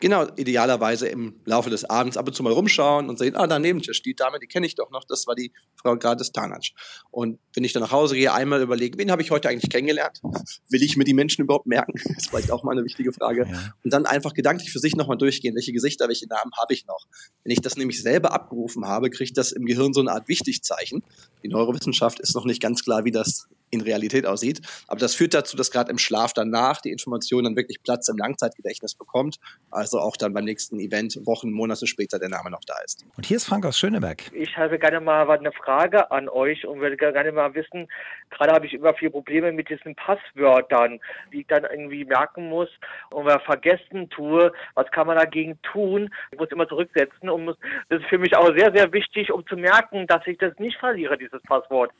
Genau, 0.00 0.26
idealerweise 0.36 1.08
im 1.08 1.40
Laufe 1.44 1.70
des 1.70 1.84
Abends 1.84 2.16
ab 2.16 2.28
und 2.28 2.34
zu 2.34 2.44
mal 2.44 2.52
rumschauen 2.52 3.08
und 3.08 3.18
sehen, 3.18 3.34
ah, 3.34 3.48
daneben 3.48 3.82
steht 3.82 4.06
die 4.06 4.14
Dame, 4.14 4.38
die 4.38 4.46
kenne 4.46 4.64
ich 4.64 4.76
doch 4.76 4.92
noch, 4.92 5.04
das 5.04 5.26
war 5.26 5.34
die 5.34 5.52
Frau 5.74 5.96
Grades 5.96 6.30
Tanatsch. 6.30 6.72
Und 7.10 7.40
wenn 7.54 7.64
ich 7.64 7.72
dann 7.72 7.82
nach 7.82 7.90
Hause 7.90 8.14
gehe, 8.14 8.32
einmal 8.32 8.62
überlegen, 8.62 8.96
wen 8.98 9.10
habe 9.10 9.22
ich 9.22 9.32
heute 9.32 9.48
eigentlich 9.48 9.70
kennengelernt? 9.70 10.20
Will 10.70 10.82
ich 10.84 10.96
mir 10.96 11.02
die 11.02 11.14
Menschen 11.14 11.42
überhaupt 11.42 11.66
merken? 11.66 11.94
Das 12.08 12.24
ist 12.24 12.30
vielleicht 12.30 12.50
auch 12.50 12.64
mal 12.64 12.72
eine 12.72 12.84
wichtige 12.84 13.12
Frage. 13.12 13.46
Ja. 13.50 13.74
Und 13.84 13.92
dann 13.92 14.06
einfach 14.06 14.34
gedanklich 14.34 14.72
für 14.72 14.78
sich 14.78 14.96
nochmal 14.96 15.18
durchgehen, 15.18 15.54
welche 15.54 15.72
Gesichter, 15.72 16.08
welche 16.08 16.26
Namen 16.26 16.50
habe 16.60 16.74
ich 16.74 16.86
noch? 16.86 17.06
Wenn 17.44 17.52
ich 17.52 17.60
das 17.60 17.76
nämlich 17.76 18.02
selber 18.02 18.32
abgerufen 18.32 18.86
habe, 18.86 19.10
kriegt 19.10 19.36
das 19.36 19.52
im 19.52 19.66
Gehirn 19.66 19.92
so 19.92 20.00
eine 20.00 20.12
Art 20.12 20.28
Wichtigzeichen. 20.28 21.02
Die 21.42 21.48
Neurowissenschaft 21.48 22.18
ist 22.20 22.34
noch 22.34 22.44
nicht 22.44 22.62
ganz 22.62 22.82
klar, 22.82 23.04
wie 23.04 23.12
das 23.12 23.48
in 23.70 23.80
Realität 23.80 24.26
aussieht. 24.26 24.60
Aber 24.86 25.00
das 25.00 25.14
führt 25.14 25.34
dazu, 25.34 25.56
dass 25.56 25.70
gerade 25.70 25.90
im 25.90 25.98
Schlaf 25.98 26.32
danach 26.32 26.80
die 26.80 26.90
Information 26.90 27.44
dann 27.44 27.56
wirklich 27.56 27.82
Platz 27.82 28.08
im 28.08 28.16
Langzeitgedächtnis 28.16 28.94
bekommt. 28.94 29.38
Also 29.70 29.98
auch 29.98 30.16
dann 30.16 30.32
beim 30.32 30.44
nächsten 30.44 30.80
Event 30.80 31.18
Wochen, 31.26 31.52
Monate 31.52 31.86
später 31.86 32.18
der 32.18 32.28
Name 32.28 32.50
noch 32.50 32.62
da 32.66 32.74
ist. 32.84 33.04
Und 33.16 33.26
hier 33.26 33.36
ist 33.36 33.44
Frank 33.44 33.66
aus 33.66 33.78
Schöneberg. 33.78 34.30
Ich 34.32 34.56
habe 34.56 34.78
gerne 34.78 35.00
mal 35.00 35.28
eine 35.28 35.52
Frage 35.52 36.10
an 36.10 36.28
euch 36.28 36.66
und 36.66 36.80
würde 36.80 36.96
gerne 36.96 37.32
mal 37.32 37.54
wissen, 37.54 37.88
gerade 38.30 38.52
habe 38.52 38.66
ich 38.66 38.74
immer 38.74 38.94
viele 38.94 39.10
Probleme 39.10 39.52
mit 39.52 39.68
diesen 39.68 39.94
Passwörtern, 39.94 41.00
die 41.32 41.40
ich 41.40 41.46
dann 41.46 41.64
irgendwie 41.64 42.04
merken 42.04 42.48
muss 42.48 42.68
und 43.10 43.26
wer 43.26 43.40
vergessen 43.40 44.08
tue, 44.10 44.52
was 44.74 44.90
kann 44.90 45.06
man 45.06 45.16
dagegen 45.16 45.58
tun? 45.62 46.10
Ich 46.30 46.38
muss 46.38 46.50
immer 46.50 46.68
zurücksetzen 46.68 47.28
und 47.28 47.44
muss, 47.44 47.56
das 47.88 48.00
ist 48.00 48.08
für 48.08 48.18
mich 48.18 48.36
auch 48.36 48.54
sehr, 48.56 48.72
sehr 48.74 48.92
wichtig, 48.92 49.32
um 49.32 49.46
zu 49.46 49.56
merken, 49.56 50.06
dass 50.06 50.26
ich 50.26 50.38
das 50.38 50.58
nicht 50.58 50.78
verliere, 50.78 51.18
dieses 51.18 51.42
Passwort. 51.42 51.92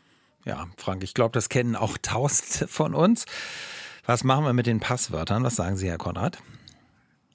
Ja, 0.49 0.67
Frank, 0.79 1.05
ich 1.05 1.13
glaube, 1.13 1.33
das 1.33 1.51
kennen 1.51 1.77
auch 1.77 1.99
Tausende 2.03 2.69
von 2.69 2.95
uns. 2.95 3.27
Was 4.07 4.25
machen 4.25 4.47
wir 4.47 4.55
mit 4.55 4.67
den 4.67 4.81
Passwörtern? 4.81 5.45
Was 5.45 5.57
sagen 5.57 5.77
Sie, 5.77 5.89
Herr 5.89 5.99
Konrad? 5.99 6.39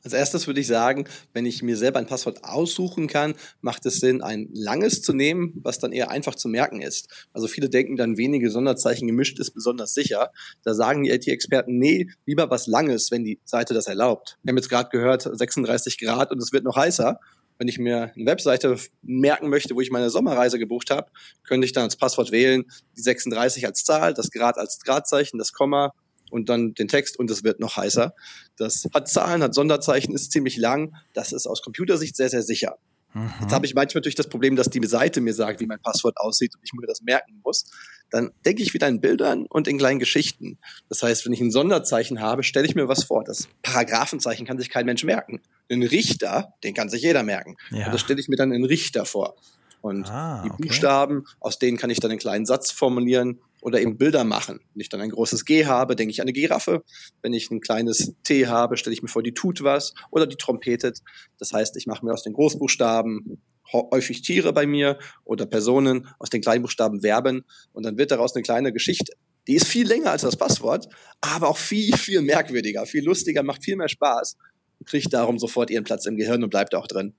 Als 0.04 0.13
erstes 0.13 0.47
würde 0.47 0.60
ich 0.60 0.67
sagen, 0.67 1.06
wenn 1.32 1.45
ich 1.45 1.62
mir 1.62 1.78
selber 1.78 1.99
ein 1.99 2.08
Passwort 2.08 2.43
aussuchen 2.43 3.08
kann, 3.08 3.36
macht 3.62 3.86
es 3.86 3.99
Sinn, 3.99 4.23
ein 4.23 4.49
langes 4.52 5.04
zu 5.04 5.13
nehmen, 5.13 5.62
was 5.63 5.78
dann 5.78 5.93
eher 5.93 6.10
einfach 6.10 6.34
zu 6.34 6.49
merken 6.49 6.82
ist. 6.82 7.08
Also 7.32 7.47
viele 7.47 7.69
denken 7.69 7.97
dann, 7.97 8.17
wenige 8.17 8.49
Sonderzeichen 8.49 9.08
gemischt 9.08 9.39
ist 9.39 9.52
besonders 9.52 9.93
sicher. 9.93 10.32
Da 10.63 10.73
sagen 10.73 11.04
die 11.04 11.12
IT-Experten, 11.12 11.78
nee, 11.78 12.10
lieber 12.26 12.49
was 12.49 12.65
Langes, 12.65 13.12
wenn 13.12 13.23
die 13.23 13.39
Seite 13.45 13.76
das 13.76 13.86
erlaubt. 13.86 14.39
Wir 14.41 14.49
haben 14.49 14.58
jetzt 14.58 14.69
gerade 14.69 14.89
gehört, 14.89 15.21
36 15.21 15.99
Grad 15.99 16.32
und 16.32 16.41
es 16.41 16.52
wird 16.52 16.63
noch 16.63 16.76
heißer. 16.76 17.19
Wenn 17.58 17.68
ich 17.68 17.80
mir 17.80 18.12
eine 18.16 18.26
Webseite 18.26 18.78
merken 19.02 19.50
möchte, 19.50 19.76
wo 19.76 19.82
ich 19.82 19.92
meine 19.92 20.10
Sommerreise 20.10 20.60
gebucht 20.60 20.89
habe, 20.92 21.12
könnte 21.44 21.66
ich 21.66 21.74
dann 21.74 21.84
als 21.84 21.96
Passwort 21.96 22.32
wählen, 22.32 22.66
die 22.98 23.02
36 23.02 23.66
als 23.66 23.84
Zahl, 23.84 24.13
das 24.13 24.32
Grad 24.32 24.58
als 24.58 24.80
Gradzeichen, 24.80 25.38
das 25.38 25.54
Komma 25.54 25.94
und 26.32 26.50
dann 26.50 26.74
den 26.74 26.88
Text 26.88 27.18
und 27.20 27.30
es 27.30 27.44
wird 27.44 27.60
noch 27.60 27.78
heißer. 27.78 28.13
Das 28.58 28.88
hat 28.94 29.08
Zahlen, 29.08 29.44
hat 29.44 29.54
Sonderzeichen, 29.54 30.13
ist 30.13 30.32
ziemlich 30.32 30.58
lang. 30.58 30.96
Das 31.13 31.32
ist 31.32 31.48
aus 31.48 31.62
Computersicht 31.62 32.16
sehr, 32.16 32.30
sehr 32.30 32.42
sicher. 32.42 32.78
Mhm. 33.13 33.32
Jetzt 33.41 33.54
habe 33.54 33.65
ich 33.65 33.76
manchmal 33.76 33.99
natürlich 33.99 34.15
das 34.15 34.28
Problem, 34.28 34.56
dass 34.56 34.69
die 34.69 34.86
Seite 34.86 35.21
mir 35.21 35.34
sagt, 35.34 35.60
wie 35.60 35.65
mein 35.65 35.80
Passwort 35.80 36.17
aussieht 36.17 36.56
und 36.56 36.62
ich 36.63 36.73
mir 36.73 36.86
das 36.88 37.02
merken 37.02 37.39
muss. 37.43 37.65
Dann 38.10 38.32
denke 38.45 38.62
ich 38.62 38.73
wieder 38.73 38.88
in 38.88 39.02
Bildern 39.02 39.45
und 39.47 39.67
in 39.67 39.78
kleinen 39.78 39.99
Geschichten. 39.99 40.60
Das 40.89 41.02
heißt, 41.02 41.26
wenn 41.26 41.34
ich 41.34 41.41
ein 41.41 41.52
Sonderzeichen 41.52 42.21
habe, 42.21 42.43
stelle 42.43 42.65
ich 42.67 42.76
mir 42.76 42.88
was 42.88 43.04
vor. 43.04 43.23
Das 43.23 43.47
Paragraphenzeichen 43.62 44.45
kann 44.45 44.58
sich 44.58 44.69
kein 44.69 44.86
Mensch 44.86 45.04
merken. 45.04 45.41
Ein 45.71 45.84
Richter, 45.84 46.54
den 46.63 46.73
kann 46.73 46.89
sich 46.89 47.02
jeder 47.02 47.23
merken. 47.23 47.56
Ja. 47.71 47.88
Und 47.88 47.93
das 47.93 48.02
stelle 48.02 48.19
ich 48.19 48.28
mir 48.28 48.36
dann 48.36 48.52
in 48.52 48.65
Richter 48.65 49.06
vor. 49.06 49.36
Und 49.84 50.10
ah, 50.10 50.41
die 50.46 50.63
Buchstaben, 50.63 51.26
aus 51.41 51.60
denen 51.60 51.76
kann 51.76 51.89
ich 51.89 52.00
dann 52.00 52.10
einen 52.10 52.19
kleinen 52.19 52.46
Satz 52.46 52.72
formulieren 52.72 53.41
oder 53.62 53.82
eben 53.82 53.98
Bilder 53.98 54.24
machen. 54.24 54.62
Wenn 54.74 54.80
ich 54.80 54.88
dann 54.88 55.02
ein 55.02 55.10
großes 55.10 55.43
G 55.43 55.65
habe, 55.65 55.98
denke 55.98 56.12
ich 56.12 56.22
an 56.22 56.24
eine 56.24 56.32
Giraffe. 56.32 56.84
Wenn 57.22 57.34
ich 57.34 57.52
ein 57.52 57.60
kleines 57.60 58.13
T 58.24 58.48
habe, 58.48 58.78
stelle 58.78 58.93
ich 58.93 59.02
mir 59.02 59.10
vor, 59.10 59.24
die 59.24 59.34
tut 59.34 59.62
was 59.62 59.93
oder 60.10 60.26
die 60.26 60.38
trompetet. 60.38 61.00
Das 61.38 61.52
heißt, 61.52 61.76
ich 61.76 61.86
mache 61.86 62.06
mir 62.06 62.13
aus 62.13 62.24
den 62.24 62.32
Großbuchstaben 62.32 63.41
häufig 63.74 64.22
Tiere 64.22 64.54
bei 64.54 64.65
mir 64.65 65.00
oder 65.26 65.46
Personen, 65.46 66.08
aus 66.17 66.30
den 66.30 66.41
Kleinbuchstaben 66.41 67.02
Verben 67.02 67.43
und 67.74 67.84
dann 67.84 67.98
wird 67.98 68.12
daraus 68.12 68.36
eine 68.36 68.43
kleine 68.43 68.72
Geschichte. 68.72 69.12
Die 69.48 69.56
ist 69.56 69.67
viel 69.67 69.86
länger 69.86 70.12
als 70.12 70.22
das 70.22 70.38
Passwort, 70.38 70.88
aber 71.19 71.50
auch 71.50 71.58
viel, 71.58 71.98
viel 71.98 72.22
merkwürdiger, 72.22 72.86
viel 72.86 73.04
lustiger, 73.04 73.43
macht 73.43 73.65
viel 73.65 73.76
mehr 73.76 73.89
Spaß 73.89 74.38
und 74.80 74.88
kriegt 74.88 75.12
darum 75.12 75.39
sofort 75.39 75.69
ihren 75.69 75.84
Platz 75.84 76.06
im 76.06 76.15
Gehirn 76.15 76.41
und 76.41 76.52
bleibt 76.52 76.74
auch 76.74 76.88
drin. 76.88 77.15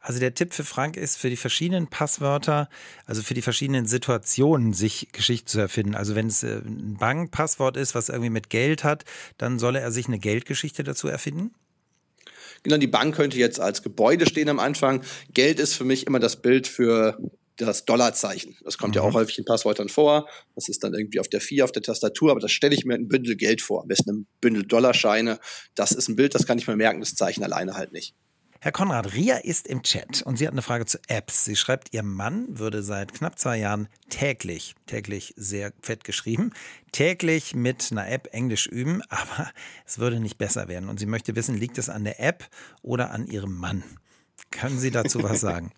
Also 0.00 0.20
der 0.20 0.34
Tipp 0.34 0.54
für 0.54 0.64
Frank 0.64 0.96
ist, 0.96 1.16
für 1.16 1.28
die 1.28 1.36
verschiedenen 1.36 1.88
Passwörter, 1.88 2.68
also 3.04 3.22
für 3.22 3.34
die 3.34 3.42
verschiedenen 3.42 3.86
Situationen, 3.86 4.72
sich 4.72 5.08
Geschichte 5.12 5.46
zu 5.46 5.58
erfinden. 5.58 5.94
Also 5.94 6.14
wenn 6.14 6.28
es 6.28 6.42
äh, 6.42 6.60
ein 6.64 6.96
Bankpasswort 6.98 7.76
ist, 7.76 7.94
was 7.94 8.08
irgendwie 8.08 8.30
mit 8.30 8.48
Geld 8.48 8.84
hat, 8.84 9.04
dann 9.38 9.58
solle 9.58 9.80
er 9.80 9.90
sich 9.90 10.06
eine 10.06 10.18
Geldgeschichte 10.18 10.84
dazu 10.84 11.08
erfinden? 11.08 11.52
Genau, 12.62 12.76
die 12.76 12.86
Bank 12.86 13.14
könnte 13.14 13.38
jetzt 13.38 13.60
als 13.60 13.82
Gebäude 13.82 14.26
stehen 14.26 14.48
am 14.48 14.58
Anfang. 14.58 15.02
Geld 15.32 15.60
ist 15.60 15.74
für 15.74 15.84
mich 15.84 16.06
immer 16.06 16.20
das 16.20 16.40
Bild 16.42 16.66
für 16.66 17.18
das 17.56 17.84
Dollarzeichen. 17.84 18.56
Das 18.62 18.78
kommt 18.78 18.94
mhm. 18.94 19.02
ja 19.02 19.08
auch 19.08 19.14
häufig 19.14 19.38
in 19.38 19.44
Passwörtern 19.44 19.88
vor. 19.88 20.28
Das 20.54 20.68
ist 20.68 20.84
dann 20.84 20.94
irgendwie 20.94 21.20
auf 21.20 21.28
der 21.28 21.40
4 21.40 21.64
auf 21.64 21.72
der 21.72 21.82
Tastatur, 21.82 22.30
aber 22.30 22.40
das 22.40 22.52
stelle 22.52 22.74
ich 22.74 22.84
mir 22.84 22.94
ein 22.94 23.08
Bündel 23.08 23.36
Geld 23.36 23.62
vor. 23.62 23.82
Am 23.82 23.88
besten 23.88 24.10
ein 24.10 24.26
Bündel 24.40 24.64
Dollarscheine. 24.64 25.38
Das 25.74 25.92
ist 25.92 26.08
ein 26.08 26.16
Bild, 26.16 26.34
das 26.34 26.46
kann 26.46 26.58
ich 26.58 26.66
mir 26.66 26.76
merken, 26.76 27.00
das 27.00 27.14
Zeichen 27.14 27.42
alleine 27.42 27.74
halt 27.74 27.92
nicht. 27.92 28.14
Herr 28.60 28.72
Konrad, 28.72 29.14
Ria 29.14 29.36
ist 29.36 29.68
im 29.68 29.84
Chat 29.84 30.22
und 30.22 30.36
sie 30.36 30.44
hat 30.44 30.52
eine 30.52 30.62
Frage 30.62 30.84
zu 30.84 30.98
Apps. 31.06 31.44
Sie 31.44 31.54
schreibt, 31.54 31.94
ihr 31.94 32.02
Mann 32.02 32.58
würde 32.58 32.82
seit 32.82 33.14
knapp 33.14 33.38
zwei 33.38 33.56
Jahren 33.56 33.86
täglich, 34.08 34.74
täglich 34.86 35.32
sehr 35.36 35.72
fett 35.80 36.02
geschrieben, 36.02 36.50
täglich 36.90 37.54
mit 37.54 37.86
einer 37.92 38.10
App 38.10 38.28
Englisch 38.32 38.66
üben, 38.66 39.00
aber 39.10 39.52
es 39.86 40.00
würde 40.00 40.18
nicht 40.18 40.38
besser 40.38 40.66
werden. 40.66 40.88
Und 40.88 40.98
sie 40.98 41.06
möchte 41.06 41.36
wissen, 41.36 41.56
liegt 41.56 41.78
es 41.78 41.88
an 41.88 42.02
der 42.02 42.18
App 42.18 42.48
oder 42.82 43.12
an 43.12 43.28
ihrem 43.28 43.56
Mann? 43.56 43.84
Können 44.50 44.80
Sie 44.80 44.90
dazu 44.90 45.22
was 45.22 45.40
sagen? 45.40 45.70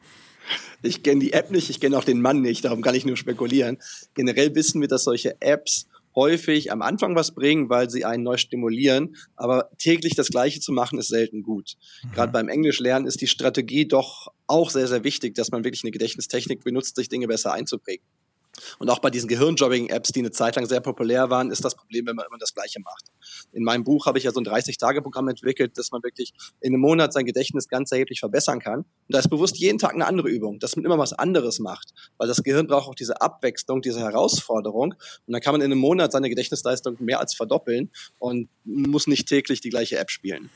Ich 0.80 1.02
kenne 1.02 1.20
die 1.20 1.34
App 1.34 1.50
nicht, 1.50 1.68
ich 1.68 1.80
kenne 1.80 1.98
auch 1.98 2.04
den 2.04 2.22
Mann 2.22 2.40
nicht, 2.40 2.64
darum 2.64 2.80
kann 2.80 2.94
ich 2.94 3.04
nur 3.04 3.18
spekulieren. 3.18 3.76
Generell 4.14 4.54
wissen 4.54 4.80
wir, 4.80 4.88
dass 4.88 5.04
solche 5.04 5.36
Apps 5.42 5.86
häufig 6.14 6.72
am 6.72 6.82
Anfang 6.82 7.14
was 7.14 7.34
bringen, 7.34 7.68
weil 7.68 7.90
sie 7.90 8.04
einen 8.04 8.22
neu 8.22 8.36
stimulieren. 8.36 9.16
Aber 9.36 9.70
täglich 9.78 10.14
das 10.14 10.28
Gleiche 10.28 10.60
zu 10.60 10.72
machen, 10.72 10.98
ist 10.98 11.08
selten 11.08 11.42
gut. 11.42 11.74
Mhm. 12.02 12.12
Gerade 12.12 12.32
beim 12.32 12.48
Englischlernen 12.48 13.06
ist 13.06 13.20
die 13.20 13.26
Strategie 13.26 13.86
doch 13.86 14.28
auch 14.46 14.70
sehr, 14.70 14.88
sehr 14.88 15.04
wichtig, 15.04 15.34
dass 15.34 15.50
man 15.50 15.64
wirklich 15.64 15.84
eine 15.84 15.92
Gedächtnistechnik 15.92 16.64
benutzt, 16.64 16.96
sich 16.96 17.08
Dinge 17.08 17.28
besser 17.28 17.52
einzuprägen. 17.52 18.04
Und 18.78 18.90
auch 18.90 18.98
bei 18.98 19.10
diesen 19.10 19.28
Gehirnjobbing-Apps, 19.28 20.12
die 20.12 20.20
eine 20.20 20.30
Zeit 20.30 20.56
lang 20.56 20.66
sehr 20.66 20.80
populär 20.80 21.30
waren, 21.30 21.50
ist 21.50 21.64
das 21.64 21.74
Problem, 21.74 22.06
wenn 22.06 22.16
man 22.16 22.26
immer 22.26 22.38
das 22.38 22.54
Gleiche 22.54 22.80
macht. 22.80 23.06
In 23.52 23.64
meinem 23.64 23.84
Buch 23.84 24.06
habe 24.06 24.18
ich 24.18 24.24
ja 24.24 24.32
so 24.32 24.40
ein 24.40 24.46
30-Tage-Programm 24.46 25.28
entwickelt, 25.28 25.76
dass 25.78 25.90
man 25.90 26.02
wirklich 26.02 26.32
in 26.60 26.72
einem 26.72 26.80
Monat 26.80 27.12
sein 27.12 27.24
Gedächtnis 27.24 27.68
ganz 27.68 27.92
erheblich 27.92 28.20
verbessern 28.20 28.60
kann. 28.60 28.80
Und 28.80 28.86
da 29.08 29.18
ist 29.18 29.28
bewusst 29.28 29.58
jeden 29.58 29.78
Tag 29.78 29.94
eine 29.94 30.06
andere 30.06 30.28
Übung, 30.28 30.58
dass 30.58 30.76
man 30.76 30.84
immer 30.84 30.98
was 30.98 31.12
anderes 31.12 31.58
macht. 31.58 31.92
Weil 32.18 32.28
das 32.28 32.42
Gehirn 32.42 32.66
braucht 32.66 32.88
auch 32.88 32.94
diese 32.94 33.20
Abwechslung, 33.20 33.82
diese 33.82 34.00
Herausforderung. 34.00 34.94
Und 35.26 35.32
dann 35.32 35.40
kann 35.40 35.52
man 35.52 35.60
in 35.60 35.72
einem 35.72 35.80
Monat 35.80 36.12
seine 36.12 36.28
Gedächtnisleistung 36.28 36.96
mehr 37.00 37.20
als 37.20 37.34
verdoppeln 37.34 37.90
und 38.18 38.48
muss 38.64 39.06
nicht 39.06 39.28
täglich 39.28 39.60
die 39.60 39.70
gleiche 39.70 39.98
App 39.98 40.10
spielen. 40.10 40.50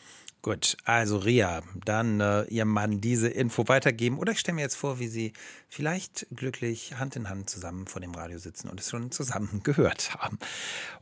Gut, 0.44 0.76
also 0.84 1.16
Ria, 1.16 1.62
dann 1.86 2.20
äh, 2.20 2.42
Ihrem 2.50 2.68
Mann 2.68 3.00
diese 3.00 3.28
Info 3.28 3.66
weitergeben. 3.66 4.18
Oder 4.18 4.32
ich 4.32 4.40
stelle 4.40 4.56
mir 4.56 4.60
jetzt 4.60 4.76
vor, 4.76 4.98
wie 4.98 5.08
Sie 5.08 5.32
vielleicht 5.70 6.26
glücklich 6.36 6.98
Hand 6.98 7.16
in 7.16 7.30
Hand 7.30 7.48
zusammen 7.48 7.86
vor 7.86 8.02
dem 8.02 8.14
Radio 8.14 8.36
sitzen 8.36 8.68
und 8.68 8.78
es 8.78 8.90
schon 8.90 9.10
zusammen 9.10 9.60
gehört 9.64 10.14
haben. 10.16 10.38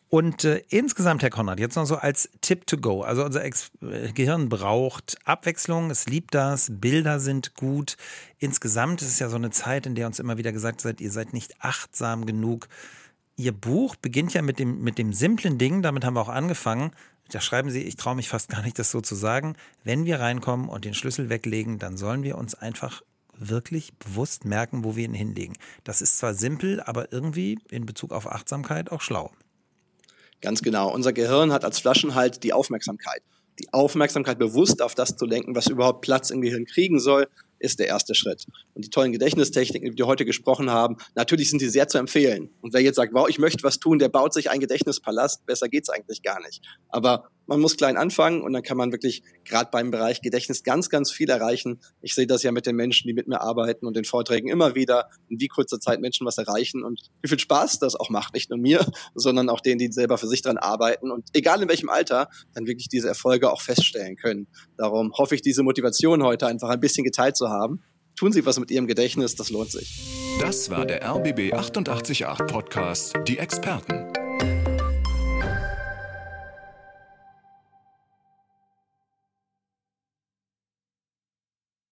Und 0.09 0.45
äh, 0.45 0.63
insgesamt, 0.69 1.23
Herr 1.23 1.31
Konrad, 1.31 1.59
jetzt 1.59 1.75
noch 1.75 1.87
so 1.87 1.97
als 1.97 2.31
Tipp 2.41 2.69
to 2.69 2.77
go. 2.77 3.03
Also 3.03 3.25
unser 3.25 3.43
Ex 3.43 3.73
äh, 3.81 4.13
Gehirn 4.13 4.49
braucht 4.49 5.19
Abwechslung, 5.25 5.91
es 5.91 6.07
liebt 6.07 6.37
das, 6.37 6.69
Bilder 6.71 7.19
sind 7.19 7.57
gut. 7.57 7.97
Insgesamt 8.39 9.03
ist 9.03 9.09
es 9.09 9.19
ja 9.19 9.29
so 9.29 9.35
eine 9.35 9.51
Zeit, 9.51 9.87
in 9.87 9.97
der 9.97 10.07
uns 10.07 10.21
immer 10.21 10.39
wieder 10.39 10.53
gesagt 10.53 10.85
wird, 10.85 11.01
ihr 11.01 11.11
seid 11.11 11.33
nicht 11.33 11.57
achtsam 11.59 12.27
genug 12.27 12.69
Ihr 13.37 13.53
Buch 13.53 13.97
beginnt 13.97 14.35
ja 14.35 14.43
mit 14.43 14.59
dem, 14.59 14.83
mit 14.83 14.99
dem 14.99 15.13
simplen 15.13 15.57
Ding, 15.57 15.81
damit 15.81 16.05
haben 16.05 16.15
wir 16.15 16.21
auch 16.21 16.29
angefangen. 16.29 16.93
Da 17.33 17.41
schreiben 17.41 17.71
Sie, 17.71 17.83
ich 17.83 17.97
traue 17.97 18.15
mich 18.15 18.29
fast 18.29 18.51
gar 18.51 18.63
nicht, 18.63 18.79
das 18.79 18.91
so 18.91 19.01
zu 19.01 19.15
sagen. 19.15 19.57
Wenn 19.85 20.05
wir 20.05 20.21
reinkommen 20.21 20.69
und 20.69 20.85
den 20.85 20.93
Schlüssel 20.93 21.31
weglegen, 21.31 21.79
dann 21.79 21.97
sollen 21.97 22.23
wir 22.23 22.37
uns 22.37 22.55
einfach 22.55 23.01
wirklich 23.35 23.95
bewusst 23.95 24.45
merken, 24.45 24.85
wo 24.85 24.97
wir 24.97 25.07
ihn 25.07 25.15
hinlegen. 25.15 25.57
Das 25.83 26.03
ist 26.03 26.19
zwar 26.19 26.35
simpel, 26.35 26.83
aber 26.83 27.11
irgendwie 27.11 27.59
in 27.71 27.87
Bezug 27.87 28.13
auf 28.13 28.31
Achtsamkeit 28.31 28.93
auch 28.93 29.01
schlau. 29.01 29.33
Ganz 30.43 30.61
genau. 30.61 30.93
Unser 30.93 31.15
Gehirn 31.15 31.53
hat 31.53 31.65
als 31.65 31.79
Flaschenhalt 31.79 32.43
die 32.45 32.53
Aufmerksamkeit. 32.53 33.23
Die 33.59 33.73
Aufmerksamkeit 33.73 34.39
bewusst 34.39 34.83
auf 34.83 34.95
das 34.95 35.17
zu 35.17 35.25
lenken, 35.25 35.55
was 35.55 35.69
überhaupt 35.69 36.03
Platz 36.03 36.29
im 36.29 36.43
Gehirn 36.43 36.67
kriegen 36.67 37.01
soll, 37.01 37.29
ist 37.63 37.79
der 37.79 37.87
erste 37.87 38.15
Schritt. 38.15 38.47
Und 38.75 38.85
die 38.85 38.91
tollen 38.91 39.13
Gedächtnistechniken, 39.13 39.93
die 39.93 39.99
wir 39.99 40.07
heute 40.07 40.25
gesprochen 40.25 40.71
haben, 40.71 40.97
natürlich 41.15 41.51
sind 41.51 41.63
die 41.63 41.69
sehr 41.69 41.89
zu 41.89 41.99
empfehlen. 41.99 42.51
Und 42.61 42.75
wer 42.75 42.81
jetzt 42.81 42.97
sagt, 42.97 43.15
wow, 43.15 43.29
ich 43.29 43.39
möchte 43.39 43.63
was 43.63 43.79
tun, 43.79 43.99
der 43.99 44.09
baut 44.09 44.35
sich 44.35 44.51
einen 44.51 44.61
Gedächtnispalast, 44.61 45.47
besser 45.47 45.69
geht's 45.69 45.89
eigentlich 45.89 46.23
gar 46.23 46.41
nicht. 46.41 46.63
Aber 46.89 47.29
man 47.47 47.61
muss 47.61 47.77
klein 47.77 47.97
anfangen 47.97 48.43
und 48.43 48.53
dann 48.53 48.63
kann 48.63 48.77
man 48.77 48.93
wirklich 48.93 49.23
gerade 49.45 49.71
beim 49.71 49.91
Bereich 49.91 50.23
Gedächtnis 50.23 50.63
ganz, 50.63 50.89
ganz 50.89 51.11
viel 51.11 51.29
erreichen. 51.29 51.81
Ich 52.01 52.15
sehe 52.15 52.27
das 52.27 52.43
ja 52.43 52.53
mit 52.53 52.67
den 52.67 52.77
Menschen, 52.77 53.09
die 53.09 53.15
mit 53.15 53.29
mir 53.29 53.41
arbeiten 53.41 53.87
und 53.87 53.97
den 53.97 54.05
Vorträgen 54.05 54.49
immer 54.49 54.75
wieder, 54.75 55.09
in 55.29 55.41
wie 55.41 55.49
kurzer 55.49 55.81
Zeit 55.81 56.01
Menschen 56.01 56.27
was 56.27 56.39
erreichen 56.39 56.85
und 56.85 57.01
wie 57.23 57.29
viel 57.29 57.39
Spaß 57.39 57.79
das 57.79 57.97
auch 57.97 58.11
macht. 58.11 58.35
Nicht 58.35 58.51
nur 58.51 58.59
mir, 58.59 58.87
sondern 59.15 59.49
auch 59.49 59.61
denen, 59.61 59.79
die 59.79 59.93
selber 59.93 60.19
für 60.19 60.29
sich 60.29 60.43
dran 60.43 60.59
arbeiten 60.59 61.11
und 61.11 61.29
egal 61.33 61.63
in 61.63 61.69
welchem 61.69 61.89
Alter, 61.89 62.29
dann 62.55 62.67
wirklich 62.67 62.89
diese 62.89 63.09
Erfolge 63.09 63.51
auch 63.51 63.61
feststellen 63.61 64.17
können. 64.17 64.47
Darum 64.77 65.13
hoffe 65.17 65.35
ich, 65.35 65.43
diese 65.43 65.63
Motivation 65.63 66.23
heute 66.23 66.47
einfach 66.47 66.69
ein 66.69 66.81
bisschen 66.81 67.05
geteilt 67.05 67.37
zu 67.37 67.49
haben. 67.49 67.83
Tun 68.17 68.33
Sie 68.33 68.45
was 68.45 68.59
mit 68.59 68.71
Ihrem 68.71 68.87
Gedächtnis, 68.87 69.35
das 69.37 69.51
lohnt 69.51 69.71
sich. 69.71 70.39
Das 70.41 70.71
war 70.71 70.87
der 70.87 71.05
RBB 71.05 71.53
888 71.53 72.47
Podcast, 72.47 73.15
die 73.27 73.39
Experten. 73.39 74.22